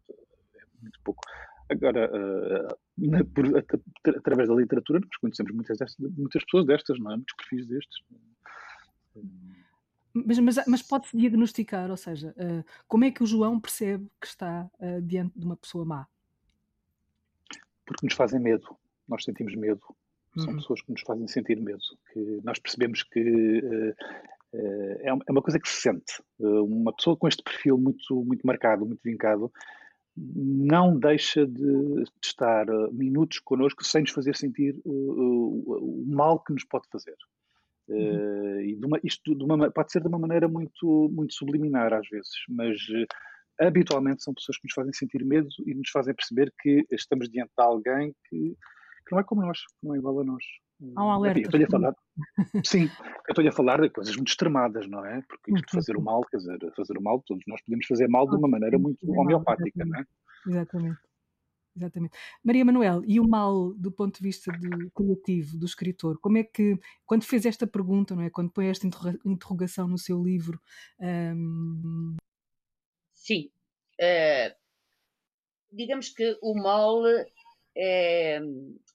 é 0.56 0.82
muito 0.82 1.00
pouco. 1.04 1.22
Agora, 1.70 2.10
uh, 2.12 2.78
na, 2.98 3.24
por, 3.24 3.46
através 4.18 4.50
da 4.50 4.56
literatura, 4.56 5.00
nós 5.00 5.18
conhecemos 5.20 5.54
muitas, 5.54 5.78
destas, 5.78 6.12
muitas 6.18 6.44
pessoas 6.44 6.66
destas, 6.66 7.00
não 7.00 7.12
é? 7.12 7.16
Muitos 7.16 7.36
perfis 7.36 7.68
destes. 7.68 8.04
Mas, 10.14 10.38
mas, 10.38 10.56
mas 10.68 10.82
pode-se 10.84 11.18
diagnosticar, 11.18 11.90
ou 11.90 11.98
seja, 11.98 12.36
uh, 12.38 12.64
como 12.88 13.04
é 13.04 13.12
que 13.12 13.24
o 13.24 13.26
João 13.26 13.60
percebe 13.60 14.08
que 14.22 14.28
está 14.28 14.70
uh, 14.80 15.02
diante 15.02 15.38
de 15.38 15.44
uma 15.44 15.58
pessoa 15.58 15.84
má? 15.84 16.08
Porque 17.84 18.06
nos 18.06 18.14
fazem 18.14 18.40
medo, 18.40 18.78
nós 19.08 19.24
sentimos 19.24 19.56
medo. 19.56 19.82
São 20.38 20.50
uhum. 20.50 20.58
pessoas 20.58 20.82
que 20.82 20.92
nos 20.92 21.02
fazem 21.02 21.28
sentir 21.28 21.60
medo. 21.60 21.82
Que 22.12 22.42
nós 22.44 22.60
percebemos 22.60 23.02
que 23.04 23.60
uh, 23.60 23.96
é 25.02 25.32
uma 25.32 25.42
coisa 25.42 25.60
que 25.60 25.68
se 25.68 25.82
sente. 25.82 26.22
uma 26.40 26.94
pessoa 26.94 27.18
com 27.18 27.28
este 27.28 27.42
perfil 27.42 27.76
muito, 27.76 28.24
muito 28.24 28.46
marcado, 28.46 28.86
muito 28.86 29.02
vincado, 29.04 29.52
não 30.16 30.96
deixa 31.00 31.44
de, 31.48 32.04
de 32.04 32.12
estar 32.24 32.68
minutos 32.92 33.40
connosco 33.40 33.84
sem 33.84 34.02
nos 34.02 34.12
fazer 34.12 34.36
sentir 34.36 34.80
o 34.86 36.04
mal 36.06 36.40
que 36.40 36.54
nos 36.54 36.64
pode 36.64 36.88
fazer. 36.92 37.16
Uhum. 37.88 37.98
Uh, 37.98 38.62
e 38.62 38.76
de 38.76 38.86
uma, 38.86 39.00
isto 39.04 39.36
de 39.36 39.44
uma, 39.44 39.70
pode 39.72 39.92
ser 39.92 40.02
de 40.02 40.08
uma 40.08 40.20
maneira 40.20 40.48
muito, 40.48 41.10
muito 41.12 41.34
subliminar 41.34 41.94
às 41.94 42.08
vezes, 42.08 42.32
mas 42.48 42.78
uh, 42.78 43.66
habitualmente 43.66 44.24
são 44.24 44.34
pessoas 44.34 44.58
que 44.58 44.66
nos 44.66 44.74
fazem 44.74 44.94
sentir 44.94 45.24
medo 45.26 45.50
e 45.66 45.74
nos 45.74 45.90
fazem 45.90 46.14
perceber 46.14 46.54
que 46.62 46.86
estamos 46.92 47.30
diante 47.30 47.52
de 47.58 47.64
alguém 47.64 48.16
que, 48.30 48.56
que 49.06 49.12
não 49.12 49.20
é 49.20 49.24
como 49.24 49.42
nós, 49.42 49.60
que 49.60 49.88
não 49.88 49.96
é 49.96 49.98
igual 49.98 50.20
a 50.22 50.24
nós. 50.24 50.44
Há 50.96 51.06
um 51.06 51.12
alerta. 51.12 51.42
Estou-lhe 51.42 51.66
a 51.66 51.70
falar, 51.70 51.94
sim, 52.66 52.84
eu 52.84 53.32
estou-lhe 53.32 53.50
a 53.50 53.54
falar 53.54 53.82
de 53.82 53.90
coisas 53.90 54.16
muito 54.16 54.30
extremadas, 54.30 54.88
não 54.88 55.06
é? 55.06 55.22
Porque 55.28 55.54
isto 55.54 55.66
de 55.66 55.72
fazer 55.72 55.96
o 55.96 56.02
mal, 56.02 56.22
quer 56.30 56.38
dizer, 56.38 56.58
fazer 56.76 56.98
o 56.98 57.02
mal, 57.02 57.22
todos 57.26 57.44
nós 57.48 57.62
podemos 57.62 57.86
fazer 57.86 58.08
mal 58.08 58.28
de 58.28 58.36
uma 58.36 58.48
maneira 58.48 58.78
muito 58.78 59.10
homeopática, 59.12 59.86
não 59.86 60.00
é? 60.00 60.06
Exatamente. 60.48 61.00
Exatamente. 61.76 62.16
Maria 62.44 62.64
Manuel, 62.64 63.02
e 63.06 63.20
o 63.20 63.28
mal 63.28 63.74
do 63.74 63.92
ponto 63.92 64.18
de 64.18 64.24
vista 64.24 64.52
do 64.52 64.92
criativo, 64.92 65.58
do 65.58 65.66
escritor, 65.66 66.20
como 66.20 66.38
é 66.38 66.44
que, 66.44 66.78
quando 67.06 67.24
fez 67.24 67.46
esta 67.46 67.66
pergunta, 67.66 68.16
não 68.16 68.24
é? 68.24 68.30
Quando 68.30 68.52
põe 68.52 68.68
esta 68.68 68.88
interrogação 69.26 69.88
no 69.88 69.98
seu 69.98 70.22
livro. 70.24 70.60
Um... 71.00 72.16
Sim. 73.14 73.50
Uh, 74.00 74.54
digamos 75.72 76.10
que 76.10 76.38
o 76.42 76.54
mal 76.56 77.06
é, 77.08 77.26
é, 77.76 78.40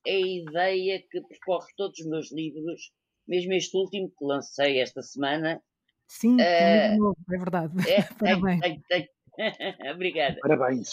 a 0.07 0.21
ideia 0.21 1.03
que 1.11 1.21
percorre 1.23 1.73
todos 1.77 1.99
os 1.99 2.07
meus 2.07 2.33
livros, 2.33 2.93
mesmo 3.27 3.53
este 3.55 3.77
último 3.77 4.11
que 4.17 4.25
lancei 4.25 4.81
esta 4.81 5.03
semana. 5.03 5.61
Sim, 6.07 6.37
uh, 6.37 6.41
é 6.41 6.97
novo, 6.97 7.17
é 7.33 7.39
verdade. 7.39 7.91
É, 7.91 8.03
Parabéns. 8.15 8.61
Tem, 8.61 8.83
tem, 8.89 9.09
tem. 9.37 9.91
Obrigada. 9.93 10.39
Parabéns. 10.41 10.91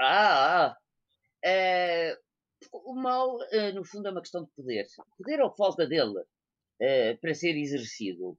Ah, 0.00 0.66
ah, 0.66 0.76
o 2.72 2.94
mal, 2.94 3.36
uh, 3.36 3.74
no 3.74 3.84
fundo, 3.84 4.08
é 4.08 4.10
uma 4.10 4.20
questão 4.20 4.44
de 4.44 4.50
poder. 4.52 4.86
Poder 5.18 5.40
ou 5.40 5.54
falta 5.54 5.86
dele 5.86 6.18
uh, 6.18 7.20
para 7.20 7.34
ser 7.34 7.56
exercido. 7.56 8.38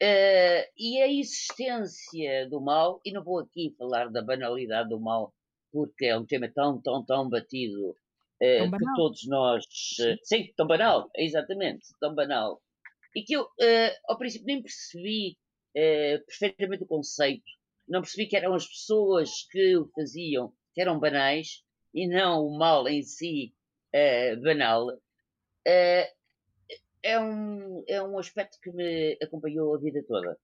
e 0.00 1.02
a 1.02 1.08
existência 1.08 2.48
do 2.48 2.60
mal, 2.60 3.00
e 3.04 3.12
não 3.12 3.22
vou 3.22 3.38
aqui 3.38 3.74
falar 3.78 4.10
da 4.10 4.22
banalidade 4.22 4.88
do 4.88 5.00
mal, 5.00 5.32
porque 5.72 6.06
é 6.06 6.18
um 6.18 6.26
tema 6.26 6.50
tão, 6.52 6.80
tão, 6.80 7.04
tão 7.04 7.28
batido 7.28 7.96
tão 8.38 8.70
que 8.70 8.94
todos 8.96 9.26
nós. 9.26 9.64
sim, 10.24 10.52
tão 10.56 10.66
banal, 10.66 11.10
exatamente, 11.16 11.86
tão 12.00 12.14
banal. 12.14 12.60
E 13.14 13.22
que 13.22 13.34
eu, 13.34 13.48
ao 14.06 14.18
princípio, 14.18 14.46
nem 14.46 14.62
percebi 14.62 15.38
perfeitamente 16.26 16.84
o 16.84 16.86
conceito. 16.86 17.50
Não 17.88 18.00
percebi 18.00 18.28
que 18.28 18.36
eram 18.36 18.52
as 18.54 18.66
pessoas 18.66 19.30
que 19.50 19.76
o 19.76 19.88
faziam 19.94 20.52
que 20.74 20.82
eram 20.82 21.00
banais 21.00 21.62
e 21.96 22.06
não 22.06 22.46
o 22.46 22.58
mal 22.58 22.86
em 22.86 23.02
si 23.02 23.54
uh, 23.94 24.42
banal, 24.42 24.88
uh, 24.88 26.06
é, 27.02 27.18
um, 27.18 27.82
é 27.88 28.02
um 28.02 28.18
aspecto 28.18 28.58
que 28.60 28.70
me 28.70 29.16
acompanhou 29.22 29.74
a 29.74 29.78
vida 29.78 30.04
toda. 30.06 30.38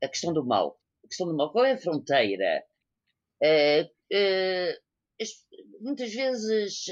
A 0.00 0.06
questão 0.06 0.32
do 0.32 0.46
mal. 0.46 0.78
A 1.04 1.08
questão 1.08 1.26
do 1.26 1.36
mal. 1.36 1.50
Qual 1.50 1.64
é 1.64 1.72
a 1.72 1.78
fronteira? 1.78 2.62
Uh, 3.42 3.90
muitas 5.80 6.12
vezes 6.14 6.84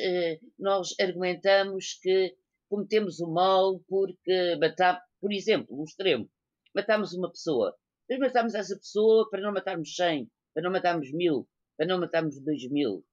nós 0.59 0.95
argumentamos 1.01 1.99
que 2.03 2.35
cometemos 2.69 3.21
o 3.21 3.31
mal 3.31 3.79
porque 3.87 4.57
matamos, 4.57 5.03
por 5.21 5.33
exemplo, 5.33 5.81
um 5.81 5.85
extremo, 5.85 6.29
matamos 6.75 7.13
uma 7.13 7.31
pessoa. 7.31 7.77
Mas 8.09 8.19
matamos 8.19 8.55
essa 8.55 8.77
pessoa 8.77 9.29
para 9.31 9.41
não 9.41 9.53
matarmos 9.53 9.95
100, 9.95 10.29
para 10.53 10.63
não 10.63 10.73
matarmos 10.73 11.13
mil, 11.13 11.49
para 11.77 11.87
não 11.87 12.01
matarmos 12.01 12.41
dois 12.41 12.69
mil. 12.71 13.05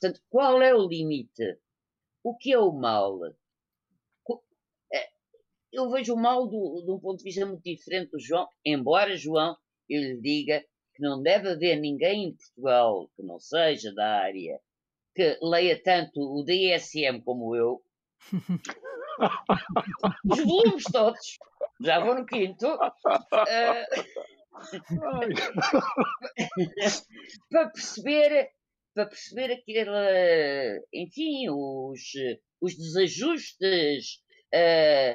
Portanto, 0.00 0.20
qual 0.28 0.60
é 0.60 0.74
o 0.74 0.88
limite? 0.88 1.58
O 2.22 2.36
que 2.36 2.52
é 2.52 2.58
o 2.58 2.72
mal? 2.72 3.20
É, 4.92 5.08
eu 5.72 5.88
vejo 5.90 6.14
o 6.14 6.20
mal 6.20 6.48
do, 6.48 6.82
de 6.84 6.90
um 6.90 6.98
ponto 6.98 7.18
de 7.18 7.24
vista 7.24 7.46
muito 7.46 7.62
diferente 7.62 8.10
do 8.10 8.18
João, 8.18 8.48
embora 8.64 9.16
João 9.16 9.56
eu 9.88 10.00
lhe 10.00 10.20
diga 10.20 10.64
que 10.94 11.02
não 11.02 11.22
deve 11.22 11.50
haver 11.50 11.78
ninguém 11.78 12.28
em 12.28 12.36
Portugal 12.36 13.08
que 13.16 13.22
não 13.22 13.38
seja 13.38 13.94
da 13.94 14.20
área 14.20 14.60
que 15.14 15.38
leia 15.40 15.80
tanto 15.80 16.20
o 16.20 16.44
DSM 16.44 17.22
como 17.24 17.54
eu. 17.54 17.80
Os 20.28 20.44
volumes 20.44 20.82
todos, 20.90 21.38
já 21.80 22.00
vou 22.00 22.16
no 22.16 22.26
quinto. 22.26 22.66
Uh, 24.54 24.54
para 27.50 27.70
perceber 27.70 28.52
para 28.94 29.06
perceber 29.06 29.52
aquele, 29.52 29.90
enfim, 30.92 31.48
os, 31.50 32.00
os 32.60 32.76
desajustes 32.76 34.24
Uh, 34.54 35.14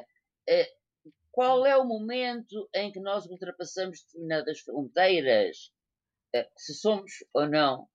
uh, 0.52 1.10
qual 1.32 1.64
é 1.64 1.74
o 1.74 1.84
momento 1.84 2.68
em 2.74 2.92
que 2.92 3.00
nós 3.00 3.24
ultrapassamos 3.24 4.02
determinadas 4.02 4.60
fronteiras? 4.60 5.72
Uh, 6.36 6.44
se 6.56 6.74
somos 6.74 7.10
ou 7.32 7.48
não 7.48 7.88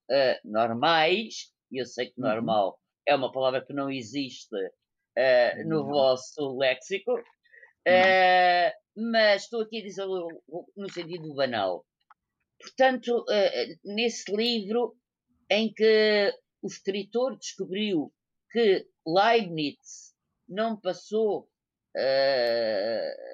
normais, 0.43 1.53
e 1.71 1.79
eu 1.79 1.85
sei 1.85 2.07
que 2.07 2.19
uhum. 2.19 2.27
normal 2.27 2.69
uhum. 2.69 2.75
é 3.05 3.15
uma 3.15 3.31
palavra 3.31 3.63
que 3.63 3.73
não 3.73 3.91
existe 3.91 4.55
no 5.65 5.81
uhum. 5.81 5.87
vosso 5.87 6.57
léxico, 6.57 7.11
uhum. 7.11 9.11
mas 9.11 9.43
estou 9.43 9.61
aqui 9.61 9.79
a 9.79 9.83
dizer 9.83 10.05
no 10.05 10.89
sentido 10.91 11.33
banal. 11.33 11.85
Portanto, 12.59 13.23
nesse 13.83 14.35
livro 14.35 14.97
em 15.49 15.73
que 15.73 16.33
o 16.61 16.67
escritor 16.67 17.37
descobriu 17.37 18.13
que 18.51 18.87
Leibniz 19.05 20.15
não 20.47 20.79
passou 20.79 21.49
uh, 21.95 23.25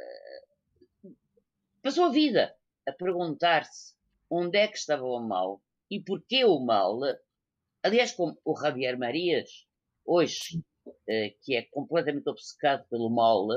passou 1.81 2.05
a 2.05 2.11
vida 2.11 2.55
a 2.87 2.91
perguntar-se 2.91 3.95
onde 4.29 4.57
é 4.57 4.67
que 4.67 4.77
estava 4.77 5.03
o 5.03 5.19
mal 5.19 5.61
e 5.89 5.99
porquê 5.99 6.45
o 6.45 6.59
mal. 6.59 6.99
Aliás, 7.83 8.11
como 8.11 8.39
o 8.45 8.55
Javier 8.55 8.97
Marias, 8.97 9.67
hoje, 10.05 10.63
uh, 10.85 11.37
que 11.41 11.55
é 11.55 11.63
completamente 11.63 12.29
obcecado 12.29 12.87
pelo 12.89 13.09
mal, 13.09 13.47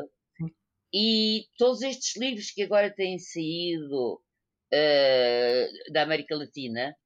e 0.92 1.48
todos 1.58 1.82
estes 1.82 2.16
livros 2.16 2.50
que 2.50 2.62
agora 2.62 2.88
têm 2.88 3.18
saído 3.18 4.14
uh, 4.14 5.92
da 5.92 6.02
América 6.02 6.36
Latina, 6.36 6.96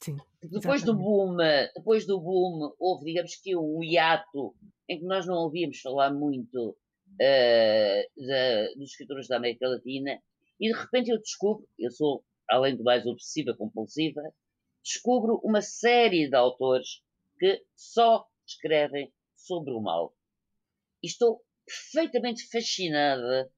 Sim, 0.00 0.16
depois 0.42 0.82
do 0.82 0.94
boom, 0.94 1.36
depois 1.74 2.06
do 2.06 2.20
boom, 2.20 2.74
houve, 2.78 3.06
digamos 3.06 3.34
que 3.36 3.56
um 3.56 3.82
hiato 3.82 4.54
em 4.88 4.98
que 4.98 5.04
nós 5.04 5.26
não 5.26 5.36
ouvíamos 5.36 5.80
falar 5.80 6.12
muito 6.12 6.70
uh, 6.70 8.26
da, 8.26 8.74
dos 8.76 8.90
escritores 8.90 9.26
da 9.26 9.36
América 9.36 9.68
Latina, 9.68 10.20
e 10.60 10.72
de 10.72 10.78
repente 10.78 11.10
eu 11.10 11.18
descubro, 11.18 11.66
eu 11.78 11.90
sou, 11.90 12.24
além 12.48 12.76
do 12.76 12.84
mais 12.84 13.06
obsessiva 13.06 13.56
compulsiva, 13.56 14.22
descubro 14.82 15.40
uma 15.42 15.60
série 15.60 16.28
de 16.28 16.36
autores 16.36 17.02
que 17.38 17.62
só 17.74 18.26
escrevem 18.46 19.12
sobre 19.34 19.72
o 19.72 19.80
mal. 19.80 20.14
E 21.02 21.08
estou 21.08 21.42
perfeitamente 21.66 22.48
fascinada 22.48 23.50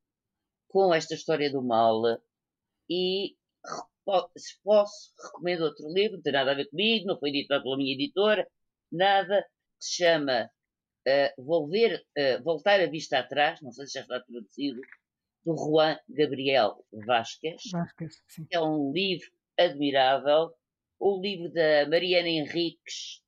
com 0.68 0.94
esta 0.94 1.14
história 1.14 1.50
do 1.50 1.62
mal 1.62 2.02
e 2.88 3.36
se 4.36 4.60
posso, 4.62 5.12
recomendo 5.22 5.64
outro 5.64 5.92
livro, 5.92 6.16
não 6.16 6.22
tem 6.22 6.32
nada 6.32 6.52
a 6.52 6.54
ver 6.54 6.68
comigo, 6.68 7.06
não 7.06 7.18
foi 7.18 7.30
editado 7.30 7.62
pela 7.62 7.76
minha 7.76 7.94
editora, 7.94 8.46
nada, 8.90 9.42
que 9.42 9.84
se 9.84 10.04
chama 10.04 10.50
uh, 11.06 11.42
Volver, 11.44 12.04
uh, 12.16 12.42
Voltar 12.42 12.80
a 12.80 12.86
Vista 12.86 13.18
Atrás, 13.18 13.60
não 13.60 13.72
sei 13.72 13.86
se 13.86 13.94
já 13.94 14.00
está 14.00 14.20
traduzido, 14.20 14.80
do 15.44 15.56
Juan 15.56 15.98
Gabriel 16.08 16.84
Vasquez. 17.06 17.62
Vasquez 17.72 18.22
é 18.50 18.60
um 18.60 18.92
livro 18.92 19.26
admirável. 19.58 20.50
O 21.00 21.20
livro 21.20 21.52
da 21.52 21.88
Mariana 21.88 22.28
Henriques, 22.28 23.22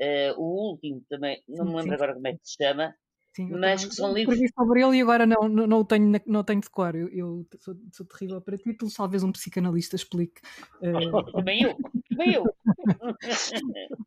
uh, 0.00 0.40
o 0.40 0.70
último 0.70 1.04
também, 1.08 1.42
não 1.48 1.64
me 1.64 1.76
lembro 1.76 1.94
agora 1.94 2.14
como 2.14 2.28
é 2.28 2.32
que 2.32 2.40
se 2.42 2.56
chama, 2.62 2.94
Sim, 3.36 3.50
mas 3.50 3.84
que 3.84 3.94
são 3.94 4.14
livros. 4.14 4.34
Escrevi 4.34 4.54
sobre 4.54 4.82
ele 4.82 4.96
e 4.96 5.02
agora 5.02 5.26
não, 5.26 5.46
não, 5.46 5.66
não, 5.66 5.80
o 5.80 5.84
tenho, 5.84 6.10
não 6.24 6.42
tenho 6.42 6.62
de 6.62 6.70
cor. 6.70 6.96
Eu, 6.96 7.06
eu 7.10 7.46
sou, 7.60 7.76
sou, 7.92 8.06
terrível 8.06 8.40
para 8.40 8.56
títulos, 8.56 8.94
talvez 8.94 9.22
um 9.22 9.30
psicanalista 9.30 9.94
explique. 9.94 10.40
Uh... 10.80 11.32
Também 11.32 11.64
eu, 11.64 11.76
também 12.08 12.32
eu. 12.32 12.44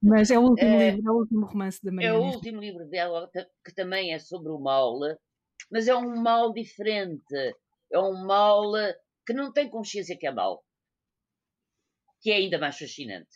mas 0.01 0.31
é 0.31 0.39
o 0.39 0.41
último 0.41 0.75
uh, 0.75 0.79
livro, 0.79 1.07
é 1.07 1.11
o 1.11 1.15
último 1.15 1.45
romance 1.45 1.79
da 1.83 1.91
Mariana. 1.91 2.17
É 2.17 2.19
o 2.19 2.23
último 2.23 2.59
livro 2.59 2.89
dela, 2.89 3.29
que 3.63 3.71
também 3.75 4.15
é 4.15 4.17
sobre 4.17 4.51
o 4.51 4.57
mal, 4.57 4.97
mas 5.71 5.87
é 5.87 5.95
um 5.95 6.19
mal 6.19 6.51
diferente. 6.51 7.55
É 7.91 7.99
um 7.99 8.25
mal 8.25 8.63
que 9.27 9.33
não 9.33 9.53
tem 9.53 9.69
consciência 9.69 10.17
que 10.17 10.25
é 10.25 10.31
mal. 10.31 10.63
Que 12.19 12.31
é 12.31 12.37
ainda 12.37 12.57
mais 12.57 12.79
fascinante 12.79 13.29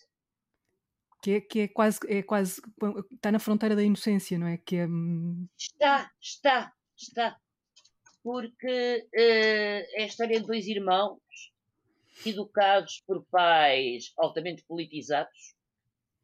que 1.24 1.32
é, 1.32 1.42
que 1.42 1.60
é 1.62 1.68
quase 1.70 2.00
é 2.10 2.22
quase 2.22 2.62
está 3.14 3.32
na 3.32 3.40
fronteira 3.40 3.78
da 3.78 3.82
inocência, 3.82 4.38
não 4.38 4.46
é? 4.46 4.58
Que 4.58 4.76
é... 4.76 4.86
Hum, 4.86 5.48
está, 5.58 6.12
está, 6.22 6.74
está. 6.98 7.40
Porque 8.22 9.08
uh, 9.16 10.00
é 10.00 10.04
a 10.04 10.06
história 10.06 10.40
de 10.42 10.46
dois 10.46 10.68
irmãos 10.68 11.22
educados 12.26 13.02
por 13.08 13.26
pais 13.32 14.12
altamente 14.18 14.64
politizados, 14.64 15.56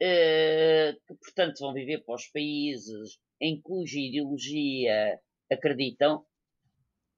uh, 0.02 1.00
que 1.08 1.14
portanto 1.16 1.60
vão 1.60 1.74
viver 1.74 2.04
para 2.04 2.16
os 2.16 2.28
países 2.28 3.20
em 3.40 3.62
cuja 3.62 3.98
ideologia 3.98 5.18
acreditam, 5.50 6.26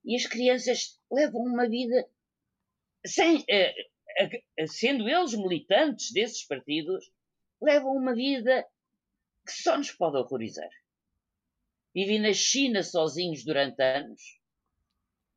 e 0.06 0.16
as 0.16 0.28
crianças 0.28 1.00
levam 1.12 1.42
uma 1.42 1.68
vida 1.68 2.08
sem, 3.04 3.38
uh, 3.38 4.68
sendo 4.68 5.10
eles 5.10 5.34
militantes 5.34 6.12
desses 6.12 6.46
partidos, 6.46 7.12
levam 7.62 7.96
uma 7.96 8.14
vida 8.16 8.68
que 9.46 9.52
só 9.52 9.78
nos 9.78 9.92
pode 9.92 10.18
horrorizar. 10.18 10.70
Vivem 11.94 12.20
na 12.20 12.34
China 12.34 12.84
sozinhos 12.84 13.44
durante 13.44 13.82
anos, 13.82 14.40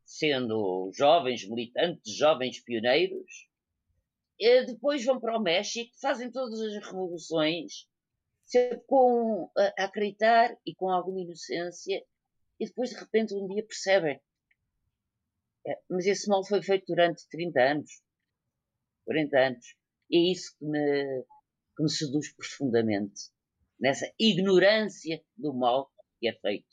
sendo 0.04 0.90
jovens 0.94 1.48
militantes, 1.48 2.16
jovens 2.16 2.60
pioneiros. 2.60 3.48
E 4.38 4.64
depois 4.64 5.04
vão 5.04 5.20
para 5.20 5.36
o 5.36 5.42
México, 5.42 5.92
fazem 6.00 6.30
todas 6.30 6.60
as 6.60 6.86
revoluções, 6.86 7.88
sempre 8.44 8.80
com 8.86 9.50
a 9.56 9.84
acreditar 9.84 10.56
e 10.64 10.74
com 10.74 10.88
alguma 10.88 11.20
inocência, 11.20 12.04
e 12.58 12.66
depois 12.66 12.90
de 12.90 12.96
repente 12.96 13.34
um 13.34 13.46
dia 13.46 13.64
percebem. 13.64 14.20
É, 15.66 15.78
mas 15.88 16.06
esse 16.06 16.28
mal 16.28 16.44
foi 16.44 16.62
feito 16.62 16.86
durante 16.86 17.26
30 17.28 17.60
anos, 17.60 18.02
40 19.06 19.38
anos. 19.38 19.76
E 20.10 20.16
é 20.16 20.32
isso 20.32 20.54
que 20.58 20.64
me, 20.64 21.24
que 21.76 21.82
me 21.82 21.90
seduz 21.90 22.32
profundamente 22.32 23.30
nessa 23.78 24.06
ignorância 24.18 25.22
do 25.36 25.52
mal 25.52 25.90
que 26.20 26.28
é 26.28 26.32
feito. 26.32 26.66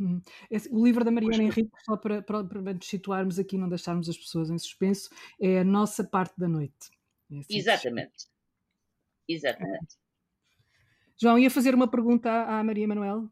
Hum. 0.00 0.20
O 0.70 0.84
livro 0.84 1.04
da 1.04 1.10
Mariana 1.10 1.42
Henrique, 1.42 1.70
só 1.84 1.96
para, 1.96 2.22
para, 2.22 2.44
para 2.44 2.74
nos 2.74 2.86
situarmos 2.86 3.38
aqui, 3.38 3.58
não 3.58 3.68
deixarmos 3.68 4.08
as 4.08 4.16
pessoas 4.16 4.48
em 4.48 4.58
suspenso, 4.58 5.10
é 5.40 5.60
a 5.60 5.64
nossa 5.64 6.04
parte 6.04 6.38
da 6.38 6.48
noite. 6.48 6.90
É 7.30 7.38
assim 7.38 7.56
Exatamente. 7.56 8.26
Exatamente. 9.28 9.94
É. 9.94 10.08
João, 11.20 11.38
ia 11.38 11.50
fazer 11.50 11.74
uma 11.74 11.90
pergunta 11.90 12.30
à 12.30 12.62
Maria 12.62 12.86
Manuel? 12.86 13.28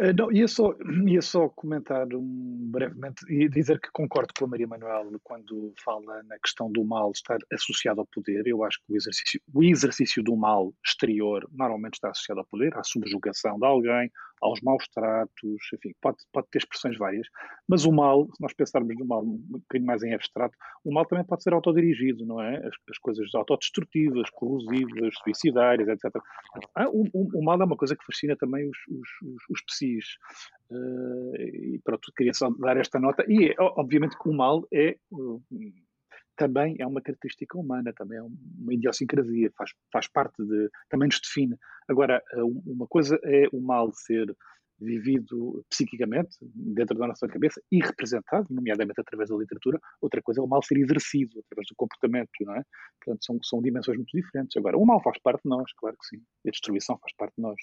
Uh, 0.00 0.12
não, 0.16 0.32
ia 0.32 0.48
só, 0.48 0.74
ia 1.06 1.22
só 1.22 1.48
comentar 1.50 2.06
um, 2.12 2.70
brevemente 2.70 3.24
e 3.28 3.48
dizer 3.48 3.80
que 3.80 3.88
concordo 3.92 4.32
com 4.36 4.44
a 4.44 4.48
Maria 4.48 4.66
Manuel 4.66 5.10
quando 5.22 5.72
fala 5.84 6.22
na 6.24 6.38
questão 6.38 6.70
do 6.70 6.84
mal 6.84 7.12
estar 7.12 7.38
associado 7.52 8.00
ao 8.00 8.06
poder. 8.06 8.46
Eu 8.46 8.64
acho 8.64 8.78
que 8.84 8.92
o 8.92 8.96
exercício, 8.96 9.40
o 9.52 9.62
exercício 9.62 10.22
do 10.22 10.36
mal 10.36 10.74
exterior 10.84 11.48
normalmente 11.52 11.94
está 11.94 12.10
associado 12.10 12.40
ao 12.40 12.46
poder, 12.46 12.76
à 12.76 12.82
subjugação 12.82 13.58
de 13.58 13.66
alguém, 13.66 14.10
aos 14.42 14.60
maus 14.60 14.86
tratos, 14.88 15.60
enfim, 15.74 15.94
pode, 16.00 16.18
pode 16.32 16.46
ter 16.50 16.58
expressões 16.58 16.98
várias, 16.98 17.26
mas 17.68 17.84
o 17.84 17.92
mal, 17.92 18.26
se 18.26 18.40
nós 18.40 18.52
pensarmos 18.52 18.94
no 18.98 19.06
mal 19.06 19.22
um 19.22 19.38
bocadinho 19.48 19.86
mais 19.86 20.02
em 20.02 20.14
abstrato, 20.14 20.56
o 20.84 20.92
mal 20.92 21.06
também 21.06 21.24
pode 21.24 21.42
ser 21.42 21.52
autodirigido, 21.52 22.26
não 22.26 22.40
é? 22.40 22.56
As, 22.58 22.74
as 22.90 22.98
coisas 22.98 23.34
autodestrutivas, 23.34 24.28
corrosivas, 24.30 25.14
suicidárias, 25.22 25.88
etc. 25.88 26.10
Ah, 26.74 26.88
o, 26.88 27.04
o, 27.12 27.38
o, 27.38 27.44
mal 27.44 27.60
é 27.60 27.64
uma 27.64 27.76
coisa 27.76 27.96
que 27.96 28.04
fascina 28.04 28.36
também 28.36 28.68
os, 28.68 28.78
os, 28.88 29.08
os, 29.22 29.42
os 29.50 29.64
psis. 29.64 30.04
Uh, 30.70 31.36
e 31.36 31.80
pronto, 31.84 32.12
queria 32.16 32.34
só 32.34 32.50
dar 32.50 32.76
esta 32.76 32.98
nota. 32.98 33.24
E, 33.28 33.54
obviamente, 33.58 34.18
que 34.18 34.28
o 34.28 34.32
mal 34.32 34.66
é. 34.72 34.96
Uh, 35.12 35.42
também 36.36 36.76
é 36.78 36.86
uma 36.86 37.00
característica 37.00 37.58
humana, 37.58 37.92
também 37.92 38.18
é 38.18 38.22
uma 38.22 38.74
idiosincrasia, 38.74 39.50
faz, 39.56 39.70
faz 39.92 40.08
parte 40.08 40.44
de, 40.44 40.68
também 40.88 41.08
nos 41.08 41.20
define. 41.20 41.56
Agora, 41.88 42.22
eh, 42.32 42.42
uma 42.42 42.86
coisa 42.86 43.18
é 43.24 43.46
o 43.52 43.60
mal 43.60 43.92
ser 43.92 44.34
vivido 44.80 45.64
psiquicamente, 45.70 46.36
dentro 46.42 46.98
da 46.98 47.06
nossa 47.06 47.26
cabeça, 47.28 47.60
e 47.70 47.78
representado, 47.80 48.46
nomeadamente 48.50 49.00
através 49.00 49.30
da 49.30 49.36
literatura, 49.36 49.78
outra 50.00 50.20
coisa 50.22 50.40
é 50.40 50.44
o 50.44 50.48
mal 50.48 50.62
ser 50.62 50.78
exercido 50.78 51.40
através 51.40 51.68
do 51.68 51.74
comportamento, 51.76 52.30
não 52.40 52.56
é? 52.56 52.62
Portanto, 53.00 53.24
são, 53.24 53.38
são 53.42 53.62
dimensões 53.62 53.96
muito 53.96 54.10
diferentes. 54.12 54.56
Agora, 54.56 54.76
o 54.76 54.84
mal 54.84 55.02
faz 55.02 55.18
parte 55.20 55.42
de 55.44 55.50
nós, 55.50 55.72
claro 55.76 55.96
que 55.96 56.06
sim, 56.06 56.22
a 56.46 56.50
destruição 56.50 56.98
faz 56.98 57.14
parte 57.16 57.34
de 57.36 57.42
nós. 57.42 57.60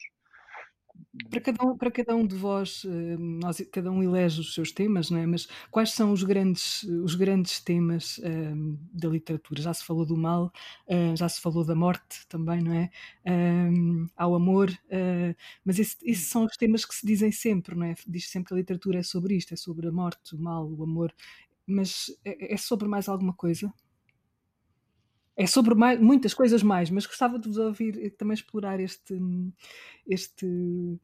Para 1.29 1.41
cada, 1.41 1.65
um, 1.65 1.77
para 1.77 1.91
cada 1.91 2.15
um 2.15 2.25
de 2.25 2.35
vós, 2.35 2.83
eh, 2.85 3.17
nós, 3.17 3.61
cada 3.71 3.91
um 3.91 4.01
elege 4.01 4.39
os 4.39 4.53
seus 4.53 4.71
temas, 4.71 5.09
não 5.09 5.19
é? 5.19 5.25
mas 5.25 5.47
quais 5.69 5.91
são 5.91 6.11
os 6.11 6.23
grandes, 6.23 6.83
os 6.83 7.15
grandes 7.15 7.59
temas 7.59 8.19
um, 8.23 8.77
da 8.93 9.09
literatura? 9.09 9.61
Já 9.61 9.73
se 9.73 9.83
falou 9.83 10.05
do 10.05 10.15
mal, 10.17 10.51
uh, 10.87 11.15
já 11.15 11.27
se 11.27 11.41
falou 11.41 11.65
da 11.65 11.75
morte 11.75 12.25
também, 12.27 12.61
não 12.61 12.73
é? 12.73 12.89
Um, 13.25 14.07
ao 14.15 14.35
amor, 14.35 14.69
uh, 14.69 15.35
mas 15.65 15.79
esse, 15.79 15.97
esses 16.03 16.27
são 16.27 16.45
os 16.45 16.55
temas 16.57 16.85
que 16.85 16.95
se 16.95 17.05
dizem 17.05 17.31
sempre, 17.31 17.75
não 17.75 17.85
é? 17.85 17.95
Diz 18.07 18.29
sempre 18.29 18.49
que 18.49 18.53
a 18.53 18.57
literatura 18.57 18.99
é 18.99 19.03
sobre 19.03 19.35
isto, 19.35 19.53
é 19.53 19.57
sobre 19.57 19.87
a 19.87 19.91
morte, 19.91 20.35
o 20.35 20.39
mal, 20.39 20.65
o 20.69 20.83
amor, 20.83 21.13
mas 21.67 22.07
é, 22.25 22.53
é 22.53 22.57
sobre 22.57 22.87
mais 22.87 23.09
alguma 23.09 23.33
coisa? 23.33 23.73
É 25.41 25.47
sobre 25.47 25.75
mais, 25.75 25.99
muitas 25.99 26.33
coisas 26.33 26.61
mais, 26.61 26.89
mas 26.89 27.05
gostava 27.05 27.39
de 27.39 27.47
vos 27.47 27.57
ouvir 27.57 28.11
também 28.11 28.35
explorar 28.35 28.79
este, 28.79 29.17
este, 30.07 30.99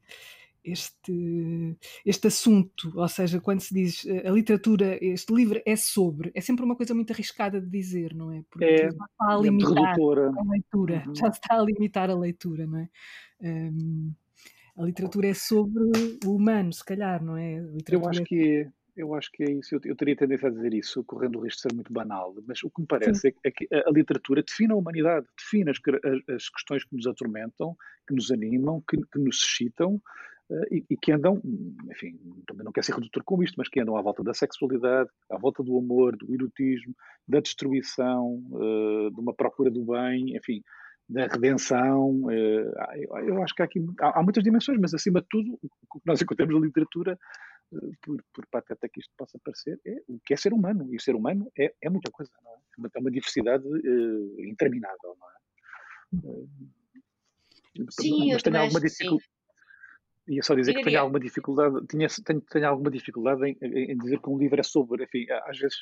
este, 0.62 1.76
este 2.04 2.26
assunto, 2.28 2.92
ou 2.94 3.08
seja, 3.08 3.40
quando 3.40 3.60
se 3.60 3.74
diz 3.74 4.06
a 4.24 4.30
literatura, 4.30 4.98
este 5.02 5.34
livro 5.34 5.60
é 5.64 5.76
sobre, 5.76 6.30
é 6.34 6.40
sempre 6.40 6.64
uma 6.64 6.76
coisa 6.76 6.94
muito 6.94 7.12
arriscada 7.12 7.60
de 7.60 7.68
dizer, 7.68 8.14
não 8.14 8.32
é? 8.32 8.44
Porque 8.50 8.64
é, 8.64 8.76
já 8.82 8.88
está 8.88 9.06
a 9.20 9.34
é 9.34 9.40
limitar 9.40 9.94
a 9.94 10.42
leitura, 10.50 11.04
uhum. 11.06 11.14
já 11.14 11.28
está 11.28 11.58
a 11.58 11.62
limitar 11.62 12.10
a 12.10 12.14
leitura, 12.14 12.66
não 12.66 12.78
é? 12.78 12.88
Um, 13.40 14.12
a 14.76 14.84
literatura 14.84 15.28
é 15.28 15.34
sobre 15.34 15.82
o 16.24 16.36
humano, 16.36 16.72
se 16.72 16.84
calhar, 16.84 17.22
não 17.22 17.36
é? 17.36 17.58
Eu 17.90 18.08
acho 18.08 18.22
que 18.22 18.62
é. 18.62 18.77
Eu 18.98 19.14
acho 19.14 19.30
que 19.30 19.44
é 19.44 19.50
isso. 19.52 19.76
Eu, 19.76 19.80
eu, 19.84 19.96
teria 19.96 20.16
tendência 20.16 20.48
a 20.48 20.50
dizer 20.50 20.74
isso, 20.74 21.04
correndo 21.04 21.38
o 21.38 21.42
risco 21.42 21.58
de 21.58 21.62
ser 21.62 21.74
muito 21.74 21.92
banal, 21.92 22.34
mas 22.46 22.62
o 22.64 22.70
que 22.70 22.80
me 22.80 22.86
parece 22.86 23.28
é, 23.28 23.32
é, 23.44 23.50
que 23.52 23.68
a, 23.72 23.88
a, 23.88 23.92
literatura 23.92 24.42
define 24.42 24.72
a 24.72 24.76
humanidade, 24.76 25.24
define 25.36 25.70
as, 25.70 25.78
as, 26.04 26.34
as, 26.34 26.48
questões 26.48 26.84
que 26.84 26.96
nos 26.96 27.06
atormentam, 27.06 27.76
que 28.06 28.14
nos 28.14 28.32
animam, 28.32 28.82
que, 28.88 28.96
que 28.96 29.18
nos 29.20 29.36
excitam 29.36 30.02
uh, 30.50 30.74
e, 30.74 30.84
e, 30.90 30.96
que 30.96 31.12
andam, 31.12 31.40
enfim, 31.88 32.18
também 32.44 32.64
não 32.64 32.72
quero 32.72 32.84
ser 32.84 32.94
redutor 32.96 33.22
com 33.22 33.40
isto, 33.40 33.54
mas 33.56 33.68
que 33.68 33.80
andam 33.80 33.96
à 33.96 34.02
volta 34.02 34.24
da 34.24 34.34
sexualidade, 34.34 35.08
à 35.30 35.38
volta 35.38 35.62
do 35.62 35.78
amor, 35.78 36.16
do 36.16 36.34
erotismo, 36.34 36.92
da 37.26 37.38
destruição, 37.38 38.42
uh, 38.50 39.12
de 39.14 39.20
uma 39.20 39.32
procura 39.32 39.70
do 39.70 39.84
bem, 39.84 40.36
enfim, 40.36 40.60
da 41.08 41.28
redenção. 41.28 42.24
Uh, 42.24 42.72
eu, 42.96 43.28
eu, 43.28 43.42
acho 43.44 43.54
que 43.54 43.62
há 43.62 43.64
aqui 43.64 43.80
há, 44.00 44.18
há, 44.18 44.22
muitas 44.24 44.42
dimensões, 44.42 44.78
mas 44.80 44.92
acima 44.92 45.20
de 45.20 45.28
tudo, 45.30 45.56
o 45.62 46.00
que 46.00 46.06
nós 46.06 46.20
encontramos 46.20 46.54
na 46.54 46.66
literatura 46.66 47.16
por, 48.02 48.24
por 48.32 48.46
pateta 48.46 48.88
que 48.88 49.00
isto 49.00 49.12
possa 49.16 49.38
parecer, 49.44 49.80
é 49.86 50.02
o 50.08 50.18
que 50.24 50.34
é 50.34 50.36
ser 50.36 50.52
humano. 50.52 50.88
E 50.92 50.96
o 50.96 51.00
ser 51.00 51.14
humano 51.14 51.50
é, 51.58 51.74
é 51.82 51.90
muita 51.90 52.10
coisa, 52.10 52.30
não 52.42 52.50
é? 52.50 52.54
É 52.54 52.78
uma, 52.78 52.90
é 52.94 52.98
uma 53.00 53.10
diversidade 53.10 53.66
uh, 53.66 54.44
interminável, 54.44 55.16
não 55.18 55.28
é? 55.28 56.26
Uh, 56.26 56.48
sim, 57.90 58.32
mas 58.32 58.42
tenho 58.42 58.58
alguma 58.58 58.80
dificuldade. 58.80 59.30
Ia 60.28 60.42
só 60.42 60.54
dizer 60.54 60.74
que 60.74 60.82
tenho 60.82 61.00
alguma 61.00 61.18
dificuldade, 61.18 61.86
tinha, 61.86 62.06
tenho, 62.22 62.40
tenho 62.42 62.68
alguma 62.68 62.90
dificuldade 62.90 63.46
em, 63.46 63.56
em, 63.62 63.96
dizer 63.96 64.20
que 64.20 64.28
um 64.28 64.36
livro 64.36 64.60
é 64.60 64.62
sobre, 64.62 65.04
enfim, 65.04 65.24
às 65.46 65.58
vezes, 65.58 65.78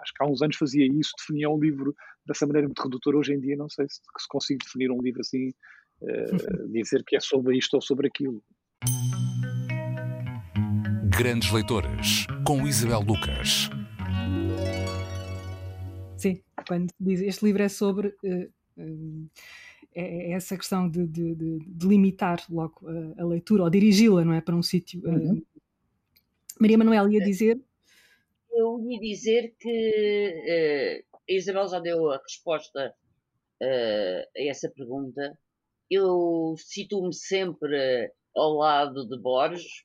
acho 0.00 0.12
que 0.12 0.24
há 0.24 0.26
uns 0.26 0.42
anos 0.42 0.56
fazia 0.56 0.84
isso, 0.84 1.12
definia 1.16 1.48
um 1.48 1.60
livro 1.60 1.94
dessa 2.26 2.44
maneira 2.44 2.66
muito 2.66 2.82
redutora, 2.82 3.18
hoje 3.18 3.34
em 3.34 3.40
dia 3.40 3.56
não 3.56 3.68
sei 3.68 3.88
se, 3.88 4.00
se 4.18 4.28
consigo 4.28 4.64
definir 4.64 4.90
um 4.90 5.00
livro 5.00 5.20
assim, 5.20 5.50
uh, 6.00 6.68
dizer 6.72 7.04
que 7.04 7.14
é 7.14 7.20
sobre 7.20 7.56
isto 7.56 7.74
ou 7.74 7.80
sobre 7.80 8.08
aquilo. 8.08 8.42
Grandes 11.16 11.52
Leitoras, 11.52 12.26
com 12.44 12.66
Isabel 12.66 12.98
Lucas. 12.98 13.70
Sim, 16.16 16.42
quando 16.66 16.90
diz 16.98 17.20
este 17.20 17.44
livro 17.44 17.62
é 17.62 17.68
sobre. 17.68 18.08
Uh, 18.24 18.50
uh, 18.76 19.30
é 19.94 20.32
essa 20.32 20.56
questão 20.56 20.90
de, 20.90 21.06
de, 21.06 21.36
de, 21.36 21.58
de 21.60 21.86
limitar 21.86 22.44
logo 22.50 22.80
a, 22.88 23.22
a 23.22 23.24
leitura 23.24 23.62
ou 23.62 23.70
dirigi-la, 23.70 24.24
não 24.24 24.32
é? 24.32 24.40
Para 24.40 24.56
um 24.56 24.62
sítio. 24.62 25.00
Uhum. 25.04 25.34
Uh, 25.34 25.46
Maria 26.60 26.78
Manuel 26.78 27.08
ia 27.08 27.20
dizer. 27.20 27.60
Eu 28.50 28.80
ia 28.90 28.98
dizer 28.98 29.54
que 29.60 31.04
a 31.12 31.32
Isabel 31.32 31.68
já 31.68 31.78
deu 31.78 32.10
a 32.10 32.18
resposta 32.18 32.92
a 33.62 34.26
essa 34.36 34.68
pergunta. 34.68 35.38
Eu 35.88 36.56
situo-me 36.58 37.14
sempre 37.14 38.10
ao 38.34 38.54
lado 38.54 39.08
de 39.08 39.16
Borges, 39.20 39.84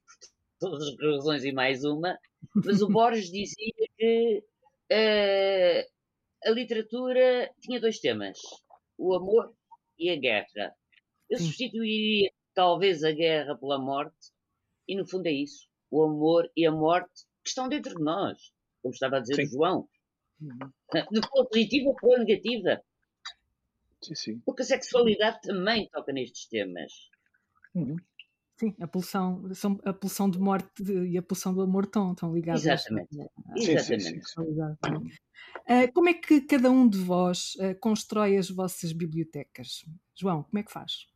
todas 0.60 0.88
as 0.88 0.96
razões 1.00 1.44
e 1.44 1.52
mais 1.52 1.84
uma, 1.84 2.18
mas 2.54 2.82
o 2.82 2.88
Borges 2.88 3.30
dizia 3.32 3.74
que 3.98 4.44
uh, 4.92 6.50
a 6.50 6.52
literatura 6.52 7.52
tinha 7.62 7.80
dois 7.80 8.00
temas: 8.00 8.38
o 8.98 9.14
amor 9.16 9.54
e 9.98 10.10
a 10.10 10.16
guerra. 10.16 10.76
Eu 11.30 11.38
substituiria 11.38 12.32
talvez 12.54 13.04
a 13.04 13.12
guerra 13.12 13.58
pela 13.58 13.80
morte, 13.80 14.32
e 14.88 14.96
no 14.96 15.08
fundo 15.08 15.28
é 15.28 15.32
isso: 15.32 15.68
o 15.90 16.04
amor 16.04 16.50
e 16.56 16.66
a 16.66 16.72
morte 16.72 17.26
que 17.44 17.50
estão 17.50 17.70
dentro 17.70 17.96
de 17.96 18.04
nós, 18.04 18.38
como 18.82 18.94
estava 18.94 19.18
a 19.18 19.20
dizer 19.20 19.36
sim. 19.36 19.44
o 19.44 19.48
João. 19.48 19.90
Uhum. 20.42 20.72
De 21.12 21.28
forma 21.28 21.50
positiva 21.50 21.90
ou 21.90 21.96
pela 21.96 22.20
negativa. 22.20 22.82
Sim, 24.02 24.16
sim. 24.16 24.40
Porque 24.46 24.62
a 24.62 24.66
sexualidade 24.66 25.42
também 25.42 25.90
toca 25.90 26.14
nestes 26.14 26.48
temas. 26.48 26.94
Uhum. 27.76 27.98
Sim, 28.60 28.76
a 28.82 28.88
pulsão, 28.88 29.42
a 29.86 29.94
pulsão 29.94 30.30
de 30.30 30.38
morte 30.38 30.84
e 30.84 31.18
a 31.18 31.22
pulsão 31.22 31.54
do 31.54 31.62
amor 31.62 31.86
estão, 31.86 32.12
estão 32.12 32.34
ligadas. 32.34 32.66
Exatamente. 32.66 33.08
Exatamente. 33.56 35.22
Uh, 35.60 35.94
como 35.94 36.10
é 36.10 36.14
que 36.14 36.42
cada 36.42 36.70
um 36.70 36.86
de 36.90 36.98
vós 36.98 37.56
uh, 37.56 37.74
constrói 37.80 38.36
as 38.36 38.50
vossas 38.50 38.92
bibliotecas? 38.92 39.86
João, 40.14 40.44
como 40.44 40.60
é 40.60 40.64
que 40.64 40.74
faz? 40.74 41.08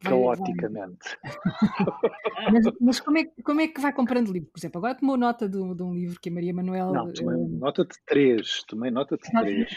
Caoticamente. 0.00 1.16
mas, 2.52 2.64
mas 2.78 3.00
como, 3.00 3.16
é, 3.16 3.24
como 3.42 3.62
é 3.62 3.68
que 3.68 3.80
vai 3.80 3.92
comprando 3.94 4.30
livros? 4.30 4.52
Por 4.52 4.58
exemplo, 4.60 4.78
agora 4.78 4.94
tomou 4.94 5.16
nota 5.16 5.48
de, 5.48 5.74
de 5.74 5.82
um 5.82 5.94
livro 5.94 6.20
que 6.20 6.28
a 6.28 6.32
Maria 6.32 6.52
Manuel. 6.52 6.92
Não, 6.92 7.10
tomei 7.10 7.34
uh, 7.34 7.48
nota 7.48 7.82
de 7.82 7.96
três. 8.04 8.62
Tomei 8.68 8.90
nota 8.90 9.16
de 9.16 9.22
três. 9.22 9.74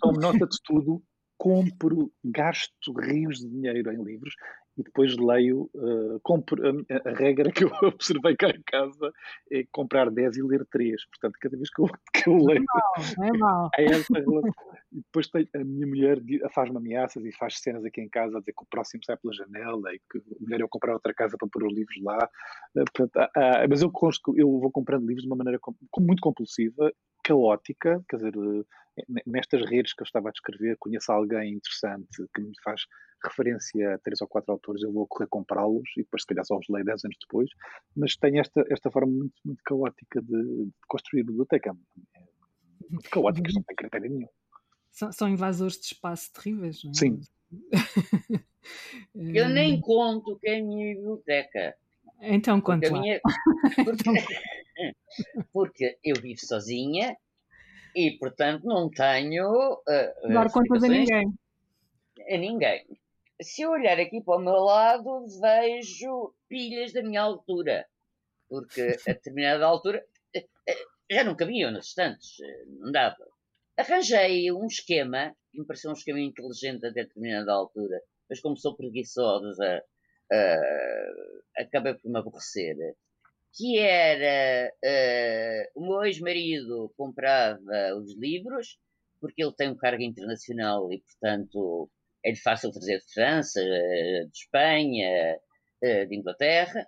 tomo 0.00 0.20
nota 0.20 0.46
de 0.46 0.56
tudo 0.62 1.02
compro, 1.40 2.12
gasto 2.22 2.92
rios 2.92 3.38
de 3.38 3.48
dinheiro 3.48 3.90
em 3.90 4.04
livros 4.04 4.34
e 4.80 4.82
depois 4.82 5.14
leio, 5.18 5.70
uh, 5.74 6.20
a, 7.04 7.10
regra 7.10 7.52
que 7.52 7.64
eu 7.64 7.70
observei 7.84 8.34
cá 8.34 8.48
em 8.48 8.62
casa 8.62 9.12
é 9.52 9.64
comprar 9.70 10.10
10 10.10 10.38
e 10.38 10.42
ler 10.42 10.66
3. 10.70 11.06
Portanto, 11.06 11.38
cada 11.38 11.56
vez 11.56 11.68
que 11.70 11.82
eu, 11.82 11.86
que 12.14 12.28
eu 12.28 12.36
leio. 12.38 12.64
Não 13.18 13.26
é 13.26 13.38
mal. 13.38 13.70
É 13.78 13.84
essa 13.84 14.18
E 14.92 14.96
depois 14.96 15.28
tem, 15.28 15.46
a 15.54 15.58
minha 15.58 15.86
mulher 15.86 16.18
faz-me 16.54 16.78
ameaças 16.78 17.24
e 17.24 17.32
faz 17.32 17.58
cenas 17.58 17.84
aqui 17.84 18.00
em 18.00 18.08
casa 18.08 18.38
a 18.38 18.40
dizer 18.40 18.52
que 18.52 18.62
o 18.62 18.66
próximo 18.70 19.04
sai 19.04 19.16
pela 19.18 19.34
janela 19.34 19.94
e 19.94 19.98
que 19.98 20.22
melhor 20.40 20.60
eu 20.60 20.68
comprar 20.68 20.94
outra 20.94 21.12
casa 21.12 21.36
para 21.38 21.48
pôr 21.48 21.66
os 21.66 21.74
livros 21.74 22.02
lá. 22.02 22.16
Uh, 22.74 22.84
portanto, 22.84 23.16
ah, 23.16 23.30
ah, 23.36 23.68
mas 23.68 23.82
eu, 23.82 23.92
eu 24.36 24.60
vou 24.60 24.70
comprando 24.70 25.06
livros 25.06 25.22
de 25.22 25.28
uma 25.28 25.36
maneira 25.36 25.58
com, 25.60 25.74
muito 26.00 26.22
compulsiva, 26.22 26.90
caótica, 27.22 28.02
quer 28.08 28.16
dizer, 28.16 28.32
eh, 28.34 29.22
nestas 29.26 29.68
redes 29.68 29.92
que 29.92 30.02
eu 30.02 30.06
estava 30.06 30.30
a 30.30 30.32
descrever, 30.32 30.76
conheço 30.78 31.12
alguém 31.12 31.54
interessante 31.54 32.08
que 32.34 32.40
me 32.40 32.52
faz 32.64 32.82
referência 33.28 33.94
a 33.94 33.98
três 33.98 34.20
ou 34.20 34.28
quatro 34.28 34.52
autores, 34.52 34.82
eu 34.82 34.92
vou 34.92 35.06
correr 35.06 35.28
comprá-los 35.28 35.88
e 35.96 36.02
depois, 36.02 36.22
se 36.22 36.26
calhar, 36.26 36.44
só 36.44 36.56
os 36.56 36.66
leio 36.68 36.84
dez 36.84 37.04
anos 37.04 37.16
depois. 37.20 37.50
Mas 37.96 38.16
tenho 38.16 38.40
esta, 38.40 38.64
esta 38.70 38.90
forma 38.90 39.12
muito, 39.12 39.34
muito 39.44 39.62
caótica 39.64 40.22
de, 40.22 40.66
de 40.66 40.72
construir 40.88 41.24
biblioteca. 41.24 41.76
É 42.14 42.20
muito 42.90 43.10
caótica, 43.10 43.50
não 43.54 43.62
tem 43.62 43.76
critério 43.76 44.10
nenhum. 44.10 44.28
São, 44.90 45.12
são 45.12 45.28
invasores 45.28 45.78
de 45.78 45.86
espaço 45.86 46.32
terríveis, 46.32 46.82
não 46.82 46.90
é? 46.90 46.94
Sim. 46.94 47.20
eu 49.14 49.48
nem 49.48 49.80
conto 49.80 50.38
que 50.38 50.48
é 50.48 50.58
a 50.58 50.62
minha 50.62 50.94
biblioteca. 50.94 51.74
Então, 52.22 52.60
conta 52.60 52.90
minha... 52.90 53.20
porque... 53.84 54.10
porque 55.52 55.98
eu 56.02 56.16
vivo 56.20 56.40
sozinha 56.40 57.16
e, 57.94 58.12
portanto, 58.18 58.64
não 58.64 58.88
tenho. 58.88 59.72
Uh, 59.72 60.28
Dar 60.32 60.50
contas 60.50 60.82
a 60.84 60.88
ninguém. 60.88 61.32
A 62.28 62.36
ninguém 62.36 62.86
se 63.42 63.62
eu 63.62 63.70
olhar 63.70 63.98
aqui 63.98 64.22
para 64.22 64.36
o 64.36 64.40
meu 64.40 64.54
lado, 64.54 65.26
vejo 65.40 66.34
pilhas 66.48 66.92
da 66.92 67.02
minha 67.02 67.22
altura. 67.22 67.86
Porque 68.48 68.96
a 69.06 69.12
determinada 69.12 69.64
altura 69.64 70.04
eh, 70.34 70.46
eh, 70.68 70.84
já 71.10 71.24
não 71.24 71.36
cabiam 71.36 71.70
nas 71.70 71.86
estantes, 71.86 72.40
eh, 72.40 72.64
não 72.66 72.92
dava. 72.92 73.26
Arranjei 73.76 74.52
um 74.52 74.66
esquema, 74.66 75.34
que 75.50 75.60
me 75.60 75.66
pareceu 75.66 75.90
um 75.90 75.94
esquema 75.94 76.20
inteligente 76.20 76.86
a 76.86 76.90
determinada 76.90 77.52
altura, 77.52 78.00
mas 78.28 78.40
como 78.40 78.56
sou 78.56 78.76
preguiçosa, 78.76 79.82
uh, 80.32 81.42
acabei 81.56 81.94
por 81.94 82.10
me 82.10 82.18
aborrecer. 82.18 82.76
Que 83.52 83.78
era 83.78 84.70
uh, 84.70 85.80
o 85.80 85.88
meu 85.88 86.04
ex-marido 86.04 86.92
comprava 86.96 87.94
os 87.96 88.14
livros, 88.16 88.78
porque 89.20 89.42
ele 89.42 89.54
tem 89.54 89.70
um 89.70 89.76
cargo 89.76 90.02
internacional 90.02 90.92
e, 90.92 91.00
portanto, 91.00 91.90
é 92.24 92.32
de 92.32 92.40
fácil 92.40 92.70
trazer 92.70 92.98
de 92.98 93.12
França, 93.12 93.60
eh, 93.60 94.24
de 94.24 94.38
Espanha, 94.38 95.38
eh, 95.82 96.06
de 96.06 96.16
Inglaterra, 96.16 96.86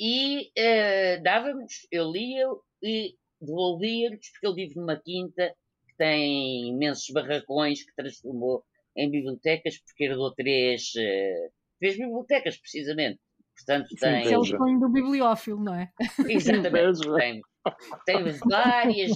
e 0.00 0.50
uh, 0.58 1.22
dávamos, 1.22 1.86
eu 1.92 2.10
lia 2.10 2.46
e 2.82 3.14
devolvia-lhes, 3.40 4.30
porque 4.32 4.46
ele 4.46 4.66
vive 4.66 4.80
numa 4.80 5.00
quinta 5.00 5.54
que 5.86 5.96
tem 5.96 6.68
imensos 6.68 7.06
barracões 7.12 7.84
que 7.84 7.94
transformou 7.94 8.64
em 8.96 9.10
bibliotecas, 9.10 9.78
porque 9.78 10.04
herdou 10.04 10.34
três, 10.34 10.90
três 11.78 11.96
bibliotecas, 11.96 12.56
precisamente. 12.56 13.20
Portanto, 13.56 13.88
tem... 14.00 14.32
é 14.32 14.38
o 14.38 14.44
sonho 14.44 14.80
do 14.80 14.88
bibliófilo, 14.88 15.62
não 15.62 15.74
é? 15.74 15.88
Exatamente. 16.28 17.00
tem, 18.04 18.24
tem 18.24 18.32
várias, 18.50 19.12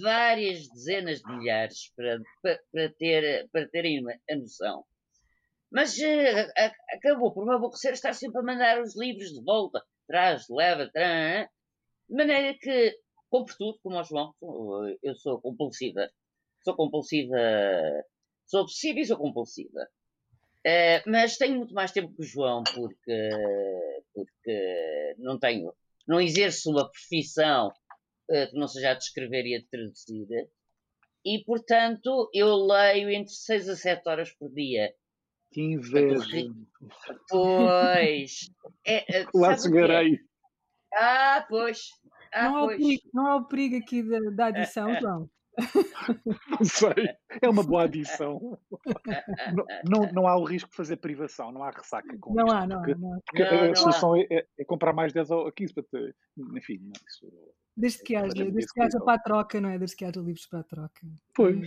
várias 0.00 0.68
dezenas 0.68 1.20
de 1.20 1.36
milhares 1.36 1.92
para, 1.96 2.18
para, 2.42 2.92
ter, 2.98 3.48
para 3.50 3.68
terem 3.68 4.02
a 4.30 4.36
noção. 4.36 4.84
Mas 5.70 5.96
uh, 5.96 6.72
acabou 6.94 7.32
por 7.32 7.46
me 7.46 7.54
aborrecer 7.54 7.92
estar 7.92 8.12
sempre 8.12 8.40
a 8.40 8.44
mandar 8.44 8.80
os 8.80 8.96
livros 8.96 9.32
de 9.32 9.42
volta, 9.42 9.82
traz, 10.06 10.46
leva, 10.50 10.90
traz, 10.92 11.48
de 12.08 12.14
maneira 12.14 12.56
que 12.58 12.98
compro 13.30 13.56
tudo, 13.56 13.78
como 13.82 13.98
o 13.98 14.04
João, 14.04 14.34
eu 15.02 15.14
sou 15.14 15.40
compulsiva. 15.40 16.10
Sou 16.62 16.76
compulsiva, 16.76 17.36
sou 18.46 18.60
obsessiva 18.60 19.00
e 19.00 19.06
sou 19.06 19.16
compulsiva. 19.16 19.88
Uh, 20.64 21.10
mas 21.10 21.38
tenho 21.38 21.56
muito 21.56 21.74
mais 21.74 21.90
tempo 21.90 22.14
que 22.14 22.22
o 22.22 22.24
João, 22.24 22.62
porque, 22.62 23.30
porque 24.14 25.16
não 25.18 25.38
tenho, 25.38 25.74
não 26.06 26.20
exerço 26.20 26.70
uma 26.70 26.88
profissão 26.88 27.72
que 28.26 28.54
não 28.54 28.68
seja 28.68 28.90
a 28.90 28.94
de 28.94 29.04
escrever 29.04 29.46
e 29.46 29.56
a 29.56 29.58
de 29.58 29.66
traduzir. 29.66 30.26
E, 31.24 31.44
portanto, 31.44 32.28
eu 32.34 32.54
leio 32.66 33.08
entre 33.10 33.32
6 33.32 33.68
a 33.68 33.76
7 33.76 34.08
horas 34.08 34.32
por 34.32 34.50
dia. 34.50 34.92
Que 35.52 35.60
inveja. 35.60 36.50
Pois. 37.28 38.50
É, 38.84 39.04
Lá 39.34 39.56
chegarei. 39.56 40.18
Ah, 40.94 41.46
pois. 41.48 41.90
Ah, 42.32 42.50
não, 42.50 42.66
pois. 42.66 42.74
Há 42.74 42.78
perigo, 42.78 43.02
não 43.14 43.26
há 43.26 43.36
o 43.36 43.46
perigo 43.46 43.76
aqui 43.76 44.02
da, 44.02 44.18
da 44.30 44.46
adição, 44.46 44.88
João. 45.00 45.30
Não 46.50 46.64
sei, 46.64 47.14
é 47.42 47.48
uma 47.48 47.62
boa 47.62 47.84
adição. 47.84 48.58
Não, 49.54 49.66
não, 49.84 50.12
não, 50.12 50.26
há 50.26 50.36
o 50.36 50.44
risco 50.44 50.70
de 50.70 50.76
fazer 50.76 50.96
privação, 50.96 51.52
não 51.52 51.62
há 51.62 51.70
ressaca 51.70 52.16
com 52.18 52.32
não 52.32 52.46
isto. 52.46 52.56
Há, 52.56 52.66
não, 52.66 52.76
porque, 52.78 52.94
não, 52.94 53.20
porque 53.26 53.42
a 53.42 53.74
solução 53.74 54.16
é, 54.16 54.26
é, 54.30 54.46
é, 54.58 54.64
comprar 54.64 54.94
mais 54.94 55.12
10 55.12 55.30
ou 55.30 55.52
15 55.52 55.74
para 55.74 55.82
ter. 55.82 56.16
Enfim, 56.56 56.78
não, 56.78 56.92
isso, 57.06 57.30
Desde 57.76 58.02
que 58.02 58.14
haja, 58.14 58.32
desde 58.32 58.72
que 58.72 58.80
haja 58.82 59.00
para 59.00 59.14
a 59.14 59.18
troca, 59.18 59.60
não 59.60 59.70
é? 59.70 59.78
Desde 59.78 59.96
que 59.96 60.04
haja 60.04 60.20
livros 60.20 60.46
para 60.46 60.60
a 60.60 60.64
troca. 60.64 61.06
Pois. 61.34 61.58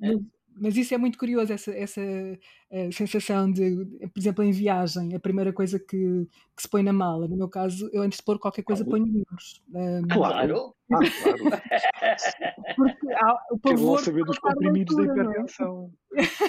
Mas, 0.00 0.20
mas 0.58 0.76
isso 0.76 0.94
é 0.94 0.98
muito 0.98 1.18
curioso, 1.18 1.52
essa, 1.52 1.70
essa 1.72 2.00
uh, 2.00 2.92
sensação 2.92 3.50
de, 3.50 3.84
por 4.12 4.18
exemplo, 4.18 4.44
em 4.44 4.52
viagem, 4.52 5.14
a 5.14 5.20
primeira 5.20 5.52
coisa 5.52 5.78
que, 5.78 6.26
que, 6.56 6.62
se 6.62 6.68
põe 6.68 6.82
na 6.82 6.92
mala. 6.92 7.26
No 7.28 7.36
meu 7.36 7.48
caso, 7.48 7.90
eu 7.92 8.02
antes 8.02 8.18
de 8.18 8.24
pôr 8.24 8.38
qualquer 8.38 8.62
coisa 8.62 8.84
ponho 8.84 9.04
livros. 9.04 9.62
Claro. 10.12 10.75
Ah, 10.92 11.00
claro. 11.22 11.38
Porque 12.76 13.12
há 13.12 13.38
o 13.50 13.58
pavor. 13.58 14.00
saber 14.00 14.24
dos 14.24 14.38
comprimidos 14.38 14.96
da 14.96 15.02
é? 15.02 15.06
hipertensão. 15.06 15.92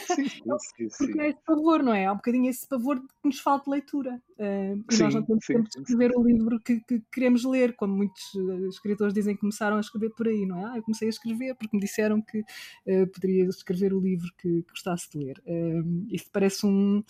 sim, 0.05 0.29
sim, 0.29 0.29
sim, 0.29 0.89
sim. 0.89 0.97
Porque 0.97 1.19
é 1.19 1.29
esse 1.29 1.39
pavor, 1.43 1.81
não 1.81 1.93
é? 1.93 2.05
Há 2.05 2.13
um 2.13 2.17
bocadinho 2.17 2.49
esse 2.49 2.67
pavor 2.67 2.99
de 2.99 3.07
que 3.07 3.25
nos 3.25 3.39
falta 3.39 3.71
leitura. 3.71 4.21
Uh, 4.33 4.83
sim, 4.91 5.03
nós 5.03 5.15
não 5.15 5.23
temos 5.23 5.45
sim, 5.45 5.53
tempo 5.53 5.69
de 5.69 5.79
escrever 5.79 6.11
o 6.15 6.23
livro 6.23 6.59
que, 6.59 6.79
que, 6.81 7.01
queremos 7.11 7.43
ler, 7.43 7.75
como 7.75 7.95
muitos 7.95 8.33
uh, 8.35 8.67
escritores 8.67 9.13
dizem 9.13 9.33
que 9.33 9.41
começaram 9.41 9.77
a 9.77 9.79
escrever 9.79 10.11
por 10.11 10.27
aí, 10.27 10.45
não 10.45 10.59
é? 10.59 10.65
Ah, 10.65 10.77
eu 10.77 10.83
comecei 10.83 11.07
a 11.07 11.09
escrever 11.09 11.55
porque 11.55 11.75
me 11.75 11.81
disseram 11.81 12.21
que 12.21 12.39
uh, 12.39 13.07
poderia 13.11 13.45
escrever 13.45 13.93
o 13.93 13.99
livro 13.99 14.27
que, 14.37 14.61
que 14.61 14.69
gostasse 14.69 15.09
de 15.11 15.17
ler. 15.17 15.41
Uh, 15.47 16.07
isso 16.11 16.29
parece 16.31 16.65
um 16.65 17.03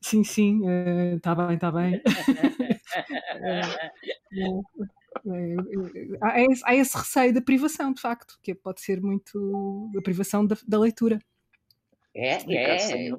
sim, 0.00 0.24
sim, 0.24 0.62
está 1.16 1.34
bem, 1.34 1.54
está 1.54 1.70
bem. 1.70 2.02
há, 6.20 6.38
há 6.64 6.74
esse 6.74 6.96
receio 6.96 7.32
da 7.32 7.40
privação, 7.40 7.92
de 7.92 8.00
facto, 8.00 8.38
que 8.42 8.54
pode 8.54 8.80
ser 8.80 9.00
muito 9.00 9.90
a 9.96 10.02
privação 10.02 10.46
da, 10.46 10.56
da 10.66 10.78
leitura. 10.78 11.18
É, 12.14 12.34
é. 12.34 13.10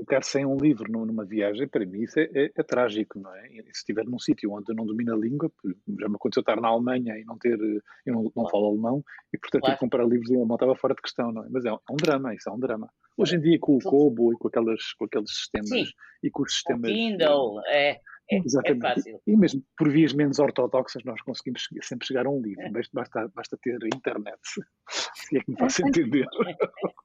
Ficar 0.00 0.22
sem 0.24 0.46
um 0.46 0.56
livro 0.56 0.90
numa 0.90 1.26
viagem, 1.26 1.68
para 1.68 1.84
mim, 1.84 2.02
isso 2.02 2.18
é, 2.18 2.28
é, 2.34 2.50
é 2.56 2.62
trágico, 2.62 3.18
não 3.20 3.34
é? 3.34 3.48
Se 3.48 3.80
estiver 3.80 4.04
num 4.06 4.18
sítio 4.18 4.50
onde 4.50 4.72
eu 4.72 4.74
não 4.74 4.86
domino 4.86 5.12
a 5.12 5.16
língua, 5.16 5.52
já 6.00 6.08
me 6.08 6.16
aconteceu 6.16 6.40
estar 6.40 6.58
na 6.58 6.68
Alemanha 6.68 7.18
e 7.18 7.24
não 7.24 7.36
ter, 7.36 7.58
eu 8.06 8.14
não, 8.14 8.32
não 8.34 8.48
falo 8.48 8.68
alemão, 8.68 9.04
e 9.32 9.36
portanto 9.36 9.60
claro. 9.60 9.74
ter 9.74 9.78
que 9.78 9.84
comprar 9.84 10.04
livros 10.04 10.30
e 10.30 10.36
alemão 10.36 10.56
estava 10.56 10.74
fora 10.74 10.94
de 10.94 11.02
questão, 11.02 11.30
não 11.30 11.44
é? 11.44 11.48
Mas 11.50 11.66
é 11.66 11.72
um, 11.72 11.76
é 11.76 11.92
um 11.92 11.96
drama, 11.96 12.34
isso 12.34 12.48
é 12.48 12.52
um 12.52 12.58
drama. 12.58 12.90
Hoje 13.14 13.36
em 13.36 13.40
dia, 13.40 13.58
com 13.60 13.76
o 13.76 13.78
Kobo 13.78 14.32
e 14.32 14.36
com, 14.36 14.48
aquelas, 14.48 14.94
com 14.94 15.04
aqueles 15.04 15.30
sistemas, 15.30 15.68
Sim. 15.68 15.84
e 16.22 16.30
com 16.30 16.42
os 16.44 16.52
sistemas. 16.54 16.90
O 16.90 16.94
Kindle, 16.94 17.60
é. 17.66 18.00
É, 18.30 18.36
é, 18.36 18.42
Exatamente. 18.44 18.86
É 18.86 18.94
fácil. 18.94 19.22
E 19.26 19.36
mesmo 19.36 19.64
por 19.76 19.90
vias 19.90 20.12
menos 20.12 20.38
ortodoxas 20.38 21.02
nós 21.04 21.20
conseguimos 21.22 21.68
sempre 21.82 22.06
chegar 22.06 22.26
a 22.26 22.30
um 22.30 22.40
livro, 22.40 22.62
é. 22.62 22.70
basta, 22.92 23.28
basta 23.34 23.58
ter 23.62 23.78
internet, 23.84 24.38
se 25.14 25.38
é 25.38 25.40
que 25.40 25.50
me 25.50 25.58
faço 25.58 25.86
entender. 25.86 26.26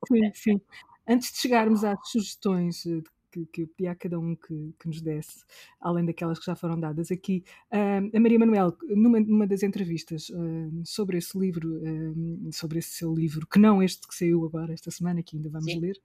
Sim, 0.08 0.32
sim. 0.34 0.62
Antes 1.08 1.32
de 1.34 1.40
chegarmos 1.40 1.84
às 1.84 1.98
sugestões 2.10 2.86
eh, 2.86 3.02
que, 3.36 3.46
que 3.48 3.62
eu 3.64 3.68
pedi 3.68 3.88
a 3.88 3.96
cada 3.96 4.18
um 4.18 4.36
que, 4.36 4.74
que, 4.80 4.88
nos 4.88 5.02
desse, 5.02 5.44
além 5.80 6.06
daquelas 6.06 6.40
que 6.40 6.46
já 6.46 6.56
foram 6.56 6.80
dadas 6.80 7.12
aqui. 7.12 7.44
Uh, 7.72 8.16
a 8.16 8.20
Maria 8.20 8.40
Manuel, 8.40 8.78
numa, 8.90 9.20
numa 9.20 9.48
das 9.48 9.64
entrevistas 9.64 10.30
uh, 10.30 10.82
sobre 10.86 11.18
esse 11.18 11.38
livro, 11.38 11.82
uh, 11.82 12.54
sobre 12.54 12.80
esse 12.80 12.92
seu 12.92 13.14
livro, 13.14 13.46
que 13.46 13.60
não 13.60 13.84
este 13.84 14.08
que 14.08 14.16
saiu 14.16 14.46
agora 14.46 14.74
esta 14.74 14.90
semana, 14.90 15.22
que 15.22 15.36
ainda 15.36 15.50
vamos 15.50 15.72
Sim. 15.72 15.80
ler, 15.80 16.02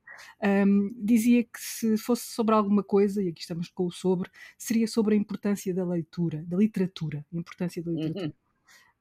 dizia 0.96 1.44
que 1.44 1.60
se 1.60 1.96
fosse 1.96 2.26
sobre 2.26 2.54
alguma 2.54 2.82
coisa, 2.82 3.22
e 3.22 3.28
aqui 3.28 3.40
estamos 3.42 3.68
com 3.68 3.86
o 3.86 3.92
sobre, 3.92 4.28
seria 4.58 4.88
sobre 4.88 5.14
a 5.14 5.18
importância 5.18 5.72
da 5.72 5.84
leitura, 5.84 6.44
da 6.46 6.56
literatura, 6.56 7.24
a 7.32 7.36
importância 7.36 7.82
da 7.82 7.92
literatura. 7.92 8.26
Uhum. 8.26 8.49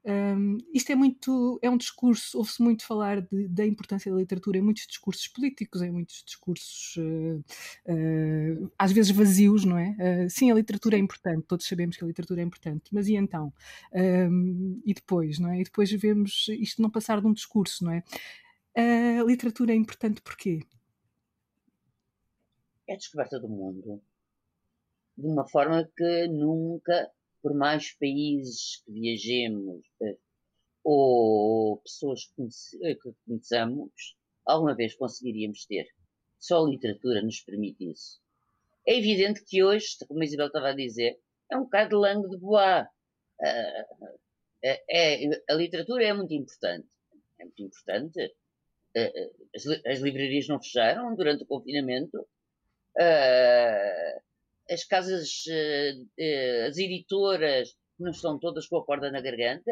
Um, 0.06 0.58
isto 0.74 0.91
é 0.91 0.95
muito, 0.95 1.60
é 1.62 1.70
um 1.70 1.78
discurso, 1.78 2.38
ouve-se 2.38 2.62
muito 2.62 2.86
falar 2.86 3.22
de, 3.22 3.47
da 3.50 3.66
importância 3.66 4.10
da 4.12 4.18
literatura 4.18 4.58
em 4.58 4.62
muitos 4.62 4.88
discursos 4.88 5.28
políticos, 5.28 5.82
em 5.82 5.91
muitos 5.91 6.24
discursos 6.26 6.95
uh, 6.97 7.43
uh, 7.91 8.72
às 8.78 8.91
vezes 8.91 9.12
vazios, 9.12 9.66
não 9.66 9.78
é? 9.78 10.26
Uh, 10.26 10.30
sim, 10.30 10.50
a 10.52 10.56
literatura 10.56 10.95
é 10.95 11.00
importante, 11.00 11.45
todos 11.45 11.68
sabemos 11.68 11.97
que 11.97 12.04
a 12.04 12.08
literatura 12.08 12.41
é 12.41 12.43
importante, 12.43 12.84
mas 12.93 13.08
e 13.08 13.16
então? 13.16 13.54
Um, 13.93 14.82
e 14.86 14.93
depois, 14.93 15.38
não 15.38 15.52
é? 15.52 15.60
E 15.60 15.64
depois 15.64 15.91
vemos 15.91 16.47
isto 16.50 16.82
não 16.82 16.89
passar 16.89 17.20
de 17.20 17.28
um 17.28 17.34
discurso, 17.34 17.84
não 17.84 17.91
é? 17.91 18.04
A 19.20 19.24
literatura 19.24 19.74
é 19.74 19.76
importante 19.76 20.22
porquê? 20.22 20.62
É 22.88 22.93
a 22.93 22.97
descoberta 22.97 23.39
do 23.39 23.50
mundo 23.50 24.02
de 25.18 25.28
uma 25.28 25.45
forma 25.45 25.88
que 25.97 26.28
nunca 26.28 27.12
por 27.42 27.54
mais 27.54 27.92
países 27.94 28.82
que 28.84 28.92
viajemos 28.92 29.86
eh, 30.02 30.18
ou 30.84 31.78
pessoas 31.78 32.26
que, 32.36 32.48
eh, 32.84 32.98
conheçamos, 33.26 34.18
alguma 34.46 34.76
vez 34.76 34.96
conseguiríamos 34.96 35.66
ter. 35.66 35.88
Só 36.40 36.64
a 36.64 36.70
literatura 36.70 37.22
nos 37.22 37.42
permite 37.42 37.92
isso. 37.92 38.20
É 38.88 38.98
evidente 38.98 39.44
que 39.44 39.64
hoje, 39.64 39.98
como 40.08 40.22
a 40.22 40.26
Isabel 40.26 40.48
estava 40.48 40.70
a 40.70 40.76
dizer, 40.76 41.20
é 41.52 41.58
um 41.58 41.64
bocado 41.64 41.90
de 41.90 41.96
langue 41.96 42.30
de 42.30 42.38
bois. 42.38 42.88
Uh, 43.40 44.20
é, 44.64 45.26
a 45.50 45.54
literatura 45.54 46.06
é 46.06 46.14
muito 46.14 46.34
importante. 46.34 46.88
É 47.40 47.44
muito 47.44 47.64
importante. 47.64 48.36
As, 49.56 49.66
as, 49.86 50.00
livrarias 50.00 50.48
não 50.48 50.62
fecharam 50.62 51.16
durante 51.16 51.44
o 51.44 51.48
confinamento. 51.48 52.18
Uh, 52.98 54.22
as 54.70 54.84
casas, 54.84 55.43
uh, 55.47 56.67
as 56.67 56.78
editoras 56.78 57.76
não 57.99 58.11
estão 58.11 58.39
todas 58.39 58.67
com 58.67 58.78
a 58.78 58.86
corda 58.86 59.11
na 59.11 59.22
garganta, 59.22 59.72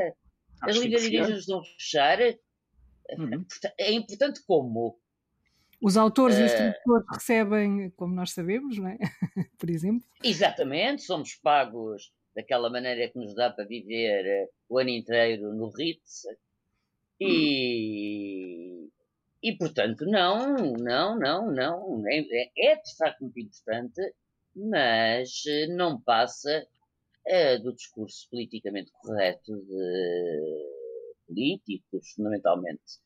Acho 0.62 0.80
as 0.80 0.86
livrarias 0.86 1.30
não 1.30 1.38
estão 1.38 1.60
a 1.60 1.64
fechar. 1.64 2.20
Uhum. 3.18 3.46
É 3.78 3.92
importante 3.92 4.44
como? 4.46 5.00
Os 5.82 5.96
autores 5.96 6.38
uh, 6.38 6.42
e 6.42 6.44
os 6.46 6.52
eh, 6.52 6.58
tradutores 6.58 7.06
recebem, 7.12 7.90
como 7.92 8.16
nós 8.16 8.32
sabemos, 8.32 8.78
não 8.78 8.88
é? 8.90 8.98
por 9.58 9.70
exemplo. 9.70 10.06
Exatamente, 10.24 11.04
somos 11.04 11.36
pagos 11.36 12.12
daquela 12.36 12.70
maneira 12.70 13.10
que 13.10 13.18
nos 13.18 13.36
dá 13.36 13.52
para 13.52 13.66
viver 13.66 14.50
o 14.68 14.80
ano 14.80 14.90
inteiro 14.90 15.54
no 15.54 15.70
Ritz. 15.70 16.24
E, 17.20 18.90
e 19.42 19.58
portanto, 19.58 20.06
não, 20.06 20.56
não, 20.78 21.18
não, 21.18 21.52
não. 21.52 22.04
É, 22.08 22.72
é 22.72 22.76
de 22.76 22.96
facto 22.98 23.22
muito 23.22 23.40
importante 23.40 24.02
mas 24.58 25.44
eh, 25.48 25.68
não 25.68 26.00
passa 26.02 26.68
é, 27.26 27.58
do 27.58 27.74
discurso 27.74 28.28
politicamente 28.30 28.92
correto 29.02 29.56
de 29.56 30.78
políticos, 31.28 32.12
fundamentalmente. 32.16 33.00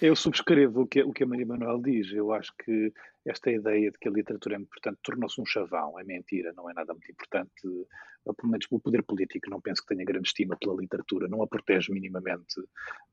Eu 0.00 0.14
subscrevo 0.14 0.82
o 0.82 0.86
que, 0.86 1.02
o 1.02 1.12
que 1.12 1.24
a 1.24 1.26
Maria 1.26 1.46
Manuel 1.46 1.80
diz. 1.80 2.12
Eu 2.12 2.32
acho 2.32 2.52
que 2.62 2.92
esta 3.24 3.50
ideia 3.50 3.90
de 3.90 3.98
que 3.98 4.08
a 4.08 4.12
literatura 4.12 4.56
importante 4.56 4.98
tornou-se 5.02 5.40
um 5.40 5.46
chavão. 5.46 5.98
É 5.98 6.04
mentira, 6.04 6.52
não 6.54 6.68
é 6.68 6.74
nada 6.74 6.92
muito 6.92 7.10
importante. 7.10 7.50
Pelo 7.62 8.50
menos 8.50 8.66
o 8.70 8.80
poder 8.80 9.02
político 9.02 9.48
não 9.48 9.60
penso 9.60 9.82
que 9.82 9.94
tenha 9.94 10.04
grande 10.04 10.28
estima 10.28 10.56
pela 10.58 10.76
literatura, 10.76 11.28
não 11.28 11.42
a 11.42 11.46
protege 11.46 11.92
minimamente. 11.92 12.60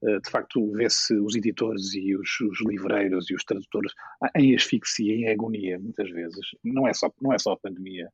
Eh, 0.04 0.20
de 0.20 0.30
facto, 0.30 0.72
vê-se 0.74 1.14
os 1.16 1.36
editores 1.36 1.94
e 1.94 2.16
os, 2.16 2.40
os, 2.42 2.62
livreiros 2.66 3.30
e 3.30 3.36
os 3.36 3.44
tradutores 3.44 3.94
em 4.36 4.56
asfixia, 4.56 5.14
em 5.14 5.30
agonia, 5.30 5.80
muitas 5.80 6.10
vezes. 6.10 6.46
Não 6.64 6.88
é 6.88 6.94
só, 6.94 7.14
não 7.22 7.34
é 7.34 7.40
só 7.40 7.54
a 7.54 7.58
pandemia 7.58 8.10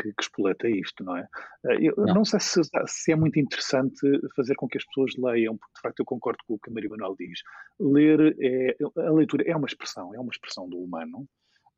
que, 0.00 0.12
que 0.12 0.22
espoleta 0.22 0.68
isto, 0.68 1.04
não 1.04 1.16
é? 1.16 1.28
Eh, 1.66 1.88
eu 1.88 1.94
não, 1.96 2.14
não 2.14 2.24
sei 2.24 2.40
se, 2.40 2.60
se, 2.86 3.12
é 3.12 3.16
muito 3.16 3.38
interessante 3.38 4.00
fazer 4.34 4.54
com 4.54 4.68
que 4.68 4.78
as 4.78 4.84
pessoas 4.84 5.12
leiam, 5.16 5.56
porque 5.56 5.74
de 5.74 5.80
facto 5.80 6.00
eu 6.00 6.04
concordo 6.04 6.38
com 6.46 6.54
o 6.54 6.58
que 6.58 6.70
a 6.70 6.72
Maria 6.72 6.90
Manuel 6.90 7.16
diz. 7.18 7.40
Ler, 7.80 8.36
é, 8.40 8.76
a 9.06 9.10
leitura 9.10 9.44
é 9.46 9.56
uma 9.56 9.66
expressão, 9.66 10.14
é 10.14 10.20
uma 10.20 10.30
expressão 10.30 10.68
do 10.68 10.78
humano. 10.78 11.26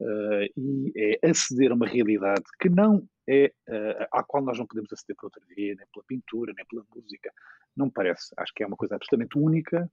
Uh, 0.03 0.49
e 0.57 0.93
é 0.97 1.29
aceder 1.29 1.71
a 1.71 1.75
uma 1.75 1.87
realidade 1.87 2.43
que 2.59 2.71
não 2.71 3.07
é 3.29 3.53
uh, 3.69 4.07
à 4.11 4.25
qual 4.25 4.43
nós 4.43 4.59
não 4.59 4.67
podemos 4.67 4.91
aceder 4.91 5.15
por 5.15 5.27
outra 5.27 5.43
via, 5.55 5.75
nem 5.75 5.87
pela 5.93 6.05
pintura, 6.09 6.55
nem 6.57 6.65
pela 6.65 6.83
música. 6.95 7.31
Não 7.77 7.87
me 7.87 7.93
parece. 7.93 8.33
Acho 8.39 8.51
que 8.55 8.63
é 8.63 8.67
uma 8.67 8.79
coisa 8.79 8.95
absolutamente 8.95 9.39
única 9.39 9.91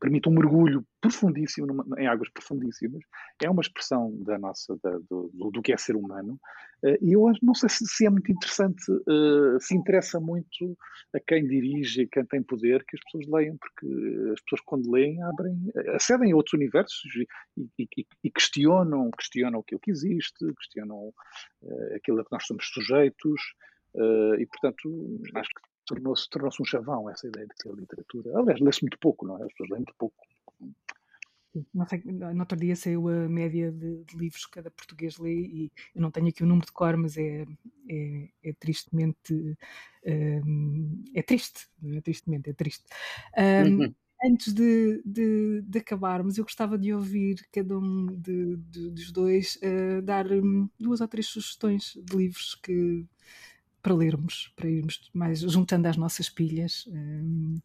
permite 0.00 0.28
um 0.28 0.32
mergulho 0.32 0.84
profundíssimo 1.00 1.66
numa, 1.66 1.84
em 1.98 2.06
águas 2.06 2.28
profundíssimas, 2.30 3.02
é 3.42 3.50
uma 3.50 3.60
expressão 3.60 4.12
da 4.24 4.38
nossa 4.38 4.76
da, 4.82 4.98
do, 5.10 5.30
do, 5.32 5.62
que 5.62 5.72
é 5.72 5.76
ser 5.76 5.96
humano. 5.96 6.38
Uh, 6.82 6.96
e 7.00 7.12
eu 7.12 7.30
não 7.42 7.54
sei 7.54 7.68
se, 7.68 7.86
se 7.86 8.06
é 8.06 8.10
muito 8.10 8.30
interessante, 8.30 8.90
uh, 8.90 9.60
se 9.60 9.74
interessa 9.74 10.20
muito 10.20 10.76
a 11.14 11.20
quem 11.20 11.46
dirige 11.46 12.02
e 12.02 12.08
quem 12.08 12.24
tem 12.24 12.42
poder 12.42 12.84
que 12.84 12.96
as 12.96 13.04
pessoas 13.04 13.26
leiam, 13.28 13.56
porque 13.56 13.86
as 14.32 14.40
pessoas 14.42 14.60
quando 14.66 14.90
leem 14.90 15.22
abrem, 15.22 15.56
acedem 15.94 16.32
a 16.32 16.36
outros 16.36 16.54
universos 16.54 17.14
e, 17.56 17.68
e, 17.78 18.06
e 18.24 18.30
questionam, 18.30 19.10
questionam 19.16 19.60
aquilo 19.60 19.80
que 19.80 19.90
existe, 19.90 20.52
questionam 20.58 21.12
uh, 21.62 21.94
aquilo 21.94 22.20
a 22.20 22.24
que 22.24 22.32
nós 22.32 22.46
somos 22.46 22.66
sujeitos 22.66 23.40
e 24.38 24.44
portanto 24.44 25.22
acho 25.36 25.48
que 25.48 25.75
tornou-se 25.86 26.28
tornou 26.28 26.50
um 26.60 26.64
chavão 26.64 27.08
essa 27.08 27.26
ideia 27.26 27.46
de 27.46 27.54
que 27.54 27.68
a 27.68 27.72
literatura. 27.72 28.38
Aliás, 28.38 28.60
lê-se 28.60 28.82
muito 28.82 28.98
pouco, 28.98 29.26
não 29.26 29.38
é? 29.38 29.44
As 29.44 29.52
pessoas 29.52 29.70
leem 29.70 29.80
muito 29.80 29.94
pouco. 29.96 30.16
Não 31.72 31.86
sei, 31.86 32.02
no 32.04 32.40
outro 32.40 32.58
dia 32.58 32.76
saiu 32.76 33.08
a 33.08 33.28
média 33.28 33.72
de, 33.72 34.04
de, 34.04 34.16
livros 34.16 34.44
que 34.44 34.52
cada 34.52 34.70
português 34.70 35.16
lê 35.16 35.34
e 35.34 35.72
eu 35.94 36.02
não 36.02 36.10
tenho 36.10 36.28
aqui 36.28 36.42
o 36.42 36.46
número 36.46 36.66
de 36.66 36.72
cor, 36.72 36.96
mas 36.98 37.16
é, 37.16 37.46
é, 37.88 38.28
é 38.42 38.52
tristemente 38.58 39.56
um, 40.04 41.04
é 41.14 41.22
triste, 41.22 41.66
é 41.94 42.00
tristemente, 42.00 42.50
é 42.50 42.52
triste. 42.52 42.84
Um, 43.38 43.84
uhum. 43.84 43.94
Antes 44.24 44.54
de, 44.54 45.02
de, 45.04 45.62
de, 45.62 45.78
acabarmos, 45.78 46.38
eu 46.38 46.44
gostava 46.44 46.78
de 46.78 46.92
ouvir 46.92 47.46
cada 47.52 47.78
um 47.78 48.06
de, 48.06 48.56
dos 48.56 49.12
dois 49.12 49.56
uh, 49.56 50.00
dar 50.02 50.30
um, 50.32 50.68
duas 50.80 51.02
ou 51.02 51.08
três 51.08 51.26
sugestões 51.26 51.92
de 52.02 52.16
livros 52.16 52.54
que 52.54 53.06
para 53.86 53.94
lermos, 53.94 54.52
para 54.56 54.68
irmos 54.68 55.08
mais 55.14 55.38
juntando 55.38 55.86
as 55.86 55.96
nossas 55.96 56.28
pilhas, 56.28 56.88
um, 56.88 57.56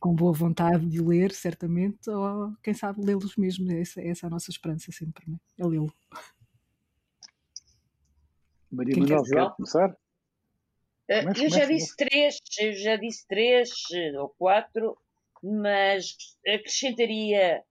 com 0.00 0.14
boa 0.14 0.32
vontade 0.32 0.86
de 0.86 1.02
ler, 1.02 1.32
certamente, 1.32 2.08
ou 2.08 2.52
quem 2.62 2.72
sabe 2.72 3.04
lê-los 3.04 3.34
mesmo. 3.34 3.72
Essa, 3.72 4.00
essa 4.00 4.26
é 4.26 4.28
a 4.28 4.30
nossa 4.30 4.48
esperança 4.48 4.92
sempre, 4.92 5.28
né? 5.28 5.36
é 5.58 5.66
lê-lo. 5.66 5.92
Maria 8.70 8.94
quem 8.94 9.02
Manuel, 9.02 9.24
quer, 9.24 9.56
começar? 9.56 9.90
Uh, 9.90 11.42
eu 11.42 11.50
já 11.50 11.64
disse 11.64 11.96
três, 11.96 12.38
eu 12.60 12.72
já 12.74 12.94
disse 12.94 13.26
três 13.26 13.70
eh, 13.92 14.20
ou 14.20 14.28
quatro, 14.38 14.96
mas 15.42 16.16
acrescentaria 16.46 17.64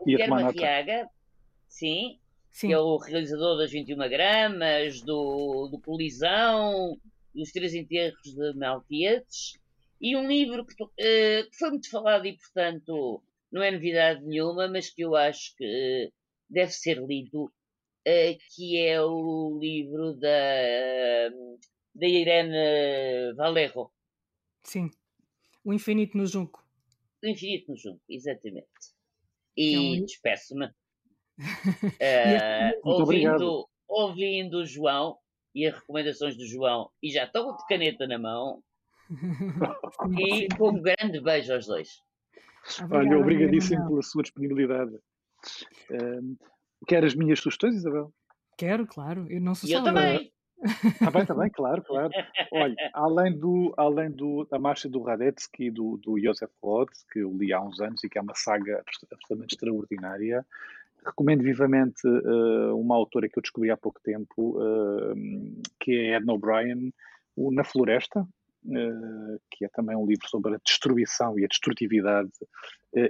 o 0.00 0.04
Guilherme 0.04 0.42
Arriaga, 0.42 1.08
sim, 1.68 2.18
sim, 2.50 2.66
que 2.66 2.72
é 2.72 2.78
o 2.80 2.96
realizador 2.96 3.58
das 3.58 3.70
21 3.70 3.96
gramas, 4.08 5.00
do, 5.02 5.68
do 5.68 5.78
Colisão, 5.78 6.98
os 7.34 7.50
Três 7.52 7.74
Enterros 7.74 8.22
de 8.22 8.54
Maltietes, 8.54 9.58
e 10.00 10.16
um 10.16 10.28
livro 10.28 10.64
que, 10.64 10.82
uh, 10.82 11.50
que, 11.50 11.56
foi 11.58 11.70
muito 11.70 11.90
falado 11.90 12.26
e, 12.26 12.36
portanto, 12.36 13.22
não 13.50 13.62
é 13.62 13.70
novidade 13.70 14.24
nenhuma, 14.24 14.68
mas 14.68 14.90
que 14.90 15.02
eu 15.02 15.16
acho 15.16 15.56
que 15.56 15.64
uh, 15.64 16.12
deve 16.48 16.70
ser 16.70 17.04
lido, 17.04 17.44
uh, 17.46 18.38
que 18.54 18.78
é 18.78 19.02
o 19.02 19.58
livro 19.60 20.14
da, 20.14 20.28
da 21.94 22.06
Irene 22.06 23.34
Valerro. 23.34 23.92
Sim, 24.62 24.90
O 25.64 25.72
Infinito 25.72 26.16
no 26.16 26.26
Junco. 26.26 26.64
O 27.22 27.26
Infinito 27.26 27.72
no 27.72 27.76
Junco, 27.76 28.02
exatamente. 28.08 28.68
E 29.56 29.74
é 29.74 29.80
um... 29.80 30.04
despeço-me. 30.04 30.70
ouvindo, 32.84 33.68
ouvindo 33.88 34.58
o 34.58 34.66
João, 34.66 35.18
e 35.58 35.66
as 35.66 35.74
recomendações 35.74 36.36
do 36.36 36.46
João 36.46 36.88
e 37.02 37.10
já 37.10 37.24
estou 37.24 37.56
de 37.56 37.66
caneta 37.66 38.06
na 38.06 38.16
mão. 38.16 38.62
e 40.20 40.46
com 40.56 40.70
um 40.70 40.80
grande 40.80 41.20
beijo 41.20 41.52
aos 41.52 41.66
dois. 41.66 41.88
Obrigada, 42.80 43.08
Olha, 43.08 43.18
obrigadíssimo 43.18 43.88
pela 43.88 44.02
sua 44.02 44.22
disponibilidade. 44.22 44.92
Um, 45.90 46.36
quer 46.86 47.04
as 47.04 47.14
minhas 47.14 47.40
sugestões, 47.40 47.74
Isabel? 47.74 48.12
Quero, 48.56 48.86
claro. 48.86 49.26
Eu 49.28 49.40
não 49.40 49.54
sou 49.54 49.68
e 49.68 49.72
eu 49.72 49.82
também. 49.82 50.32
Está 50.62 51.10
bem, 51.10 51.22
está 51.22 51.34
bem, 51.34 51.50
claro, 51.50 51.82
claro. 51.82 52.10
Olha, 52.52 52.76
além, 52.92 53.36
do, 53.36 53.74
além 53.76 54.10
do, 54.12 54.44
da 54.44 54.58
marcha 54.58 54.88
do 54.88 55.02
Radetzky 55.02 55.66
e 55.66 55.70
do, 55.70 55.96
do 55.96 56.20
Josef 56.20 56.52
Roth, 56.62 56.92
que 57.10 57.20
eu 57.20 57.36
li 57.36 57.52
há 57.52 57.60
uns 57.60 57.80
anos 57.80 58.04
e 58.04 58.08
que 58.08 58.18
é 58.18 58.22
uma 58.22 58.34
saga 58.34 58.80
absolutamente 58.80 59.54
extraordinária, 59.54 60.46
Recomendo 61.04 61.42
vivamente 61.42 62.06
uh, 62.06 62.76
uma 62.76 62.96
autora 62.96 63.28
que 63.28 63.38
eu 63.38 63.42
descobri 63.42 63.70
há 63.70 63.76
pouco 63.76 64.00
tempo, 64.02 64.58
uh, 64.58 65.14
que 65.80 65.92
é 65.92 66.14
Edna 66.16 66.32
O'Brien, 66.32 66.92
o 67.36 67.52
Na 67.52 67.64
Floresta, 67.64 68.20
uh, 68.20 69.40
que 69.50 69.64
é 69.64 69.68
também 69.68 69.96
um 69.96 70.06
livro 70.06 70.28
sobre 70.28 70.54
a 70.54 70.60
destruição 70.64 71.38
e 71.38 71.44
a 71.44 71.48
destrutividade 71.48 72.30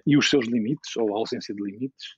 e 0.06 0.16
os 0.16 0.28
seus 0.28 0.46
limites, 0.46 0.96
ou 0.96 1.14
a 1.14 1.18
ausência 1.18 1.54
de 1.54 1.62
limites. 1.62 2.16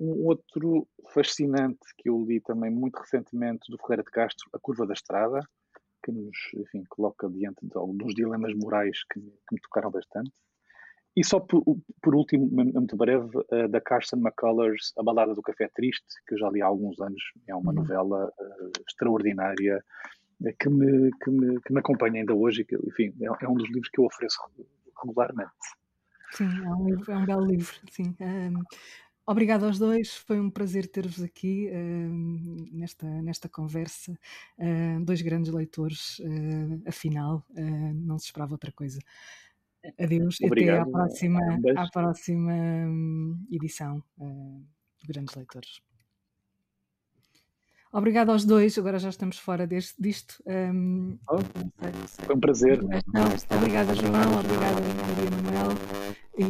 um 0.00 0.26
outro 0.26 0.88
fascinante 1.12 1.78
que 1.98 2.08
eu 2.08 2.24
li 2.26 2.40
também 2.40 2.70
muito 2.70 2.98
recentemente, 2.98 3.70
do 3.70 3.78
Ferreira 3.78 4.02
de 4.02 4.10
Castro, 4.10 4.48
A 4.52 4.58
Curva 4.58 4.86
da 4.86 4.94
Estrada, 4.94 5.40
que 6.02 6.10
nos 6.10 6.36
enfim, 6.54 6.84
coloca 6.88 7.28
diante 7.28 7.66
de 7.66 7.76
alguns 7.76 8.14
dilemas 8.14 8.54
morais 8.54 9.04
que, 9.12 9.20
que 9.20 9.54
me 9.54 9.60
tocaram 9.60 9.90
bastante. 9.90 10.32
E 11.16 11.24
só 11.24 11.40
por, 11.40 11.64
por 12.00 12.14
último, 12.14 12.48
muito 12.50 12.96
breve, 12.96 13.36
uh, 13.36 13.68
da 13.68 13.80
Carson 13.80 14.16
McCullers, 14.16 14.92
A 14.96 15.02
Balada 15.02 15.34
do 15.34 15.42
Café 15.42 15.68
Triste, 15.74 16.06
que 16.26 16.34
eu 16.34 16.38
já 16.38 16.48
li 16.50 16.62
há 16.62 16.66
alguns 16.66 17.00
anos. 17.00 17.22
É 17.48 17.54
uma 17.54 17.72
uhum. 17.72 17.78
novela 17.78 18.26
uh, 18.26 18.82
extraordinária 18.88 19.82
uh, 20.40 20.52
que, 20.58 20.68
me, 20.68 21.10
que, 21.22 21.30
me, 21.30 21.60
que 21.60 21.72
me 21.72 21.80
acompanha 21.80 22.20
ainda 22.20 22.34
hoje. 22.34 22.64
Que, 22.64 22.76
enfim, 22.76 23.12
é, 23.20 23.44
é, 23.44 23.48
um 23.48 23.54
dos 23.54 23.68
livros 23.68 23.88
que 23.90 24.00
eu 24.00 24.04
ofereço 24.04 24.38
regularmente. 25.02 25.50
Sim, 26.32 26.48
é 26.64 26.70
um, 26.70 26.88
livro, 26.88 27.12
é 27.12 27.16
um 27.16 27.26
belo 27.26 27.44
livro. 27.44 27.74
Sim. 27.90 28.14
Um, 28.20 28.62
Obrigado 29.26 29.64
aos 29.64 29.78
dois, 29.78 30.16
foi 30.16 30.40
um 30.40 30.50
prazer 30.50 30.88
ter-vos 30.88 31.22
aqui 31.22 31.70
uh, 31.70 32.68
nesta, 32.72 33.06
nesta 33.22 33.48
conversa. 33.48 34.18
Uh, 34.58 35.04
dois 35.04 35.22
grandes 35.22 35.52
leitores, 35.52 36.20
afinal, 36.84 37.44
não 37.94 38.18
se 38.18 38.24
esperava 38.24 38.54
outra 38.54 38.72
coisa. 38.72 38.98
Adeus 39.98 40.38
Obrigado. 40.42 40.80
até 40.80 40.88
à 40.88 40.92
próxima, 40.92 41.40
à 41.76 41.88
próxima 41.90 42.52
hum, 42.52 43.46
edição 43.50 44.02
uh, 44.18 44.64
de 45.00 45.06
Grandes 45.06 45.34
Leitores. 45.34 45.80
Obrigado 47.92 48.30
aos 48.30 48.44
dois, 48.44 48.78
agora 48.78 49.00
já 49.00 49.08
estamos 49.08 49.38
fora 49.38 49.66
deste, 49.66 50.00
disto. 50.00 50.40
Um, 50.46 51.18
oh, 51.28 51.38
sei, 51.38 51.92
sei. 52.06 52.24
Foi 52.24 52.36
um 52.36 52.40
prazer. 52.40 52.80
Não, 52.82 53.56
obrigada, 53.56 53.94
João, 53.96 54.38
obrigada, 54.38 54.80
Maria 54.80 55.30
Manuel. 55.42 55.76
E 56.38 56.44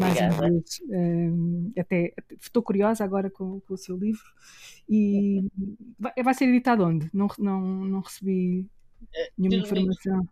mais 0.00 0.18
uma 0.18 0.48
vez, 0.48 0.80
um, 0.88 1.72
até, 1.78 2.14
estou 2.40 2.62
curiosa 2.62 3.04
agora 3.04 3.28
com, 3.28 3.60
com, 3.60 3.74
o 3.74 3.76
seu 3.76 3.96
livro. 3.98 4.24
E 4.88 5.46
vai, 5.98 6.12
vai 6.24 6.32
ser 6.32 6.46
editado 6.46 6.84
onde? 6.84 7.10
Não, 7.12 7.28
não, 7.38 7.60
não 7.60 8.00
recebi 8.00 8.66
eh, 9.14 9.32
nenhuma 9.36 9.66
informação. 9.66 10.26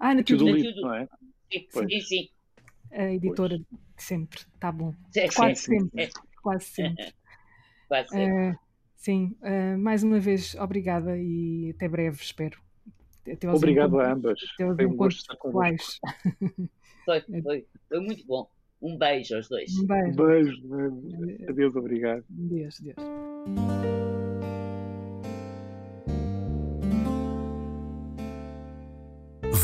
Ah, 0.00 0.14
na 0.14 0.24
Tudo 0.24 0.46
não 0.46 0.94
é? 0.94 1.08
Sim, 1.50 2.00
sim. 2.00 2.28
A 2.90 3.12
editora 3.12 3.56
pois. 3.56 3.80
de 3.96 4.02
sempre, 4.02 4.40
tá 4.58 4.72
bom. 4.72 4.94
É, 5.16 5.28
quase, 5.28 5.60
sim, 5.60 5.78
sempre, 5.78 6.02
é. 6.04 6.10
quase 6.42 6.64
sempre. 6.64 7.14
quase 7.88 8.08
sempre. 8.08 8.50
Uh, 8.50 8.58
sim, 8.96 9.36
uh, 9.42 9.78
mais 9.78 10.02
uma 10.02 10.18
vez, 10.18 10.54
obrigada 10.54 11.16
e 11.18 11.72
até 11.74 11.88
breve, 11.88 12.20
espero. 12.22 12.58
Até 13.30 13.50
Obrigado 13.50 14.00
a 14.00 14.12
ambas. 14.12 14.40
Foi 14.56 14.86
um 14.86 14.96
gosto 14.96 15.18
estar 15.18 15.36
convosco. 15.36 16.00
Foi, 17.04 17.20
foi, 17.42 17.66
foi 17.88 18.00
muito 18.00 18.26
bom. 18.26 18.48
Um 18.80 18.96
beijo 18.96 19.34
aos 19.36 19.48
dois. 19.48 19.70
Um 19.76 19.86
beijo. 19.86 20.16
beijo. 20.16 21.48
Adeus, 21.48 21.76
obrigado. 21.76 22.24
Adeus, 22.30 22.80
adeus. 22.80 23.87